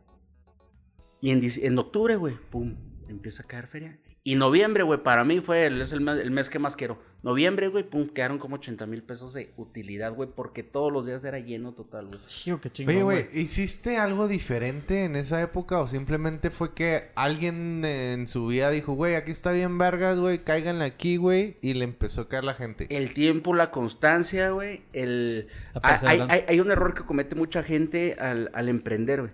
Y 1.20 1.30
en, 1.30 1.40
en 1.42 1.78
octubre, 1.78 2.14
güey, 2.16 2.34
pum, 2.50 2.76
empieza 3.08 3.42
a 3.42 3.46
caer 3.46 3.66
feria. 3.66 3.98
Y 4.26 4.34
noviembre, 4.34 4.82
güey, 4.82 5.00
para 5.04 5.22
mí 5.22 5.38
fue 5.38 5.66
el, 5.66 5.80
es 5.80 5.92
el, 5.92 6.00
mes, 6.00 6.18
el 6.18 6.32
mes 6.32 6.50
que 6.50 6.58
más 6.58 6.74
quiero. 6.74 6.98
Noviembre, 7.22 7.68
güey, 7.68 7.84
pum, 7.84 8.08
quedaron 8.08 8.40
como 8.40 8.56
80 8.56 8.84
mil 8.86 9.04
pesos 9.04 9.32
de 9.34 9.52
utilidad, 9.56 10.12
güey, 10.12 10.28
porque 10.34 10.64
todos 10.64 10.92
los 10.92 11.06
días 11.06 11.22
era 11.22 11.38
lleno 11.38 11.74
total, 11.74 12.06
güey. 12.06 12.18
Hijo, 12.44 12.60
qué 12.60 12.68
chingón, 12.72 12.92
Oye, 12.92 13.02
güey, 13.04 13.28
¿hiciste 13.32 13.98
algo 13.98 14.26
diferente 14.26 15.04
en 15.04 15.14
esa 15.14 15.40
época 15.42 15.78
o 15.78 15.86
simplemente 15.86 16.50
fue 16.50 16.74
que 16.74 17.04
alguien 17.14 17.84
en 17.84 18.26
su 18.26 18.48
vida 18.48 18.72
dijo, 18.72 18.94
güey, 18.94 19.14
aquí 19.14 19.30
está 19.30 19.52
bien 19.52 19.78
vergas, 19.78 20.18
güey, 20.18 20.40
cáiganle 20.42 20.86
aquí, 20.86 21.18
güey, 21.18 21.58
y 21.62 21.74
le 21.74 21.84
empezó 21.84 22.22
a 22.22 22.28
caer 22.28 22.42
la 22.42 22.54
gente? 22.54 22.88
El 22.90 23.14
tiempo, 23.14 23.54
la 23.54 23.70
constancia, 23.70 24.50
güey. 24.50 24.82
El... 24.92 25.46
Hay- 25.82 26.44
hay 26.48 26.58
un 26.58 26.72
error 26.72 26.94
que 26.94 27.04
comete 27.04 27.36
mucha 27.36 27.62
gente 27.62 28.16
al, 28.18 28.50
al 28.54 28.68
emprender, 28.68 29.20
güey. 29.20 29.32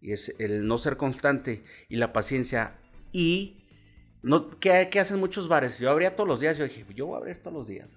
Y 0.00 0.12
es 0.12 0.34
el 0.38 0.66
no 0.66 0.78
ser 0.78 0.96
constante 0.96 1.62
y 1.90 1.96
la 1.96 2.14
paciencia. 2.14 2.78
Y 3.12 3.59
no, 4.22 4.50
¿qué, 4.58 4.88
qué 4.90 5.00
hacen 5.00 5.18
muchos 5.18 5.48
bares? 5.48 5.78
Yo 5.78 5.90
abría 5.90 6.14
todos 6.16 6.28
los 6.28 6.40
días. 6.40 6.58
Yo 6.58 6.64
dije, 6.64 6.84
yo 6.94 7.06
voy 7.06 7.14
a 7.14 7.18
abrir 7.18 7.42
todos 7.42 7.56
los 7.56 7.68
días. 7.68 7.88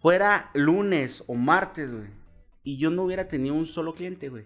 Fuera 0.00 0.50
lunes 0.54 1.22
o 1.26 1.34
martes, 1.34 1.92
güey. 1.92 2.08
Y 2.64 2.78
yo 2.78 2.90
no 2.90 3.04
hubiera 3.04 3.28
tenido 3.28 3.54
un 3.54 3.66
solo 3.66 3.94
cliente, 3.94 4.28
güey. 4.28 4.44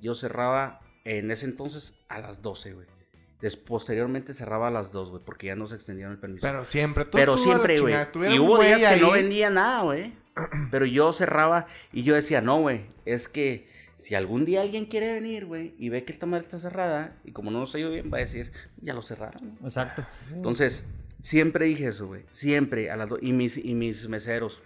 Yo 0.00 0.14
cerraba 0.14 0.80
en 1.04 1.30
ese 1.30 1.46
entonces 1.46 1.94
a 2.08 2.18
las 2.18 2.42
12, 2.42 2.72
güey. 2.74 2.86
Posteriormente 3.66 4.32
cerraba 4.34 4.68
a 4.68 4.70
las 4.70 4.90
2, 4.90 5.10
güey, 5.10 5.22
porque 5.24 5.46
ya 5.46 5.54
no 5.56 5.66
se 5.66 5.76
extendieron 5.76 6.12
el 6.14 6.18
permiso. 6.18 6.46
Pero 6.46 6.64
siempre, 6.64 7.04
tú 7.04 7.18
Pero 7.18 7.36
siempre, 7.36 7.78
güey. 7.78 7.94
Y 8.34 8.38
hubo 8.38 8.58
días 8.60 8.82
que 8.82 9.00
no 9.00 9.12
vendía 9.12 9.50
nada, 9.50 9.82
güey. 9.82 10.12
Pero 10.70 10.86
yo 10.86 11.12
cerraba 11.12 11.66
y 11.92 12.02
yo 12.02 12.14
decía, 12.14 12.40
no, 12.40 12.60
güey, 12.60 12.86
es 13.04 13.28
que 13.28 13.68
si 13.98 14.14
algún 14.14 14.44
día 14.44 14.62
alguien 14.62 14.86
quiere 14.86 15.12
venir, 15.12 15.44
güey, 15.46 15.74
y 15.78 15.88
ve 15.90 16.04
que 16.04 16.12
el 16.12 16.18
tamal 16.18 16.42
está 16.42 16.58
cerrada, 16.58 17.16
y 17.24 17.32
como 17.32 17.50
no 17.50 17.58
nos 17.60 17.74
ha 17.74 17.78
ido 17.78 17.90
bien, 17.90 18.10
va 18.12 18.18
a 18.18 18.20
decir, 18.20 18.52
ya 18.80 18.94
lo 18.94 19.02
cerraron. 19.02 19.40
güey". 19.50 19.64
Exacto. 19.64 20.06
Entonces, 20.32 20.84
siempre 21.22 21.66
dije 21.66 21.88
eso, 21.88 22.06
güey. 22.06 22.22
Siempre 22.30 22.90
a 22.90 22.96
las 22.96 23.08
dos. 23.08 23.18
Y 23.22 23.32
mis, 23.32 23.56
y 23.56 23.74
mis 23.74 24.08
meseros, 24.08 24.62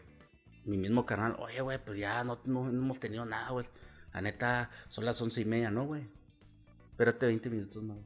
mi 0.64 0.77
mismo 0.79 1.05
canal, 1.07 1.35
oye, 1.38 1.61
güey, 1.61 1.79
pues 1.85 1.99
ya 1.99 2.23
no, 2.25 2.38
no- 2.45 2.71
no 2.71 2.83
hemos 2.83 3.01
tenido 3.01 3.25
nada, 3.25 3.51
güey. 3.51 3.66
La 4.12 4.21
neta, 4.21 4.71
son 4.88 5.05
las 5.07 5.21
once 5.23 5.40
y 5.40 5.45
media, 5.47 5.71
¿no, 5.71 5.87
güey? 5.87 6.03
Espérate 6.90 7.27
20 7.27 7.49
minutos, 7.51 7.83
no. 7.83 7.97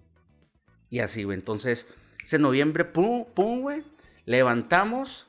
Y 0.88 1.00
así, 1.00 1.24
güey. 1.24 1.36
Entonces, 1.36 1.88
ese 2.24 2.38
noviembre, 2.38 2.84
pum, 2.84 3.24
pum, 3.34 3.62
güey. 3.62 3.82
Levantamos. 4.24 5.26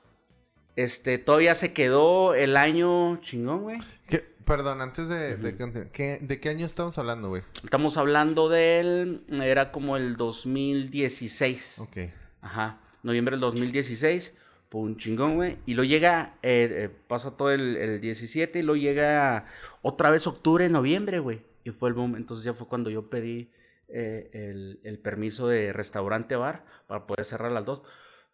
Este, 0.75 1.17
todavía 1.17 1.55
se 1.55 1.73
quedó 1.73 2.35
el 2.35 2.55
año 2.55 3.17
chingón, 3.21 3.63
güey. 3.63 3.79
¿Qué? 4.07 4.36
Perdón, 4.47 4.81
antes 4.81 5.09
de, 5.09 5.35
de 5.35 5.57
continuar, 5.57 5.91
¿qué- 5.91 6.19
¿de 6.21 6.39
qué 6.39 6.49
año 6.49 6.65
estamos 6.65 6.97
hablando, 6.97 7.27
güey? 7.29 7.43
Estamos 7.63 7.97
hablando 7.97 8.47
del. 8.49 9.23
Era 9.29 9.71
como 9.73 9.97
el 9.97 10.15
2016. 10.15 11.79
Ok. 11.79 11.97
Ajá. 12.41 12.79
Noviembre 13.03 13.33
del 13.33 13.41
2016. 13.41 14.35
Pum, 14.69 14.95
chingón, 14.97 15.35
güey. 15.35 15.57
Y 15.65 15.73
lo 15.73 15.83
llega. 15.83 16.35
eh, 16.43 16.67
eh, 16.71 16.89
pasa 17.07 17.35
todo 17.37 17.51
el, 17.51 17.75
el 17.77 18.01
17 18.01 18.59
y 18.59 18.61
lo 18.63 18.75
llega 18.75 19.45
otra 19.81 20.09
vez 20.09 20.25
octubre, 20.27 20.67
noviembre, 20.69 21.19
güey. 21.19 21.41
Y 21.63 21.71
fue 21.71 21.89
el 21.89 21.95
momento. 21.95 22.17
Entonces 22.19 22.45
ya 22.45 22.53
fue 22.53 22.67
cuando 22.67 22.89
yo 22.89 23.09
pedí 23.09 23.51
eh, 23.89 24.29
el, 24.33 24.79
el 24.83 24.99
permiso 24.99 25.47
de 25.47 25.73
restaurante 25.73 26.35
bar 26.35 26.65
para 26.87 27.05
poder 27.05 27.25
cerrar 27.25 27.51
las 27.51 27.65
dos. 27.65 27.81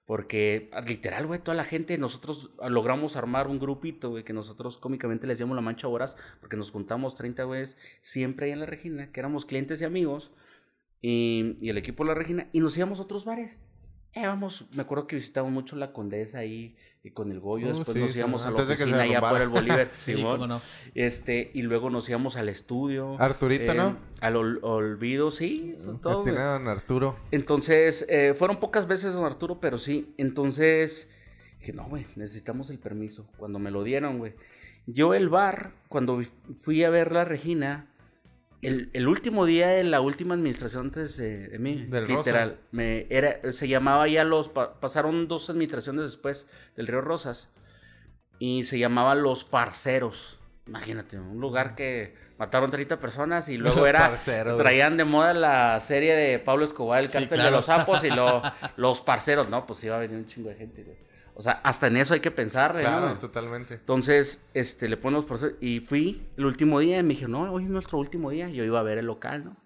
Porque 0.05 0.69
ah, 0.73 0.81
literal, 0.81 1.27
güey, 1.27 1.39
toda 1.39 1.55
la 1.55 1.63
gente, 1.63 1.97
nosotros 1.97 2.51
ah, 2.59 2.69
logramos 2.69 3.15
armar 3.15 3.47
un 3.47 3.59
grupito, 3.59 4.09
güey, 4.09 4.23
que 4.23 4.33
nosotros 4.33 4.77
cómicamente 4.77 5.27
les 5.27 5.39
llamamos 5.39 5.55
la 5.55 5.61
mancha 5.61 5.87
voraz, 5.87 6.17
porque 6.39 6.57
nos 6.57 6.71
juntamos 6.71 7.15
30 7.15 7.43
güeyes 7.43 7.77
siempre 8.01 8.47
ahí 8.47 8.51
en 8.51 8.59
la 8.59 8.65
Regina, 8.65 9.11
que 9.11 9.19
éramos 9.19 9.45
clientes 9.45 9.81
y 9.81 9.85
amigos, 9.85 10.31
y, 11.01 11.57
y 11.61 11.69
el 11.69 11.77
equipo 11.77 12.03
de 12.03 12.09
la 12.09 12.15
Regina, 12.15 12.49
y 12.51 12.59
nos 12.59 12.77
íbamos 12.77 12.99
a 12.99 13.03
otros 13.03 13.25
bares. 13.25 13.57
Eh, 14.15 14.27
vamos, 14.27 14.65
me 14.73 14.83
acuerdo 14.83 15.07
que 15.07 15.15
visitamos 15.15 15.51
mucho 15.51 15.75
la 15.75 15.91
Condesa 15.91 16.39
ahí 16.39 16.75
y 17.03 17.09
con 17.09 17.31
el 17.31 17.39
Goyo, 17.39 17.67
Oh, 17.69 17.77
después 17.79 17.93
sí, 17.95 17.99
nos 18.01 18.11
sí, 18.11 18.19
íbamos 18.19 18.41
a 18.45 18.45
la 18.45 18.49
antes 18.51 18.67
de 18.67 18.73
que 18.75 18.77
se 18.77 18.83
oficina 18.83 19.03
allá 19.03 19.29
por 19.29 19.41
el 19.41 19.49
Bolívar, 19.49 19.91
Sí, 19.97 20.13
cómo 20.13 20.45
no. 20.47 20.61
este, 20.93 21.49
y 21.53 21.63
luego 21.63 21.89
nos 21.89 22.07
íbamos 22.07 22.37
al 22.37 22.47
estudio. 22.47 23.19
Arturito, 23.19 23.71
eh, 23.71 23.75
¿no? 23.75 23.97
Al 24.21 24.35
ol- 24.35 24.59
olvido, 24.61 25.31
sí, 25.31 25.75
todo. 26.01 26.23
Don 26.23 26.67
Arturo. 26.67 27.17
Entonces, 27.31 28.05
eh, 28.07 28.33
fueron 28.37 28.59
pocas 28.59 28.87
veces, 28.87 29.13
don 29.15 29.25
Arturo, 29.25 29.59
pero 29.59 29.77
sí. 29.79 30.13
Entonces, 30.17 31.09
dije, 31.59 31.73
no, 31.73 31.85
güey, 31.85 32.05
necesitamos 32.15 32.69
el 32.69 32.77
permiso. 32.77 33.25
Cuando 33.37 33.57
me 33.59 33.71
lo 33.71 33.83
dieron, 33.83 34.19
güey. 34.19 34.33
Yo 34.85 35.13
el 35.13 35.27
bar, 35.29 35.71
cuando 35.89 36.21
fui 36.61 36.83
a 36.83 36.89
ver 36.89 37.11
la 37.11 37.25
Regina, 37.25 37.87
el, 38.63 38.89
el 38.93 39.07
último 39.07 39.45
día 39.45 39.67
de 39.69 39.83
la 39.83 40.01
última 40.01 40.33
administración 40.35 40.85
antes 40.87 41.17
de, 41.17 41.47
de 41.47 41.59
mí, 41.59 41.85
Del 41.87 42.07
literal, 42.07 42.57
me, 42.71 43.05
era, 43.09 43.51
se 43.51 43.67
llamaba 43.67 44.07
ya 44.07 44.23
los, 44.23 44.49
pa- 44.49 44.79
pasaron 44.79 45.27
dos 45.27 45.49
administraciones 45.49 46.03
después 46.03 46.47
del 46.75 46.87
Río 46.87 47.01
Rosas, 47.01 47.49
y 48.39 48.63
se 48.65 48.77
llamaba 48.79 49.15
Los 49.15 49.43
Parceros. 49.43 50.39
Imagínate, 50.67 51.19
un 51.19 51.39
lugar 51.41 51.75
que 51.75 52.15
mataron 52.37 52.71
30 52.71 52.99
personas 52.99 53.47
y 53.49 53.57
luego 53.57 53.85
era 53.85 53.99
Parceros, 54.09 54.57
traían 54.57 54.97
de 54.97 55.03
moda 55.05 55.33
la 55.33 55.79
serie 55.79 56.15
de 56.15 56.39
Pablo 56.39 56.65
Escobar, 56.65 57.01
el 57.03 57.09
Sí, 57.09 57.13
cártel 57.19 57.37
claro. 57.39 57.49
de 57.51 57.55
los 57.57 57.65
sapos 57.65 58.03
y 58.03 58.09
lo- 58.09 58.41
los 58.77 59.01
parceros, 59.01 59.49
no, 59.49 59.65
pues 59.65 59.83
iba 59.83 59.95
a 59.95 59.99
venir 59.99 60.17
un 60.17 60.25
chingo 60.27 60.49
de 60.49 60.55
gente. 60.55 60.85
O 61.35 61.41
sea, 61.41 61.53
hasta 61.63 61.87
en 61.87 61.97
eso 61.97 62.13
hay 62.13 62.19
que 62.19 62.29
pensarle, 62.31 62.81
Claro, 62.81 63.09
¿no? 63.09 63.17
totalmente. 63.19 63.73
Entonces, 63.75 64.39
este, 64.53 64.87
le 64.87 64.97
ponen 64.97 65.15
los 65.17 65.25
parceros 65.25 65.55
y 65.61 65.79
fui 65.79 66.27
el 66.37 66.45
último 66.45 66.79
día 66.79 66.99
y 66.99 67.03
me 67.03 67.09
dijeron, 67.09 67.31
no, 67.31 67.51
hoy 67.51 67.63
es 67.63 67.69
nuestro 67.69 67.97
último 67.97 68.29
día. 68.29 68.49
Yo 68.49 68.63
iba 68.63 68.79
a 68.79 68.83
ver 68.83 68.99
el 68.99 69.07
local, 69.07 69.45
¿no? 69.45 69.57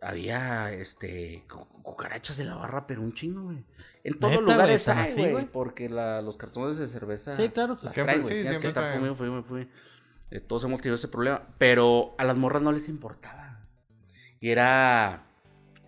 Había, 0.00 0.72
este, 0.72 1.44
cu- 1.50 1.66
cucarachas 1.82 2.36
de 2.36 2.44
la 2.44 2.54
barra, 2.54 2.86
pero 2.86 3.02
un 3.02 3.12
chingo, 3.14 3.42
güey. 3.44 3.64
En 4.04 4.18
todos 4.18 4.32
¿Neta, 4.32 4.42
los 4.42 4.52
lugares 4.54 4.88
hay, 4.88 5.04
así, 5.04 5.30
güey, 5.30 5.46
porque 5.46 5.88
la- 5.88 6.22
los 6.22 6.36
cartones 6.36 6.76
de 6.78 6.86
cerveza 6.86 7.34
Sí, 7.34 7.48
claro, 7.48 7.70
las 7.70 7.80
siempre- 7.80 8.04
traen, 8.04 8.22
güey. 8.22 8.42
sí, 8.42 8.48
siempre 8.48 8.72
traen. 8.72 9.00
fui, 9.00 9.14
fui, 9.14 9.28
fui, 9.28 9.42
fui. 9.42 9.68
Eh, 10.30 10.40
todos 10.40 10.62
hemos 10.64 10.80
tenido 10.80 10.94
ese 10.94 11.08
problema, 11.08 11.42
pero 11.58 12.14
a 12.18 12.24
las 12.24 12.36
morras 12.36 12.62
no 12.62 12.70
les 12.70 12.88
importaba. 12.88 13.60
Y 14.40 14.50
era 14.50 15.24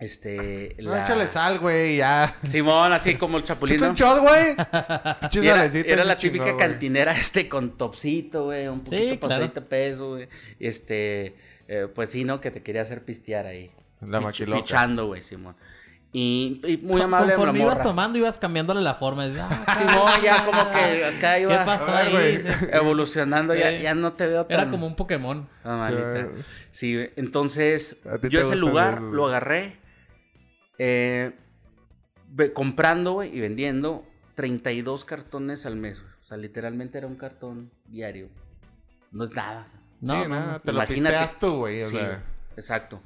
Este. 0.01 0.75
No, 0.79 0.91
la- 0.91 1.01
échale 1.01 1.27
sal, 1.27 1.59
güey, 1.59 1.97
ya. 1.97 2.35
Simón, 2.43 2.91
así 2.91 3.15
como 3.15 3.37
el 3.37 3.43
chapulín. 3.43 3.77
¿no? 3.79 3.89
un 3.89 3.93
shot, 3.95 4.19
güey. 4.19 4.55
Era, 5.47 5.65
era 5.65 6.03
la 6.03 6.17
típica 6.17 6.57
cantinera 6.57 7.11
este 7.13 7.47
con 7.47 7.77
topsito, 7.77 8.45
güey, 8.45 8.67
un 8.67 8.79
Sí, 8.85 8.95
poquito 8.95 9.27
claro. 9.27 9.45
pasadita 9.45 9.59
de 9.61 9.65
peso, 9.67 10.09
güey. 10.09 10.27
Este, 10.59 11.35
eh, 11.67 11.87
pues 11.93 12.09
sí, 12.09 12.23
¿no? 12.23 12.41
Que 12.41 12.51
te 12.51 12.61
quería 12.63 12.81
hacer 12.81 13.03
pistear 13.05 13.45
ahí. 13.45 13.71
La 14.01 14.19
machiloca. 14.19 14.61
Fichando, 14.61 15.05
güey, 15.07 15.21
Simón. 15.21 15.55
Y, 16.13 16.59
y 16.65 16.75
muy 16.77 16.93
Con- 16.93 17.01
amable 17.03 17.33
Conforme 17.35 17.59
ibas 17.59 17.75
morra. 17.75 17.83
tomando, 17.83 18.17
ibas 18.17 18.37
cambiándole 18.37 18.81
la 18.81 18.95
forma. 18.95 19.25
Decías, 19.27 19.47
ah, 19.49 19.77
Simón, 19.87 20.11
ya 20.23 20.45
como 20.45 20.69
que 20.71 21.05
acá 21.05 21.35
¿Qué 21.35 21.41
iba 21.43 21.63
pasó 21.65 21.89
A 21.89 22.01
ver, 22.01 22.15
ahí? 22.15 22.39
Sí. 22.41 22.49
evolucionando, 22.73 23.55
ya, 23.55 23.69
Sí. 23.69 23.81
ya 23.83 23.93
no 23.93 24.13
te 24.13 24.25
veo 24.27 24.45
tan... 24.45 24.59
Era 24.59 24.69
como 24.69 24.87
un 24.87 24.95
Pokémon. 24.95 25.47
Claro. 25.63 26.31
Sí, 26.71 26.99
entonces 27.15 27.95
yo 28.29 28.41
ese 28.41 28.55
lugar 28.57 29.01
lo 29.01 29.27
agarré 29.27 29.77
eh, 30.83 31.31
comprando 32.55 33.13
güey, 33.13 33.35
y 33.37 33.39
vendiendo 33.39 34.03
32 34.35 35.05
cartones 35.05 35.65
al 35.67 35.75
mes. 35.75 35.99
güey. 36.01 36.11
O 36.21 36.25
sea, 36.25 36.37
literalmente 36.37 36.97
era 36.97 37.05
un 37.07 37.17
cartón 37.17 37.71
diario. 37.85 38.29
No 39.11 39.25
es 39.25 39.31
nada. 39.35 39.67
No, 39.99 40.23
sí, 40.23 40.29
no, 40.29 40.59
te 40.59 40.71
lo 40.71 40.79
Imagínate. 40.79 41.15
pisteas 41.17 41.39
tú, 41.39 41.57
güey, 41.57 41.83
o 41.83 41.87
Sí, 41.89 41.97
sea. 41.97 42.23
exacto. 42.57 42.99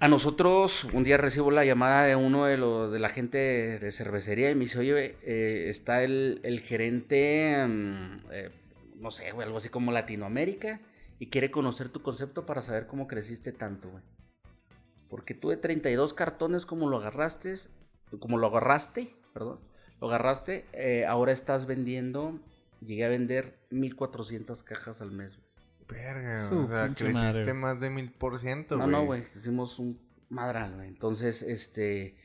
A 0.00 0.08
nosotros, 0.08 0.84
un 0.92 1.04
día 1.04 1.16
recibo 1.16 1.50
la 1.50 1.64
llamada 1.64 2.04
de 2.04 2.16
uno 2.16 2.44
de, 2.46 2.56
los 2.58 2.90
de 2.92 2.98
la 2.98 3.08
gente 3.08 3.38
de 3.38 3.90
cervecería 3.92 4.50
y 4.50 4.54
me 4.54 4.62
dice, 4.62 4.78
oye, 4.78 5.16
eh, 5.22 5.66
está 5.70 6.02
el, 6.02 6.40
el 6.42 6.60
gerente, 6.60 7.54
mm, 7.66 8.18
eh, 8.32 8.50
no 8.96 9.10
sé, 9.10 9.32
güey, 9.32 9.46
algo 9.46 9.58
así 9.58 9.68
como 9.70 9.92
Latinoamérica, 9.92 10.80
y 11.18 11.26
quiere 11.28 11.50
conocer 11.50 11.88
tu 11.90 12.02
concepto 12.02 12.44
para 12.46 12.60
saber 12.62 12.86
cómo 12.86 13.06
creciste 13.06 13.52
tanto, 13.52 13.90
güey. 13.90 14.02
Porque 15.10 15.34
tú 15.34 15.50
de 15.50 15.56
32 15.56 16.14
cartones, 16.14 16.64
como 16.64 16.88
lo 16.88 16.96
agarraste, 16.98 17.52
como 18.20 18.38
lo 18.38 18.46
agarraste, 18.46 19.12
perdón, 19.34 19.58
lo 20.00 20.06
agarraste, 20.08 20.64
eh, 20.72 21.04
ahora 21.04 21.32
estás 21.32 21.66
vendiendo, 21.66 22.38
llegué 22.80 23.04
a 23.04 23.08
vender 23.08 23.58
1400 23.70 24.62
cajas 24.62 25.00
al 25.02 25.10
mes, 25.10 25.36
güey. 25.36 25.50
Verga, 25.88 26.36
Su 26.36 26.60
o 26.60 26.68
sea, 26.68 26.94
creciste 26.94 27.12
madre. 27.12 27.54
más 27.54 27.80
de 27.80 27.90
mil 27.90 28.12
por 28.12 28.38
ciento, 28.38 28.76
No, 28.76 28.84
güey. 28.84 28.92
no, 28.92 29.04
güey. 29.04 29.24
Hicimos 29.34 29.78
un 29.80 30.00
madral, 30.28 30.76
güey. 30.76 30.86
Entonces, 30.88 31.42
este. 31.42 32.16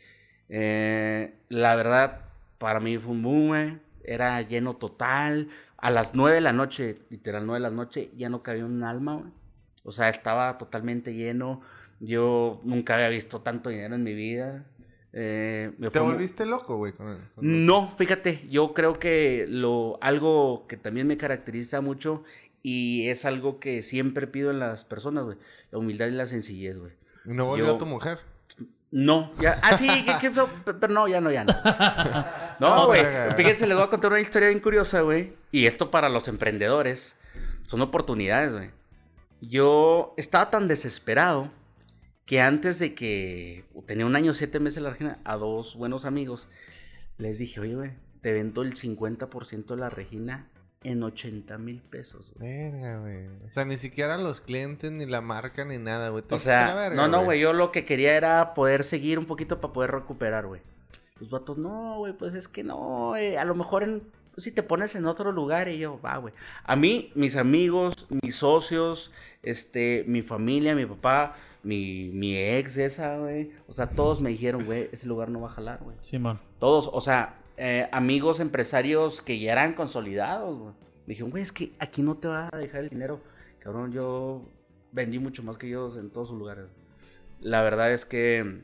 eh, 0.50 1.34
la 1.50 1.76
verdad, 1.76 2.26
para 2.60 2.80
mí 2.80 2.98
fue 3.00 3.12
un 3.14 3.24
boom, 3.24 3.48
güey. 3.48 3.80
Era 4.04 4.40
lleno 4.44 4.76
total. 4.76 5.50
A 5.78 5.90
las 5.90 6.14
nueve 6.14 6.36
de 6.36 6.42
la 6.42 6.54
noche, 6.54 7.00
literal, 7.10 7.46
nueve 7.48 7.60
de 7.64 7.70
la 7.70 7.76
noche, 7.76 8.12
ya 8.16 8.30
no 8.30 8.44
cabía 8.44 8.66
un 8.66 8.84
alma, 8.84 9.16
güey. 9.16 9.32
O 9.84 9.92
sea, 9.92 10.10
estaba 10.10 10.58
totalmente 10.60 11.14
lleno. 11.16 11.62
Yo 12.00 12.60
nunca 12.64 12.96
había 12.96 13.10
visto 13.10 13.42
tanto 13.42 13.70
dinero 13.70 13.96
en 13.96 14.04
mi 14.04 14.14
vida. 14.14 14.66
Eh, 15.14 15.72
me 15.78 15.90
¿Te 15.90 16.00
volviste 16.00 16.46
loco, 16.46 16.76
güey? 16.78 16.92
con- 16.94 17.30
con- 17.36 17.66
no, 17.66 17.94
fíjate, 17.98 18.46
yo 18.50 18.74
creo 18.74 19.00
que 19.00 19.46
lo 19.48 19.98
algo 20.02 20.66
que 20.68 20.76
también 20.76 21.08
me 21.08 21.16
caracteriza 21.16 21.80
mucho 21.80 22.24
y 22.62 23.08
es 23.08 23.24
algo 23.24 23.60
que 23.62 23.82
siempre 23.82 24.28
pido 24.28 24.52
en 24.52 24.60
las 24.60 24.84
personas, 24.84 25.24
güey, 25.24 25.38
la 25.72 25.78
humildad 25.80 26.08
y 26.08 26.12
la 26.12 26.26
sencillez, 26.26 26.78
güey. 26.78 26.92
¿Y 27.26 27.30
no 27.32 27.46
volvió 27.46 27.66
Yo- 27.68 27.76
a 27.76 27.78
tu 27.78 27.86
mujer? 27.86 28.20
No, 28.92 29.32
ya, 29.42 29.60
ah, 29.64 29.78
sí, 29.78 29.88
¿qué- 30.22 30.32
pero 30.64 30.94
no, 30.94 31.08
ya 31.08 31.20
no, 31.22 31.32
ya 31.32 31.44
no. 31.46 31.54
No, 32.60 32.88
güey, 32.88 33.04
fíjense, 33.36 33.68
les 33.68 33.76
voy 33.76 33.86
a 33.86 33.90
contar 33.90 34.12
una 34.12 34.22
historia 34.22 34.48
bien 34.50 34.60
curiosa, 34.62 35.02
güey, 35.02 35.34
y 35.52 35.66
esto 35.66 35.92
para 35.92 36.08
los 36.10 36.28
emprendedores, 36.28 37.18
son 37.66 37.82
oportunidades, 37.82 38.52
güey. 38.54 38.70
Yo 39.42 40.14
estaba 40.18 40.50
tan 40.50 40.68
desesperado 40.68 41.50
que 42.26 42.42
antes 42.42 42.80
de 42.80 42.96
que 42.96 43.66
tenía 43.86 44.06
un 44.06 44.16
año, 44.16 44.34
siete 44.34 44.60
meses 44.60 44.78
en 44.78 44.84
la 44.84 44.90
Regina, 44.92 45.20
a 45.24 45.38
dos 45.38 45.76
buenos 45.76 46.06
amigos, 46.06 46.50
les 47.18 47.38
dije, 47.38 47.60
oye, 47.60 47.76
güey, 47.76 47.92
te 48.22 48.34
vendo 48.34 48.62
el 48.64 48.74
50% 48.74 49.66
de 49.68 49.78
la 49.78 49.90
Regina 49.90 50.50
en 50.84 51.02
80 51.04 51.58
mil 51.58 51.82
pesos, 51.82 52.32
güey. 52.36 52.50
Verga, 52.50 53.00
güey. 53.00 53.28
O 53.46 53.50
sea, 53.50 53.66
ni 53.66 53.78
siquiera 53.78 54.18
los 54.18 54.42
clientes, 54.42 54.92
ni 54.92 55.06
la 55.06 55.22
marca, 55.22 55.66
ni 55.66 55.78
nada, 55.78 56.10
güey. 56.10 56.24
O 56.30 56.38
sea, 56.38 56.74
verga, 56.76 56.96
no, 56.96 57.08
no, 57.08 57.24
güey, 57.24 57.40
yo 57.40 57.54
lo 57.54 57.72
que 57.72 57.86
quería 57.86 58.16
era 58.16 58.54
poder 58.54 58.84
seguir 58.84 59.20
un 59.20 59.26
poquito 59.26 59.62
para 59.62 59.74
poder 59.74 59.92
recuperar, 59.92 60.48
güey. 60.48 60.62
Los 61.20 61.30
vatos, 61.30 61.58
no, 61.58 61.98
güey, 62.00 62.14
pues 62.14 62.36
es 62.36 62.48
que 62.48 62.64
no, 62.64 63.10
güey, 63.10 63.36
a 63.38 63.46
lo 63.46 63.56
mejor 63.56 63.84
en, 63.84 64.04
si 64.38 64.52
te 64.52 64.64
pones 64.64 64.96
en 64.96 65.06
otro 65.06 65.32
lugar 65.32 65.70
y 65.70 65.78
yo, 65.78 66.00
va, 66.02 66.18
güey. 66.18 66.34
A 66.64 66.76
mí, 66.76 67.12
mis 67.16 67.36
amigos, 67.36 68.08
mis 68.10 68.36
socios, 68.36 69.12
este, 69.44 70.04
mi 70.08 70.22
familia, 70.22 70.76
mi 70.76 70.86
papá, 70.86 71.36
mi, 71.66 72.10
mi 72.14 72.38
ex 72.38 72.78
esa, 72.78 73.18
güey, 73.18 73.52
o 73.68 73.74
sea, 73.74 73.90
todos 73.90 74.22
me 74.22 74.30
dijeron, 74.30 74.66
güey, 74.66 74.88
ese 74.92 75.08
lugar 75.08 75.30
no 75.30 75.42
va 75.42 75.48
a 75.48 75.54
jalar, 75.54 75.80
güey. 75.84 75.98
Simón. 76.00 76.40
Todos, 76.60 76.90
o 76.94 77.02
sea, 77.02 77.40
eh, 77.58 77.90
amigos 77.92 78.40
empresarios 78.40 79.22
que 79.22 79.40
ya 79.40 79.54
eran 79.54 79.74
consolidados, 79.74 80.60
güey. 80.60 80.74
Me 81.08 81.14
dijeron, 81.14 81.32
güey, 81.32 81.44
es 81.44 81.52
que 81.52 81.74
aquí 81.80 82.02
no 82.02 82.18
te 82.18 82.28
va 82.28 82.50
a 82.52 82.58
dejar 82.58 82.82
el 82.82 82.90
dinero. 82.90 83.20
Cabrón, 83.60 83.92
yo 83.92 84.48
vendí 84.92 85.18
mucho 85.20 85.44
más 85.44 85.58
que 85.58 85.68
ellos 85.68 85.98
en 85.98 86.12
todos 86.12 86.30
sus 86.30 86.38
lugares. 86.38 86.66
La 87.42 87.64
verdad 87.64 87.92
es 87.92 88.06
que 88.06 88.64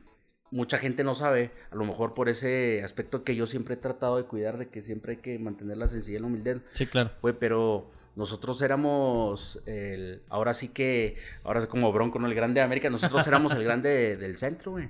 mucha 0.52 0.78
gente 0.78 1.04
no 1.04 1.16
sabe, 1.16 1.52
a 1.72 1.76
lo 1.76 1.86
mejor 1.86 2.14
por 2.14 2.30
ese 2.30 2.84
aspecto 2.84 3.24
que 3.24 3.36
yo 3.36 3.47
siempre 3.47 3.76
he 3.76 3.78
tratado 3.78 4.18
de 4.18 4.24
cuidar, 4.24 4.58
de 4.58 4.70
que 4.70 4.82
siempre 4.82 5.14
hay 5.14 5.18
que 5.20 5.39
mantener 5.39 5.78
la 5.78 5.88
sencillez 5.88 6.20
y 6.20 6.22
la 6.22 6.28
humildad. 6.28 6.58
Sí, 6.74 6.86
claro. 6.86 7.12
Güey, 7.22 7.36
pero 7.39 7.91
nosotros 8.16 8.62
éramos 8.62 9.62
el, 9.66 10.22
ahora 10.30 10.53
sí 10.53 10.68
que, 10.68 11.16
ahora 11.43 11.59
es 11.59 11.66
como 11.68 11.91
Bronco, 11.93 12.20
¿no? 12.20 12.28
El 12.28 12.36
grande 12.36 12.59
de 12.59 12.66
América, 12.66 12.89
nosotros 12.89 13.26
éramos 13.28 13.53
el 13.53 13.64
grande 13.64 13.89
de- 13.89 14.18
del 14.18 14.38
centro, 14.38 14.72
güey. 14.72 14.89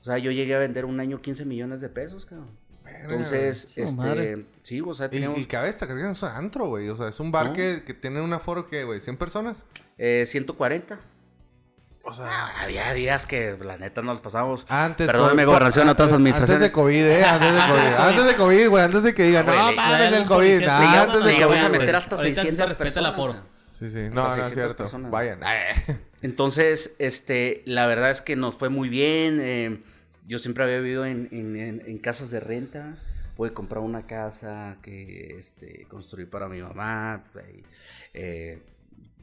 O 0.00 0.04
sea, 0.04 0.18
yo 0.18 0.30
llegué 0.30 0.54
a 0.54 0.58
vender 0.58 0.84
un 0.84 1.00
año 1.00 1.20
15 1.22 1.44
millones 1.44 1.80
de 1.80 1.88
pesos, 1.88 2.26
cabrón. 2.26 2.50
Entonces, 3.02 3.78
este, 3.78 3.96
madre. 3.96 4.44
sí, 4.62 4.80
o 4.82 4.92
sea, 4.92 5.06
güey. 5.06 5.10
teníamos 5.18 5.38
Y, 5.38 5.42
y 5.42 5.46
cabe 5.46 5.68
destacar 5.68 5.96
que 5.96 6.10
es 6.10 6.22
un 6.22 6.28
antro, 6.28 6.66
güey. 6.66 6.88
O 6.90 6.96
sea, 6.96 7.08
es 7.08 7.18
un 7.18 7.32
bar 7.32 7.46
No. 7.46 7.52
que, 7.54 7.82
que 7.86 7.94
tiene 7.94 8.20
un 8.20 8.30
aforo 8.34 8.66
que, 8.66 8.84
güey, 8.84 9.00
100 9.00 9.16
personas. 9.16 9.64
eh, 9.96 10.24
140. 10.26 11.00
O 12.06 12.12
sea, 12.12 12.26
Ah, 12.28 12.62
había 12.62 12.92
días 12.92 13.26
que 13.26 13.56
la 13.60 13.76
neta 13.78 14.02
nos 14.02 14.20
pasamos. 14.20 14.66
antes. 14.68 15.06
Gobernación, 15.10 15.88
antes- 15.88 15.92
otras 15.94 16.12
administraciones. 16.12 16.56
Antes 16.56 16.60
de 16.68 16.72
COVID, 16.72 17.04
eh. 17.06 17.24
Antes 17.24 17.52
de 17.52 17.58
COVID. 17.68 17.94
antes 17.98 18.26
de 18.26 18.34
COVID, 18.34 18.68
güey. 18.68 18.84
Antes 18.84 19.02
de 19.02 19.14
que 19.14 19.22
digan, 19.24 19.46
Güey, 19.46 19.56
no 19.58 19.72
mames, 19.72 20.12
el 20.12 20.26
COVID. 20.26 20.46
explicaba, 20.46 21.02
antes 21.02 21.20
no, 21.20 21.26
de 21.26 21.32
llegamos 21.32 21.56
COVID, 21.56 21.66
a 21.66 21.68
meter 21.78 21.96
hasta 21.96 22.16
Ahorita 22.16 22.42
sí 22.42 22.48
se 22.48 22.56
600 22.56 22.68
respeta 22.78 23.00
el 23.00 23.06
personas. 23.06 23.12
aforo. 23.12 23.54
Sí, 23.72 23.90
sí. 23.90 24.02
No, 24.12 24.22
no 24.22 24.26
es 24.28 24.34
600 24.34 24.52
cierto. 24.52 24.76
personas. 24.76 25.10
Vayan. 25.10 25.40
Entonces, 26.22 26.94
este, 26.98 27.62
la 27.66 27.86
verdad 27.86 28.10
es 28.10 28.20
que 28.20 28.36
nos 28.36 28.56
fue 28.56 28.68
muy 28.68 28.88
bien. 28.88 29.38
eh, 29.40 29.82
yo 30.26 30.38
siempre 30.38 30.64
había 30.64 30.78
vivido 30.78 31.04
en, 31.06 31.28
en- 31.32 31.56
en- 31.56 31.82
en 31.86 31.98
casas 31.98 32.30
de 32.30 32.40
renta. 32.40 32.96
Pude 33.36 33.52
comprar 33.52 33.82
una 33.82 34.06
casa 34.06 34.76
que 34.82 35.36
este, 35.38 35.86
construí 35.88 36.24
para 36.26 36.48
mi 36.48 36.62
mamá. 36.62 37.24
eh, 38.14 38.62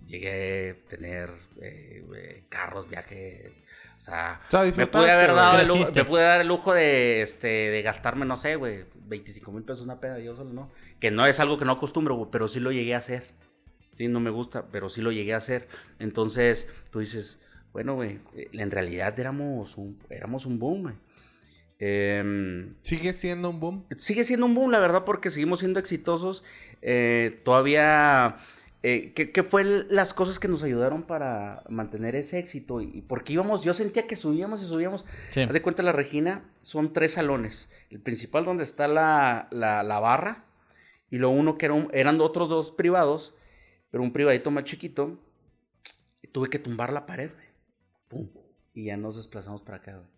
llegué 0.08 0.72
a 0.72 0.90
tener 0.90 1.30
eh, 1.62 2.06
eh, 2.16 2.44
carros, 2.50 2.90
viajes. 2.90 3.64
O 3.98 4.02
sea, 4.02 4.42
O 4.48 4.52
sea, 4.52 4.64
me 4.64 4.88
pude 4.88 5.12
haber 5.12 5.34
dado 5.34 5.60
el 5.60 5.68
lujo, 5.68 5.92
me 5.94 6.06
pude 6.06 6.24
dar 6.24 6.42
el 6.42 6.48
lujo 6.48 6.74
de, 6.74 7.22
este, 7.22 7.48
de 7.48 7.82
gastarme, 7.84 8.26
no 8.26 8.36
sé, 8.36 8.56
güey, 8.56 8.86
25 8.96 9.52
mil 9.52 9.64
pesos 9.64 9.84
una 9.84 10.00
peda, 10.00 10.20
yo 10.20 10.36
solo 10.36 10.52
no. 10.52 10.72
Que 11.00 11.12
no 11.12 11.26
es 11.26 11.40
algo 11.40 11.58
que 11.58 11.66
no 11.66 11.74
acostumbro, 11.74 12.16
güey, 12.16 12.30
pero 12.32 12.48
sí 12.48 12.60
lo 12.60 12.72
llegué 12.72 12.96
a 12.96 12.98
hacer. 12.98 13.28
Sí, 13.98 14.08
no 14.08 14.20
me 14.20 14.32
gusta, 14.32 14.66
pero 14.72 14.90
sí 14.90 15.02
lo 15.02 15.12
llegué 15.12 15.34
a 15.34 15.38
hacer. 15.38 15.68
Entonces, 16.00 16.68
tú 16.90 17.00
dices, 17.00 17.40
bueno, 17.74 17.94
güey, 17.94 18.20
eh, 18.36 18.50
en 18.54 18.72
realidad 18.72 19.18
éramos 19.20 19.78
un, 19.78 20.00
éramos 20.10 20.46
un 20.46 20.58
boom, 20.58 20.82
güey. 20.84 20.96
Em, 21.84 22.76
Sigue 22.82 23.12
siendo 23.12 23.50
un 23.50 23.60
boom. 23.60 23.86
sigue 23.98 24.24
siendo 24.24 24.46
un 24.46 24.54
boom, 24.54 24.72
la 24.72 24.80
verdad, 24.80 25.04
porque 25.04 25.30
seguimos 25.32 25.60
siendo 25.60 25.80
exitosos. 25.80 26.44
Eh, 26.82 27.42
todavía, 27.44 28.38
eh, 28.84 29.14
¿qué, 29.14 29.32
qué 29.32 29.44
fue 29.44 29.64
las 29.64 30.14
cosas 30.14 30.40
que 30.40 30.48
nos 30.48 30.64
ayudaron 30.64 31.04
para 31.04 31.64
mantener 31.70 32.16
ese 32.16 32.40
éxito? 32.40 32.82
Y 32.82 33.02
porque 33.04 33.34
íbamos, 33.34 33.64
yo 33.64 33.74
sentía 33.74 34.08
que 34.08 34.16
subíamos 34.16 34.62
y 34.62 34.66
subíamos. 34.66 35.06
Sí. 35.30 35.42
Haz 35.42 35.54
de 35.54 35.62
cuenta, 35.62 35.84
la 35.84 35.92
Regina 35.92 36.50
son 36.62 36.94
tres 36.94 37.14
salones. 37.14 37.70
El 37.90 38.02
principal 38.02 38.44
donde 38.44 38.64
está 38.64 38.88
la, 38.88 39.48
la, 39.52 39.84
la 39.84 40.00
barra 40.00 40.46
y 41.10 41.18
lo 41.18 41.30
uno 41.30 41.58
que 41.58 41.66
era 41.66 41.74
un- 41.76 41.90
eran 41.94 42.20
otros 42.22 42.50
dos 42.50 42.72
privados, 42.72 43.36
pero 43.92 44.04
un 44.04 44.14
privadito 44.14 44.50
más 44.52 44.64
chiquito. 44.64 45.20
Y 46.24 46.28
tuve 46.30 46.50
que 46.50 46.60
tumbar 46.60 46.92
la 46.94 47.06
pared, 47.06 47.32
güey. 47.34 47.48
Pum. 48.08 48.30
Y 48.74 48.86
ya 48.86 48.98
nos 48.98 49.16
desplazamos 49.18 49.62
para 49.62 49.78
acá, 49.78 49.98
güey. 49.98 50.10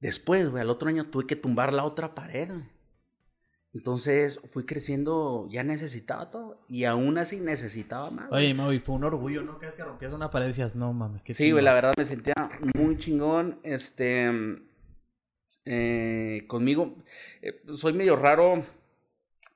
Después, 0.00 0.50
güey, 0.50 0.60
al 0.62 0.70
otro 0.70 0.88
año 0.88 1.08
tuve 1.10 1.26
que 1.26 1.36
tumbar 1.36 1.72
la 1.72 1.84
otra 1.84 2.14
pared, 2.14 2.48
güey. 2.50 2.73
Entonces 3.74 4.40
fui 4.52 4.64
creciendo, 4.64 5.48
ya 5.50 5.64
necesitaba 5.64 6.30
todo. 6.30 6.60
Y 6.68 6.84
aún 6.84 7.18
así 7.18 7.40
necesitaba 7.40 8.10
más. 8.10 8.28
güey. 8.28 8.46
Oye, 8.46 8.54
Mau, 8.54 8.72
y 8.72 8.78
fue 8.78 8.94
un 8.94 9.02
orgullo, 9.04 9.42
¿no? 9.42 9.58
Que 9.58 9.66
es 9.66 9.74
que 9.74 9.82
rompías 9.82 10.12
una 10.12 10.30
pared 10.30 10.46
decías, 10.46 10.76
no 10.76 10.92
mames, 10.92 11.24
qué 11.24 11.34
Sí, 11.34 11.50
güey, 11.50 11.64
la 11.64 11.72
verdad 11.74 11.92
me 11.98 12.04
sentía 12.04 12.34
muy 12.76 12.96
chingón. 12.98 13.58
Este. 13.64 14.30
eh, 15.64 16.44
conmigo. 16.46 16.94
eh, 17.42 17.62
soy 17.74 17.92
medio 17.92 18.14
raro. 18.14 18.62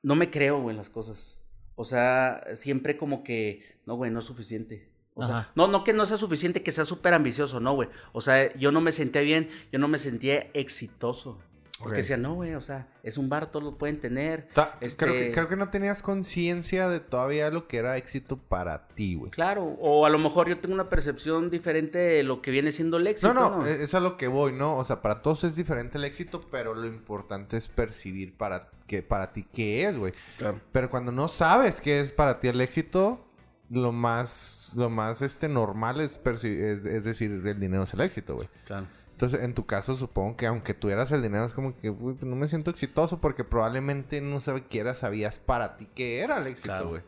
No 0.03 0.17
me 0.17 0.31
creo, 0.31 0.61
güey, 0.61 0.77
las 0.77 0.89
cosas. 0.89 1.37
O 1.77 1.85
sea, 1.85 2.43
siempre 2.55 2.97
como 2.97 3.23
que. 3.23 3.63
No, 3.87 3.95
güey, 3.95 4.11
no 4.11 4.19
es 4.19 4.25
suficiente. 4.25 4.91
O 5.15 5.27
sea, 5.27 5.51
no, 5.57 5.67
no 5.67 5.83
que 5.83 5.93
no 5.93 6.07
sea 6.07 6.17
suficiente, 6.17 6.63
que 6.63 6.71
sea 6.71 6.85
súper 6.85 7.13
ambicioso, 7.13 7.59
no, 7.59 7.75
güey. 7.75 7.89
O 8.13 8.21
sea, 8.21 8.55
yo 8.57 8.71
no 8.71 8.81
me 8.81 8.93
sentía 8.93 9.21
bien, 9.23 9.49
yo 9.73 9.79
no 9.81 9.89
me 9.89 9.99
sentía 9.99 10.49
exitoso. 10.55 11.41
Porque 11.79 11.93
Ok. 11.95 11.97
decía, 11.99 12.17
no, 12.17 12.35
güey, 12.35 12.55
o 12.55 12.61
sea, 12.61 12.89
es 13.05 13.19
un 13.19 13.29
bar, 13.29 13.53
todos 13.53 13.65
lo 13.65 13.79
pueden 13.79 14.01
tener. 14.01 14.49
Ta- 14.53 14.77
Este- 14.81 15.05
creo, 15.07 15.15
que, 15.15 15.31
creo 15.33 15.49
que 15.49 15.55
no 15.57 15.69
tenías 15.71 16.03
conciencia 16.03 16.89
de 16.89 16.99
todavía 16.99 17.51
lo 17.51 17.69
que 17.69 17.77
era 17.77 17.97
éxito 17.97 18.37
para 18.37 18.89
ti, 18.89 19.15
güey. 19.15 19.31
Claro, 19.31 19.63
o 19.81 20.05
a 20.05 20.11
lo 20.11 20.19
mejor 20.19 20.49
yo 20.49 20.59
tengo 20.59 20.75
una 20.75 20.89
percepción 20.91 21.51
diferente 21.51 21.99
de 21.99 22.23
lo 22.25 22.43
que 22.43 22.51
viene 22.51 22.73
siendo 22.73 22.97
el 22.97 23.07
éxito. 23.07 23.33
No, 23.33 23.51
no, 23.51 23.57
¿no? 23.59 23.67
es 23.67 23.95
a 23.95 24.01
lo 24.01 24.17
que 24.17 24.27
voy, 24.27 24.53
¿no? 24.53 24.77
O 24.77 24.83
sea, 24.85 25.01
para 25.03 25.23
todos 25.23 25.45
es 25.45 25.55
diferente 25.55 25.99
el 25.99 26.05
éxito, 26.05 26.45
pero 26.51 26.75
lo 26.75 26.87
importante 26.87 27.57
es 27.57 27.69
percibir 27.69 28.37
para, 28.37 28.71
que, 28.89 29.03
para 29.03 29.33
ti 29.33 29.47
qué 29.53 29.87
es, 29.87 29.97
güey. 29.97 30.13
Claro. 30.39 30.61
Pero 30.73 30.91
cuando 30.91 31.13
no 31.13 31.29
sabes 31.29 31.81
qué 31.81 32.01
es 32.01 32.13
para 32.13 32.41
ti 32.41 32.49
el 32.49 32.61
éxito, 32.61 33.25
lo 33.71 33.93
más, 33.93 34.73
lo 34.75 34.91
más 34.91 35.23
este, 35.23 35.49
normal 35.49 36.01
es, 36.01 36.19
es, 36.27 36.85
es 36.85 37.05
decir, 37.05 37.31
el 37.45 37.61
dinero 37.61 37.85
es 37.85 37.95
el 37.95 38.01
éxito, 38.01 38.35
güey. 38.35 38.49
Claro. 38.67 38.87
Entonces, 39.19 39.43
en 39.43 39.53
tu 39.53 39.67
caso, 39.67 39.97
supongo 39.97 40.37
que 40.37 40.47
aunque 40.47 40.75
tuvieras 40.75 41.11
el 41.11 41.23
dinero, 41.23 41.45
es 41.45 41.53
como 41.53 41.77
que, 41.77 41.89
güey, 41.89 42.15
pues 42.15 42.31
no 42.31 42.37
me 42.37 42.49
siento 42.49 42.71
exitoso 42.71 43.21
porque 43.21 43.43
probablemente 43.43 44.21
no 44.21 44.39
siquiera 44.39 44.95
sabías 44.95 45.41
para 45.41 45.77
ti 45.77 45.89
qué 45.93 46.21
era 46.21 46.39
el 46.39 46.47
éxito, 46.47 46.69
Claro. 46.69 46.89
güey. 46.91 47.03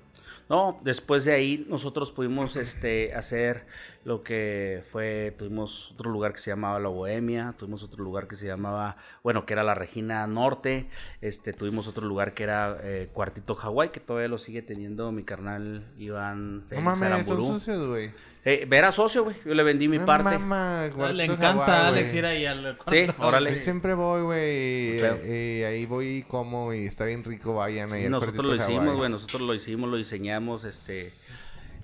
No, 0.48 0.80
después 0.82 1.24
de 1.24 1.32
ahí 1.32 1.64
nosotros 1.68 2.10
pudimos 2.10 2.56
este, 2.56 3.14
hacer 3.14 3.64
lo 4.02 4.24
que 4.24 4.82
fue, 4.90 5.32
tuvimos 5.38 5.92
otro 5.92 6.10
lugar 6.10 6.32
que 6.32 6.40
se 6.40 6.50
llamaba 6.50 6.80
La 6.80 6.88
Bohemia, 6.88 7.54
tuvimos 7.56 7.84
otro 7.84 8.02
lugar 8.02 8.26
que 8.26 8.34
se 8.34 8.48
llamaba, 8.48 8.96
bueno, 9.22 9.46
que 9.46 9.52
era 9.52 9.62
la 9.62 9.74
Regina 9.76 10.26
Norte, 10.26 10.88
este, 11.20 11.52
tuvimos 11.52 11.86
otro 11.86 12.04
lugar 12.08 12.34
que 12.34 12.42
era 12.42 12.76
eh, 12.82 13.08
Cuartito 13.12 13.54
Hawái, 13.54 13.90
que 13.90 14.00
todavía 14.00 14.26
lo 14.26 14.38
sigue 14.38 14.62
teniendo 14.62 15.12
mi 15.12 15.22
carnal 15.22 15.84
Iván 15.96 16.62
No 16.62 16.66
Félix 16.68 16.84
mames, 16.84 17.26
son 17.28 17.42
sucios, 17.44 17.86
güey. 17.86 18.10
Eh, 18.44 18.66
era 18.70 18.90
socio, 18.90 19.24
güey, 19.24 19.36
yo 19.44 19.52
le 19.54 19.62
vendí 19.62 19.86
mi 19.86 19.98
No 19.98 20.06
parte. 20.06 20.38
mama, 20.38 20.88
Le 21.12 21.24
encanta 21.26 21.88
Hawaii, 21.88 21.98
Alex 22.00 22.14
ir 22.14 22.24
ahí 22.24 22.46
al 22.46 22.76
cuarto. 22.78 22.92
Sí, 22.92 23.06
órale. 23.18 23.54
Sí, 23.54 23.60
siempre 23.60 23.92
voy, 23.94 24.22
güey. 24.22 24.98
Feo. 24.98 25.18
eh, 25.24 25.66
ahí 25.68 25.84
voy 25.84 26.06
y 26.08 26.22
como 26.22 26.72
y 26.72 26.86
está 26.86 27.04
bien 27.04 27.22
rico, 27.22 27.54
vayan 27.56 27.92
ahí 27.92 28.04
Sí, 28.04 28.08
nosotros 28.08 28.46
lo 28.46 28.54
hicimos, 28.56 28.96
güey, 28.96 29.10
nosotros 29.10 29.42
lo 29.42 29.52
hicimos, 29.54 29.90
lo 29.90 29.96
diseñamos, 29.98 30.64
este, 30.64 31.10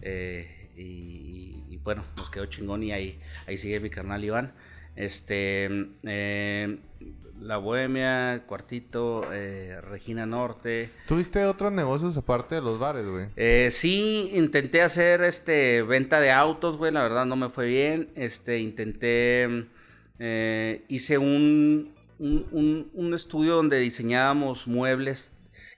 eh, 0.03 0.71
y, 0.77 0.83
y- 0.83 1.65
y 1.75 1.77
bueno, 1.79 2.05
nos 2.17 2.31
quedó 2.31 2.47
chingón 2.47 2.83
y 2.83 2.93
ahí, 2.93 3.19
ahí 3.47 3.57
sigue 3.59 3.79
mi 3.81 3.91
carnal 3.91 4.25
Iván. 4.25 4.53
Este, 4.97 5.69
eh, 6.05 6.79
La 7.41 7.59
Bohemia, 7.59 8.43
Cuartito, 8.47 9.23
eh, 9.33 9.79
Regina 9.83 10.25
Norte. 10.27 10.91
¿Tuviste 11.07 11.45
otros 11.45 11.71
negocios 11.73 12.17
aparte 12.17 12.55
de 12.57 12.63
los 12.63 12.79
bares, 12.79 13.07
güey? 13.07 13.27
Eh, 13.37 13.69
sí, 13.71 14.31
intenté 14.35 14.83
hacer 14.83 15.23
este 15.23 15.83
venta 15.83 16.19
de 16.21 16.33
autos, 16.33 16.77
güey, 16.79 16.93
la 16.93 17.03
verdad 17.03 17.27
no 17.27 17.37
me 17.37 17.51
fue 17.51 17.67
bien. 17.67 18.09
Este, 18.17 18.59
intenté, 18.59 19.67
eh, 20.19 20.85
hice 20.89 21.19
un, 21.19 21.95
un, 22.19 22.47
un- 22.53 22.91
un 22.95 23.15
estudio 23.15 23.55
donde 23.57 23.79
diseñábamos 23.81 24.67
muebles 24.67 25.31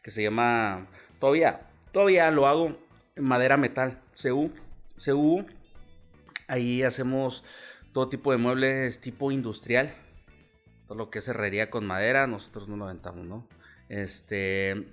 que 0.02 0.10
se 0.12 0.22
llama, 0.22 0.86
todavía, 1.18 1.62
todavía 1.92 2.30
lo 2.30 2.46
hago 2.46 2.78
en 3.16 3.24
madera 3.24 3.56
metal, 3.56 3.98
CU, 4.22 4.52
CU. 5.04 5.44
Ahí 6.46 6.82
hacemos 6.82 7.44
todo 7.93 8.09
tipo 8.09 8.32
de 8.32 8.39
muebles 8.39 9.01
tipo 9.01 9.30
industrial. 9.32 9.95
Todo 10.86 10.99
lo 10.99 11.11
que 11.11 11.18
es 11.18 11.28
herrería 11.28 11.70
con 11.70 11.86
madera, 11.86 12.26
nosotros 12.26 12.68
no 12.68 12.76
lo 12.76 12.84
aventamos, 12.86 13.26
¿no? 13.26 13.47
Este, 13.89 14.86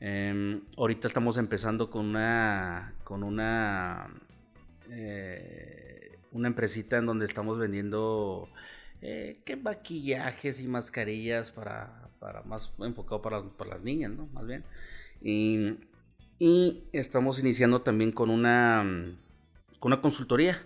em, 0.00 0.62
ahorita 0.76 1.06
estamos 1.08 1.38
empezando 1.38 1.90
con 1.90 2.06
una, 2.06 2.94
con 3.04 3.22
una, 3.22 4.08
eh, 4.90 6.18
una 6.32 6.48
empresita 6.48 6.98
en 6.98 7.06
donde 7.06 7.26
estamos 7.26 7.58
vendiendo, 7.58 8.48
eh, 9.02 9.40
que 9.44 9.56
maquillajes 9.56 10.60
y 10.60 10.66
mascarillas 10.66 11.52
para, 11.52 12.08
para 12.18 12.42
más 12.42 12.72
enfocado 12.80 13.22
para, 13.22 13.42
para 13.42 13.70
las 13.70 13.82
niñas, 13.82 14.10
¿no? 14.12 14.26
Más 14.32 14.46
bien. 14.46 14.64
Y, 15.22 15.78
y 16.38 16.84
estamos 16.92 17.38
iniciando 17.38 17.82
también 17.82 18.10
con 18.10 18.30
una, 18.30 18.84
con 19.78 19.92
una 19.92 20.02
consultoría 20.02 20.60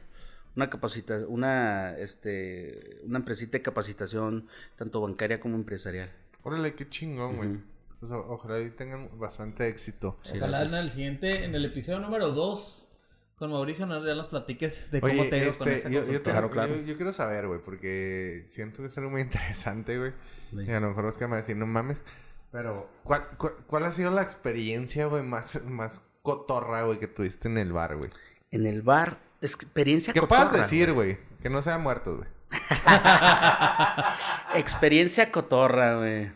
una 0.61 0.71
capacita 0.71 1.19
una 1.29 1.97
este 1.99 3.01
una 3.05 3.19
empresita 3.19 3.53
de 3.59 3.63
capacitación 3.63 4.49
tanto 4.77 5.01
bancaria 5.01 5.41
como 5.41 5.57
empresarial 5.57 6.11
Órale, 6.43 6.75
qué 6.75 6.89
chingón, 6.89 7.37
güey. 7.37 7.49
Ujú. 7.51 7.61
O 8.03 8.07
sea, 8.07 8.17
ojalá 8.17 8.61
y 8.61 8.71
tengan 8.71 9.11
bastante 9.19 9.69
éxito. 9.69 10.19
Sí, 10.23 10.39
Ojalá 10.39 10.63
en 10.63 10.75
el 10.75 10.89
siguiente, 10.89 11.45
en 11.45 11.55
el 11.55 11.67
episodio 11.67 11.99
número 12.01 12.31
2, 12.31 12.89
con 13.37 13.51
Mauricio, 13.51 13.85
no, 13.85 14.03
ya 14.07 14.15
nos 14.15 14.29
platiques 14.29 14.91
de 14.91 15.03
cómo 15.03 15.13
Oye, 15.13 15.29
te 15.29 15.37
ha 15.37 15.43
ido 15.45 15.53
con 15.53 15.69
este, 15.69 15.81
esa 15.81 15.89
yo, 15.91 16.03
yo, 16.11 16.23
te- 16.23 16.31
Claro, 16.31 16.51
claro. 16.51 16.77
yo- 16.77 16.83
yo 16.83 16.97
quiero 16.97 17.13
saber, 17.13 17.47
güey, 17.47 17.61
porque 17.63 18.45
siento 18.49 18.81
que 18.81 18.89
es 18.89 18.97
algo 18.97 19.11
muy 19.11 19.21
interesante, 19.61 19.99
güey. 19.99 20.13
Sí. 20.51 20.57
Y 20.67 20.71
a 20.71 20.81
lo 20.81 20.89
mejor 20.89 21.11
es 21.11 21.19
que 21.19 21.25
me 21.27 21.33
va 21.33 21.37
a 21.37 21.41
decir, 21.41 21.57
no 21.57 21.67
mames. 21.67 22.05
Pero, 22.51 22.89
¿cuál, 23.05 23.29
cuál, 23.37 23.53
cuál 23.67 23.85
ha 23.85 23.93
sido 23.93 24.11
la 24.11 24.23
experiencia, 24.23 25.05
güey, 25.05 25.23
más, 25.23 25.63
más 25.67 26.01
cotorra, 26.23 26.85
güey, 26.85 26.99
que 26.99 27.07
tuviste 27.07 27.49
en 27.49 27.59
el 27.59 27.71
bar, 27.75 27.97
güey? 27.99 28.11
en 28.51 28.67
el 28.67 28.81
bar 28.81 29.19
experiencia 29.41 30.13
¿Qué 30.13 30.21
puedas 30.23 30.47
cotorra, 30.47 30.63
decir, 30.63 30.93
güey? 30.93 31.19
Que 31.43 31.51
no 31.51 31.63
sean 31.63 31.83
muertos, 31.83 32.19
güey. 32.19 32.29
experiencia 34.55 35.31
cotorra 35.31 35.99
güey 35.99 36.31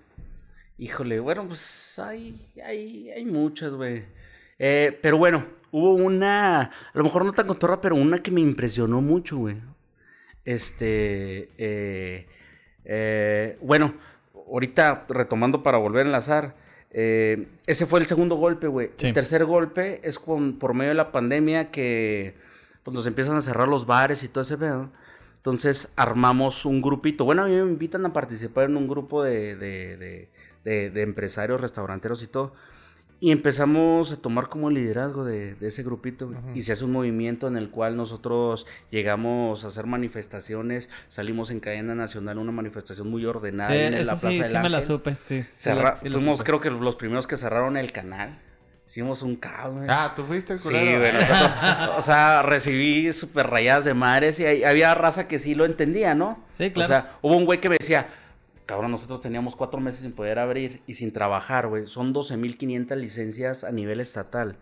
híjole 0.79 1.19
bueno 1.21 1.47
pues 1.49 1.99
hay 1.99 2.53
hay 2.65 3.11
hay 3.11 3.25
muchas 3.25 3.73
güey 3.73 4.05
Eh, 4.59 4.97
pero 5.03 5.19
bueno 5.19 5.45
hubo 5.73 5.95
una 5.95 6.63
a 6.63 6.71
lo 6.95 7.03
mejor 7.03 7.25
no 7.25 7.33
tan 7.33 7.49
cotorra 7.49 7.81
pero 7.81 7.97
una 7.97 8.23
que 8.23 8.31
me 8.31 8.41
impresionó 8.41 9.01
mucho 9.01 9.39
güey 9.39 9.57
este 10.45 11.51
eh, 11.59 12.29
eh, 12.85 13.59
bueno 13.61 13.95
ahorita 14.47 15.07
retomando 15.09 15.65
para 15.65 15.79
volver 15.79 16.03
a 16.03 16.07
enlazar 16.07 16.55
eh, 16.97 17.49
ese 17.67 17.87
fue 17.87 17.99
el 17.99 18.07
segundo 18.07 18.37
golpe, 18.37 18.69
güey. 18.69 18.93
Sí. 18.99 19.09
El 19.09 19.15
tercer 19.15 19.45
golpe 19.47 20.01
es 20.05 20.21
con, 20.21 20.61
por 20.61 20.75
medio 20.75 20.91
de 20.91 20.95
la 20.95 21.11
pandemia 21.11 21.73
que 21.73 22.35
pues, 22.85 22.95
nos 22.95 23.07
empiezan 23.07 23.37
a 23.37 23.41
cerrar 23.41 23.67
los 23.67 23.87
bares 23.87 24.23
y 24.23 24.29
todo 24.29 24.43
ese 24.43 24.57
pedo. 24.57 24.91
Entonces 25.37 25.89
armamos 25.97 26.65
un 26.65 26.81
grupito. 26.81 27.25
Bueno, 27.25 27.43
a 27.43 27.47
mí 27.49 27.53
me 27.53 27.61
invitan 27.63 28.07
a 28.07 28.13
participar 28.13 28.65
en 28.65 28.77
un 28.77 28.87
grupo 28.89 29.23
de, 29.23 29.57
de, 29.57 30.29
de- 30.65 30.91
de- 30.91 31.03
empresarios, 31.03 31.61
restauranteros 31.61 32.23
y 32.23 32.27
todo. 32.29 32.55
Y 33.21 33.31
empezamos 33.31 34.11
a 34.13 34.17
tomar 34.21 34.49
como 34.49 34.71
liderazgo 34.71 35.25
de, 35.25 35.55
de 35.55 35.69
ese 35.69 35.83
grupito. 35.83 36.27
Ujú. 36.27 36.39
Y 36.55 36.63
se 36.63 36.73
hace 36.73 36.85
un 36.85 36.93
movimiento 36.93 37.47
en 37.47 37.57
el 37.57 37.71
cual 37.71 37.97
nosotros 37.97 38.67
llegamos 38.91 39.65
a 39.65 39.69
hacer 39.69 39.87
manifestaciones. 39.87 40.89
Salimos 41.09 41.51
en 41.51 41.61
cadena 41.61 41.95
nacional, 41.95 42.39
una 42.39 42.53
manifestación 42.53 43.09
muy 43.11 43.25
ordenada 43.27 43.71
Sí, 43.71 43.77
en 43.79 43.93
la 43.93 44.13
Plaza 44.13 44.31
sí, 44.31 44.39
del 44.39 44.47
sí 44.49 44.55
me 44.55 44.69
la 44.71 44.79
Ángel. 44.79 44.83
supe. 44.97 45.17
Sí, 45.23 45.43
sí 45.43 45.69
Cerra- 45.69 45.83
la- 45.91 45.95
sí 45.97 46.09
la 46.09 46.19
fuimos, 46.19 46.39
supe. 46.39 46.47
creo 46.47 46.61
que 46.61 46.71
los 46.71 46.97
primeros 46.97 47.27
que 47.27 47.37
cerraron 47.37 47.77
el 47.77 47.93
canal. 47.93 48.39
Hicimos 48.87 49.23
un 49.23 49.37
caos, 49.37 49.75
güey. 49.75 49.87
Ah, 49.89 50.13
¿tú 50.15 50.25
fuiste 50.25 50.53
el 50.53 50.59
Sí, 50.59 50.69
culero? 50.69 50.99
güey, 51.01 51.13
nosotros- 51.15 51.51
o 51.99 52.03
sea, 52.03 52.43
recibí 52.43 53.13
súper 53.13 53.47
rayadas 53.49 53.85
de 53.85 53.95
madres 53.95 54.39
y 54.41 54.45
hay- 54.45 54.65
había 54.65 54.95
raza 54.95 55.27
que 55.27 55.39
sí 55.39 55.55
lo 55.55 55.65
entendía, 55.65 56.15
¿no? 56.15 56.45
Sí, 56.53 56.71
claro. 56.71 56.87
O 56.93 56.95
sea, 56.95 57.19
hubo 57.23 57.37
un 57.37 57.47
güey 57.47 57.61
que 57.61 57.69
me 57.71 57.77
decía, 57.79 58.09
cabrón, 58.67 58.91
nosotros 58.91 59.21
teníamos 59.23 59.57
cuatro 59.57 59.81
meses 59.81 60.03
sin 60.03 60.13
poder 60.13 60.39
abrir 60.39 60.83
y 60.87 60.95
sin 60.95 61.13
trabajar, 61.13 61.67
güey. 61.69 61.87
Son 61.87 62.13
12.500 62.13 62.97
licencias 62.97 63.65
a 63.65 63.71
nivel 63.73 64.01
estatal. 64.01 64.57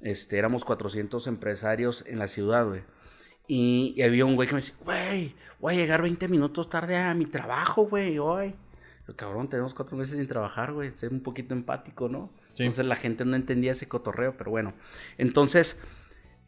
Este, 0.00 0.38
éramos 0.38 0.64
400 0.64 1.26
empresarios 1.26 2.04
en 2.06 2.18
la 2.18 2.28
ciudad, 2.28 2.66
güey. 2.66 2.82
Y, 3.48 3.94
y 3.96 4.02
había 4.02 4.24
un 4.24 4.34
güey 4.36 4.48
que 4.48 4.54
me 4.54 4.60
decía, 4.60 4.74
güey, 4.84 5.34
voy 5.60 5.74
a 5.74 5.76
llegar 5.76 6.02
20 6.02 6.28
minutos 6.28 6.68
tarde 6.70 6.96
a 6.96 7.14
mi 7.14 7.26
trabajo, 7.26 7.82
güey, 7.86 8.18
hoy. 8.18 8.54
Yo, 9.06 9.14
cabrón, 9.16 9.48
tenemos 9.48 9.72
cuatro 9.74 9.96
meses 9.96 10.16
sin 10.16 10.26
trabajar, 10.26 10.72
güey. 10.72 10.90
Ser 10.96 11.12
un 11.12 11.20
poquito 11.20 11.54
empático, 11.54 12.08
¿no? 12.08 12.30
Sí. 12.56 12.62
Entonces 12.62 12.86
la 12.86 12.96
gente 12.96 13.26
no 13.26 13.36
entendía 13.36 13.72
ese 13.72 13.86
cotorreo, 13.86 14.34
pero 14.38 14.50
bueno. 14.50 14.72
Entonces, 15.18 15.78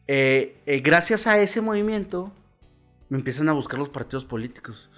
eh, 0.07 0.57
eh, 0.65 0.79
gracias 0.79 1.27
a 1.27 1.39
ese 1.39 1.61
movimiento, 1.61 2.33
me 3.09 3.19
empiezan 3.19 3.47
a 3.47 3.53
buscar 3.53 3.77
los 3.77 3.89
partidos 3.89 4.25
políticos. 4.25 4.89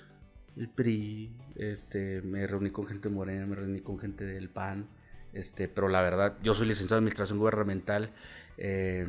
El 0.55 0.69
PRI, 0.69 1.35
este, 1.57 2.21
me 2.21 2.47
reuní 2.47 2.69
con 2.69 2.87
gente 2.87 3.09
morena, 3.09 3.45
me 3.45 3.57
reuní 3.57 3.81
con 3.81 3.99
gente 3.99 4.23
del 4.23 4.47
PAN, 4.47 4.85
este, 5.33 5.67
pero 5.67 5.89
la 5.89 6.01
verdad, 6.01 6.37
yo 6.41 6.53
soy 6.53 6.67
licenciado 6.67 6.99
en 6.99 7.03
Administración 7.03 7.39
Gubernamental, 7.39 8.11
eh, 8.57 9.05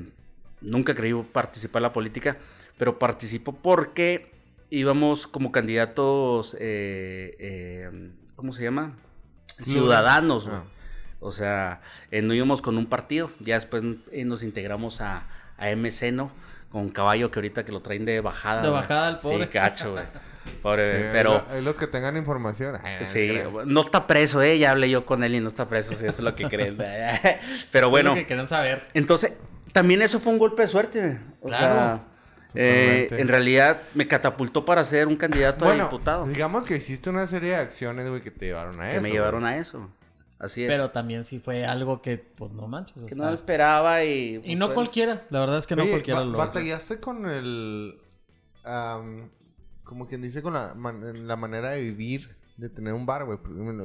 nunca 0.60 0.96
creí 0.96 1.14
participar 1.14 1.78
en 1.78 1.84
la 1.84 1.92
política, 1.92 2.36
pero 2.78 2.98
participo 2.98 3.54
porque 3.54 4.32
íbamos 4.70 5.28
como 5.28 5.52
candidatos, 5.52 6.56
eh, 6.58 8.10
¿cómo 8.34 8.52
se 8.52 8.64
llama? 8.64 8.96
Ciudadanos. 9.62 10.48
Ah. 10.50 10.64
O 11.24 11.30
sea, 11.32 11.80
eh, 12.10 12.20
no 12.20 12.34
íbamos 12.34 12.60
con 12.62 12.76
un 12.76 12.86
partido, 12.86 13.30
ya 13.40 13.54
después 13.54 13.82
eh, 14.10 14.24
nos 14.24 14.42
integramos 14.42 15.00
a, 15.00 15.22
a 15.56 15.70
MC, 15.70 16.12
¿no? 16.12 16.32
Con 16.70 16.88
caballo 16.90 17.30
que 17.30 17.38
ahorita 17.38 17.64
que 17.64 17.70
lo 17.72 17.80
traen 17.80 18.04
de 18.04 18.20
bajada. 18.20 18.60
De 18.62 18.68
bajada 18.70 19.06
al 19.08 19.18
pobre. 19.20 19.44
Sí, 19.44 19.50
cacho, 19.52 19.92
güey. 19.92 20.04
Pobre, 20.60 20.86
Sí, 20.86 20.92
güey, 20.98 21.12
pero... 21.12 21.46
los 21.62 21.78
que 21.78 21.86
tengan 21.86 22.16
información. 22.16 22.76
Ay, 22.82 22.96
no 23.00 23.06
Sí, 23.06 23.38
no 23.66 23.80
está 23.80 24.06
preso, 24.08 24.42
¿eh? 24.42 24.58
Ya 24.58 24.72
hablé 24.72 24.90
yo 24.90 25.06
con 25.06 25.22
él 25.22 25.36
y 25.36 25.40
no 25.40 25.48
está 25.48 25.68
preso, 25.68 25.90
sí, 25.92 25.98
eso 26.04 26.06
es 26.08 26.20
lo 26.20 26.34
que 26.34 26.48
creen. 26.48 26.76
Pero 27.70 27.86
Es 27.86 27.90
bueno, 27.90 28.10
lo 28.10 28.16
que 28.16 28.26
querían 28.26 28.48
saber. 28.48 28.88
entonces, 28.92 29.34
también 29.72 30.02
eso 30.02 30.18
fue 30.18 30.32
un 30.32 30.40
golpe 30.40 30.62
de 30.62 30.68
suerte. 30.68 30.98
güey. 31.00 31.18
O 31.42 31.46
Claro. 31.46 31.74
sea, 31.74 32.00
Eh, 32.54 33.08
en 33.12 33.28
realidad 33.28 33.82
me 33.94 34.06
catapultó 34.08 34.64
para 34.64 34.82
ser 34.84 35.06
un 35.06 35.16
candidato 35.16 35.64
a 35.64 35.68
Bueno, 35.68 35.84
diputado. 35.84 36.26
digamos 36.26 36.66
que 36.66 36.76
hiciste 36.76 37.08
una 37.08 37.26
serie 37.28 37.50
de 37.50 37.56
acciones, 37.56 38.08
güey, 38.08 38.20
que 38.20 38.30
te 38.32 38.46
llevaron 38.46 38.80
a 38.80 38.88
Que 38.88 38.94
eso. 38.94 39.02
me 39.02 39.10
llevaron 39.10 39.44
a 39.46 39.56
eso. 39.58 39.88
Así 40.42 40.62
es. 40.64 40.68
Pero 40.68 40.90
también 40.90 41.24
sí 41.24 41.38
fue 41.38 41.64
algo 41.64 42.02
que, 42.02 42.18
pues 42.18 42.52
no 42.52 42.66
manches. 42.68 42.98
o 43.02 43.06
que 43.06 43.14
sea, 43.14 43.22
no 43.24 43.30
lo 43.30 43.34
esperaba 43.36 44.04
y... 44.04 44.34
y 44.34 44.38
pues, 44.40 44.58
no 44.58 44.66
fue- 44.66 44.74
cualquiera, 44.74 45.24
la 45.30 45.40
verdad 45.40 45.58
es 45.58 45.66
que 45.66 45.76
no 45.76 45.82
Oye, 45.84 45.92
cualquiera 45.92 46.24
lo 46.24 46.36
¿Batallaste 46.36 46.98
con 47.00 47.26
el... 47.26 47.98
am, 48.64 49.30
como 49.84 50.06
quien 50.06 50.20
dice, 50.20 50.42
con 50.42 50.54
la, 50.54 50.74
man- 50.74 51.26
la 51.28 51.36
manera 51.36 51.70
de 51.70 51.80
vivir, 51.82 52.36
de 52.56 52.68
tener 52.68 52.92
un 52.92 53.06
bar, 53.06 53.24
güey? 53.24 53.38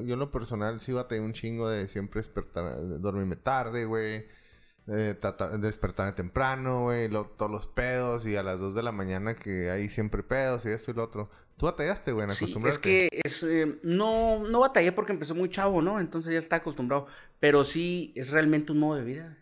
Yo 0.06 0.14
en 0.16 0.20
lo 0.20 0.32
personal 0.32 0.80
sí 0.80 0.92
batallé 0.94 1.22
un 1.22 1.34
chingo 1.34 1.70
de 1.70 1.88
siempre 1.90 2.22
despertar, 2.22 2.76
de 2.82 2.98
dormirme 3.00 3.36
tarde, 3.36 3.86
güey. 3.86 4.26
de 4.88 5.14
despertarme 5.60 6.14
temprano, 6.14 6.84
güey. 6.84 7.08
lo- 7.08 7.26
Todos 7.38 7.52
los 7.52 7.68
pedos 7.68 8.26
y 8.26 8.36
a 8.36 8.42
las 8.44 8.60
2 8.60 8.74
de 8.74 8.82
la 8.84 8.92
mañana 8.92 9.36
que 9.36 9.70
hay 9.70 9.90
siempre 9.90 10.24
pedos 10.24 10.66
y 10.66 10.70
esto 10.70 10.92
y 10.92 10.94
lo 10.96 11.04
otro. 11.04 11.30
Tú 11.58 11.66
batallaste, 11.66 12.12
güey, 12.12 12.26
en 12.26 12.32
Sí, 12.32 12.54
es 12.68 12.78
que 12.78 13.10
es, 13.12 13.42
eh, 13.42 13.80
no, 13.82 14.48
no 14.48 14.60
batallé 14.60 14.92
porque 14.92 15.12
empezó 15.12 15.34
muy 15.34 15.50
chavo, 15.50 15.82
¿no? 15.82 16.00
Entonces 16.00 16.32
ya 16.32 16.38
está 16.38 16.58
acostumbrado. 16.58 17.08
Pero 17.40 17.64
sí, 17.64 18.14
es 18.16 18.30
realmente 18.30 18.72
un 18.72 18.80
modo 18.80 18.96
de 18.98 19.04
vida. 19.04 19.38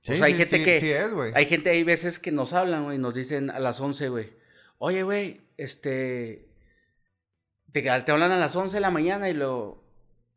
Sí, 0.00 0.12
o 0.12 0.16
sea, 0.16 0.26
hay 0.26 0.32
sí, 0.32 0.38
gente 0.38 0.64
que... 0.64 0.80
Sí 0.80 0.90
es, 0.90 1.12
güey. 1.12 1.32
Hay 1.34 1.44
gente, 1.44 1.68
hay 1.68 1.84
veces 1.84 2.18
que 2.18 2.32
nos 2.32 2.54
hablan, 2.54 2.84
güey, 2.84 2.96
y 2.96 3.00
nos 3.00 3.14
dicen 3.14 3.50
a 3.50 3.58
las 3.58 3.80
11, 3.80 4.08
güey. 4.08 4.32
Oye, 4.78 5.02
güey, 5.02 5.42
este... 5.58 6.48
Te, 7.70 7.82
te 7.82 8.12
hablan 8.12 8.32
a 8.32 8.38
las 8.38 8.56
11 8.56 8.74
de 8.74 8.80
la 8.80 8.90
mañana 8.90 9.28
y 9.28 9.34
luego... 9.34 9.84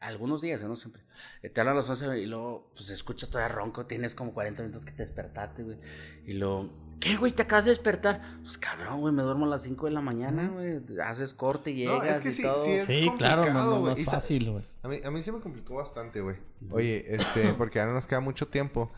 Algunos 0.01 0.41
días, 0.41 0.61
¿eh? 0.61 0.65
no 0.65 0.75
siempre. 0.75 1.03
Eh, 1.43 1.49
Te 1.49 1.59
hablan 1.61 1.75
a 1.75 1.77
las 1.79 1.89
11 1.89 2.19
y 2.19 2.25
luego, 2.25 2.71
pues, 2.73 2.89
escuchas 2.89 3.29
todavía 3.29 3.53
ronco. 3.53 3.85
Tienes 3.85 4.15
como 4.15 4.33
40 4.33 4.63
minutos 4.63 4.85
que 4.85 4.91
te 4.91 5.03
despertaste, 5.03 5.63
güey. 5.63 5.77
Y 6.25 6.33
luego... 6.33 6.69
¿Qué, 6.99 7.15
güey? 7.15 7.31
¿Te 7.31 7.43
acabas 7.43 7.65
de 7.65 7.71
despertar? 7.71 8.21
Pues, 8.41 8.57
cabrón, 8.57 8.99
güey, 9.01 9.13
me 9.13 9.21
duermo 9.23 9.45
a 9.45 9.49
las 9.49 9.61
5 9.63 9.85
de 9.85 9.91
la 9.91 10.01
mañana, 10.01 10.49
güey. 10.49 10.79
Haces 11.03 11.33
corte 11.33 11.71
y 11.71 11.85
No, 11.85 12.01
llegas 12.01 12.17
es 12.17 12.21
que 12.23 12.29
y 12.29 12.31
sí, 12.31 12.43
todo. 12.43 12.57
sí 12.65 12.71
es 12.71 12.85
Sí, 12.85 13.11
claro, 13.17 13.45
no, 13.53 13.79
no, 13.79 13.91
es 13.91 14.03
fácil, 14.05 14.51
güey. 14.51 14.63
A 14.83 14.87
mí, 14.87 14.97
a 15.05 15.11
mí 15.11 15.23
sí 15.23 15.31
me 15.31 15.39
complicó 15.39 15.75
bastante, 15.75 16.19
güey. 16.21 16.35
Oye, 16.71 17.05
este, 17.07 17.53
porque 17.57 17.79
ahora 17.79 17.93
nos 17.93 18.05
queda 18.07 18.19
mucho 18.19 18.47
tiempo. 18.47 18.91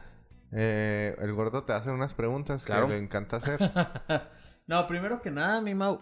Eh, 0.52 1.16
el 1.20 1.32
gordo 1.34 1.64
te 1.64 1.74
hace 1.74 1.92
unas 1.92 2.14
preguntas 2.14 2.66
Claro. 2.66 2.88
que 2.88 2.94
le 2.94 3.00
encanta 3.00 3.38
hacer. 3.38 3.60
no, 4.68 4.88
primero 4.88 5.22
que 5.22 5.32
nada, 5.32 5.62
mi 5.62 5.74
Mau, 5.76 6.02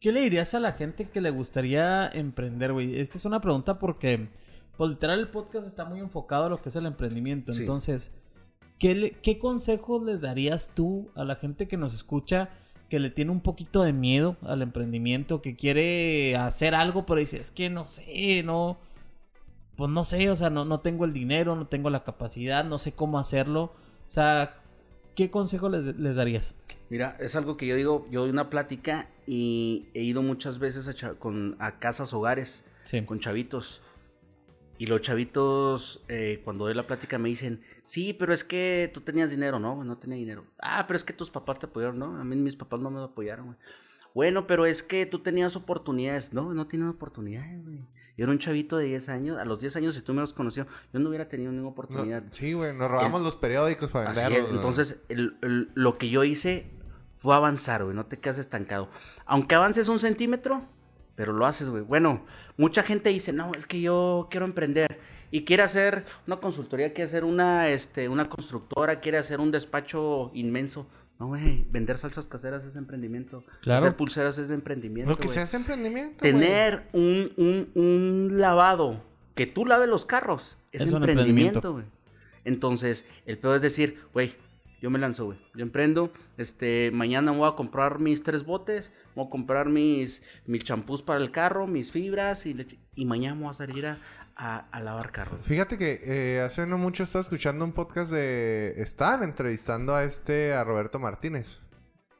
¿qué 0.00 0.12
le 0.12 0.20
dirías 0.20 0.54
a 0.54 0.60
la 0.60 0.72
gente 0.72 1.08
que 1.08 1.20
le 1.20 1.30
gustaría 1.30 2.08
emprender, 2.08 2.72
güey? 2.72 3.00
Esta 3.00 3.16
es 3.18 3.24
una 3.24 3.40
pregunta 3.40 3.78
porque, 3.78 4.28
pues 4.76 4.90
literal, 4.90 5.18
el 5.18 5.28
podcast 5.28 5.66
está 5.66 5.84
muy 5.84 5.98
enfocado 6.00 6.44
a 6.44 6.48
lo 6.50 6.60
que 6.60 6.68
es 6.68 6.76
el 6.76 6.86
emprendimiento. 6.86 7.52
Sí. 7.52 7.60
Entonces, 7.62 8.12
¿qué, 8.82 8.94
le- 8.96 9.10
¿qué 9.12 9.38
consejos 9.38 10.02
les 10.02 10.22
darías 10.22 10.70
tú 10.74 11.08
a 11.14 11.24
la 11.24 11.36
gente 11.36 11.68
que 11.68 11.76
nos 11.76 11.94
escucha 11.94 12.50
que 12.90 12.98
le 12.98 13.10
tiene 13.10 13.30
un 13.30 13.40
poquito 13.40 13.82
de 13.84 13.92
miedo 13.92 14.36
al 14.42 14.60
emprendimiento, 14.60 15.40
que 15.40 15.54
quiere 15.56 16.36
hacer 16.36 16.74
algo, 16.74 17.06
pero 17.06 17.20
dice, 17.20 17.38
es 17.38 17.50
que 17.52 17.70
no 17.70 17.86
sé, 17.86 18.42
no... 18.44 18.76
Pues 19.76 19.88
no 19.90 20.02
sé, 20.04 20.28
o 20.30 20.36
sea, 20.36 20.50
no, 20.50 20.64
no 20.66 20.80
tengo 20.80 21.04
el 21.06 21.12
dinero, 21.12 21.54
no 21.56 21.66
tengo 21.68 21.88
la 21.90 22.02
capacidad, 22.04 22.64
no 22.64 22.78
sé 22.78 22.92
cómo 22.92 23.18
hacerlo. 23.20 23.62
O 24.06 24.10
sea, 24.10 24.56
¿qué 25.14 25.30
consejo 25.30 25.68
les, 25.70 25.96
les 25.98 26.16
darías? 26.16 26.54
Mira, 26.90 27.16
es 27.20 27.36
algo 27.36 27.56
que 27.56 27.66
yo 27.68 27.76
digo, 27.76 28.06
yo 28.10 28.20
doy 28.22 28.30
una 28.30 28.50
plática 28.50 29.08
y 29.26 29.86
he 29.94 30.02
ido 30.02 30.20
muchas 30.22 30.58
veces 30.58 30.88
a, 30.88 30.94
cha- 30.94 31.14
con, 31.14 31.56
a 31.60 31.78
casas, 31.78 32.12
hogares, 32.12 32.64
Sí. 32.84 33.00
con 33.02 33.20
chavitos. 33.20 33.80
Y 34.82 34.86
los 34.86 35.00
chavitos, 35.00 36.02
eh, 36.08 36.40
cuando 36.42 36.64
doy 36.64 36.74
la 36.74 36.88
plática, 36.88 37.16
me 37.16 37.28
dicen, 37.28 37.60
sí, 37.84 38.12
pero 38.14 38.34
es 38.34 38.42
que 38.42 38.90
tú 38.92 39.00
tenías 39.00 39.30
dinero, 39.30 39.60
¿no? 39.60 39.84
No 39.84 39.96
tenía 39.96 40.16
dinero. 40.16 40.44
Ah, 40.60 40.86
pero 40.88 40.96
es 40.96 41.04
que 41.04 41.12
tus 41.12 41.30
papás 41.30 41.60
te 41.60 41.66
apoyaron, 41.66 42.00
¿no? 42.00 42.20
A 42.20 42.24
mí 42.24 42.34
mis 42.34 42.56
papás 42.56 42.80
no 42.80 42.90
me 42.90 43.00
apoyaron, 43.00 43.46
güey. 43.46 43.58
Bueno, 44.12 44.48
pero 44.48 44.66
es 44.66 44.82
que 44.82 45.06
tú 45.06 45.20
tenías 45.20 45.54
oportunidades. 45.54 46.32
No, 46.32 46.52
no 46.52 46.66
tenía 46.66 46.90
oportunidades, 46.90 47.64
güey. 47.64 47.86
Yo 48.16 48.24
era 48.24 48.32
un 48.32 48.40
chavito 48.40 48.76
de 48.76 48.86
10 48.86 49.08
años. 49.08 49.38
A 49.38 49.44
los 49.44 49.60
10 49.60 49.76
años, 49.76 49.94
si 49.94 50.02
tú 50.02 50.14
me 50.14 50.20
los 50.20 50.34
conocido, 50.34 50.66
yo 50.92 50.98
no 50.98 51.08
hubiera 51.10 51.28
tenido 51.28 51.52
ninguna 51.52 51.68
No, 51.68 51.72
oportunidad. 51.72 52.24
sí, 52.30 52.52
güey, 52.52 52.74
nos 52.74 52.90
robamos 52.90 53.22
los 53.22 53.36
periódicos 53.36 53.88
para 53.92 54.12
venderlos. 54.12 54.50
Entonces, 54.50 55.00
el- 55.08 55.36
el- 55.42 55.70
lo 55.74 55.96
que 55.96 56.10
yo 56.10 56.24
hice 56.24 56.66
fue 57.14 57.36
avanzar, 57.36 57.84
güey. 57.84 57.94
No 57.94 58.06
te 58.06 58.18
quedas 58.18 58.38
estancado. 58.38 58.88
Aunque 59.26 59.54
avances 59.54 59.86
un 59.88 60.00
centímetro, 60.00 60.66
pero 61.14 61.32
lo 61.32 61.46
haces, 61.46 61.68
güey. 61.68 61.82
Bueno, 61.82 62.24
mucha 62.56 62.82
gente 62.82 63.10
dice, 63.10 63.32
no, 63.32 63.52
es 63.56 63.66
que 63.66 63.80
yo 63.80 64.28
quiero 64.30 64.46
emprender. 64.46 64.98
Y 65.30 65.44
quiere 65.44 65.62
hacer 65.62 66.04
una 66.26 66.36
consultoría, 66.36 66.92
quiere 66.92 67.08
hacer 67.08 67.24
una, 67.24 67.68
este, 67.68 68.08
una 68.08 68.28
constructora, 68.28 69.00
quiere 69.00 69.18
hacer 69.18 69.40
un 69.40 69.50
despacho 69.50 70.30
inmenso. 70.34 70.86
No, 71.18 71.28
güey, 71.28 71.64
vender 71.70 71.98
salsas 71.98 72.26
caseras 72.26 72.64
es 72.64 72.76
emprendimiento. 72.76 73.44
Claro. 73.62 73.80
Hacer 73.80 73.96
pulseras 73.96 74.38
es 74.38 74.50
emprendimiento. 74.50 75.10
Lo 75.10 75.16
que 75.16 75.28
güey. 75.28 75.34
se 75.34 75.40
hace 75.40 75.56
emprendimiento. 75.56 76.16
Tener 76.20 76.88
un, 76.92 77.32
un, 77.36 77.70
un 77.74 78.40
lavado, 78.40 79.02
que 79.34 79.46
tú 79.46 79.64
laves 79.64 79.88
los 79.88 80.04
carros, 80.04 80.58
es, 80.72 80.82
Es 80.82 80.92
un 80.92 81.04
emprendimiento, 81.04 81.72
güey. 81.72 81.84
Entonces, 82.44 83.06
el 83.24 83.38
peor 83.38 83.56
es 83.56 83.62
decir, 83.62 84.00
güey, 84.12 84.34
yo 84.82 84.90
me 84.90 84.98
lanzo, 84.98 85.24
güey. 85.26 85.38
Yo 85.54 85.62
emprendo, 85.62 86.12
este, 86.36 86.90
mañana 86.92 87.32
voy 87.32 87.48
a 87.48 87.52
comprar 87.54 88.00
mis 88.00 88.22
tres 88.22 88.44
botes, 88.44 88.92
voy 89.14 89.26
a 89.26 89.30
comprar 89.30 89.68
mis, 89.70 90.22
mis 90.44 90.64
champús 90.64 91.00
para 91.00 91.20
el 91.20 91.30
carro, 91.30 91.66
mis 91.66 91.90
fibras, 91.90 92.44
y, 92.44 92.52
leche- 92.52 92.78
y 92.94 93.06
mañana 93.06 93.40
voy 93.40 93.48
a 93.50 93.54
salir 93.54 93.86
a, 93.86 93.96
a, 94.36 94.66
a 94.70 94.80
lavar 94.80 95.12
carros. 95.12 95.46
Fíjate 95.46 95.78
que 95.78 96.00
eh, 96.02 96.40
hace 96.40 96.66
no 96.66 96.76
mucho 96.76 97.04
estaba 97.04 97.22
escuchando 97.22 97.64
un 97.64 97.72
podcast 97.72 98.10
de... 98.12 98.74
Estaban 98.76 99.22
entrevistando 99.22 99.94
a 99.94 100.04
este, 100.04 100.52
a 100.52 100.64
Roberto 100.64 100.98
Martínez, 100.98 101.60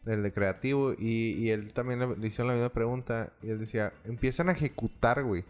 del 0.04 0.22
de 0.22 0.32
Creativo, 0.32 0.94
y, 0.98 1.32
y 1.32 1.50
él 1.50 1.72
también 1.72 1.98
le, 2.00 2.16
le 2.16 2.26
hicieron 2.26 2.48
la 2.48 2.54
misma 2.54 2.72
pregunta, 2.72 3.32
y 3.42 3.50
él 3.50 3.58
decía, 3.58 3.92
empiezan 4.04 4.48
a 4.48 4.52
ejecutar, 4.52 5.22
güey. 5.24 5.44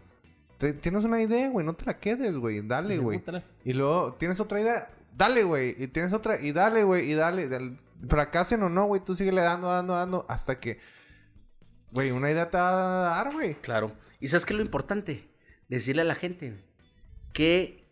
Tienes 0.81 1.03
una 1.03 1.21
idea, 1.21 1.49
güey, 1.49 1.65
no 1.65 1.73
te 1.73 1.85
la 1.85 1.99
quedes, 1.99 2.37
güey, 2.37 2.61
dale, 2.65 2.97
güey. 2.97 3.21
Y 3.65 3.73
luego 3.73 4.13
tienes 4.13 4.39
otra 4.39 4.61
idea, 4.61 4.89
dale, 5.15 5.43
güey. 5.43 5.75
Y 5.81 5.87
tienes 5.87 6.13
otra, 6.13 6.39
y 6.41 6.51
dale, 6.51 6.83
güey, 6.83 7.09
y 7.09 7.13
dale. 7.13 7.47
Del- 7.47 7.79
Fracasen 8.09 8.61
o 8.63 8.69
no, 8.69 8.85
güey, 8.85 9.01
tú 9.03 9.15
síguele 9.15 9.41
dando, 9.41 9.69
dando, 9.69 9.93
dando, 9.93 10.25
hasta 10.27 10.59
que, 10.59 10.79
güey, 11.91 12.11
una 12.11 12.29
idea 12.29 12.49
te 12.51 12.57
va 12.57 12.69
a 13.19 13.23
dar, 13.23 13.33
güey. 13.33 13.55
Claro. 13.55 13.93
¿Y 14.19 14.27
sabes 14.27 14.45
qué 14.45 14.53
es 14.53 14.57
lo 14.57 14.63
importante? 14.65 15.29
Decirle 15.69 16.01
a 16.01 16.05
la 16.05 16.15
gente 16.15 16.49
güey, 16.51 16.63
que 17.33 17.87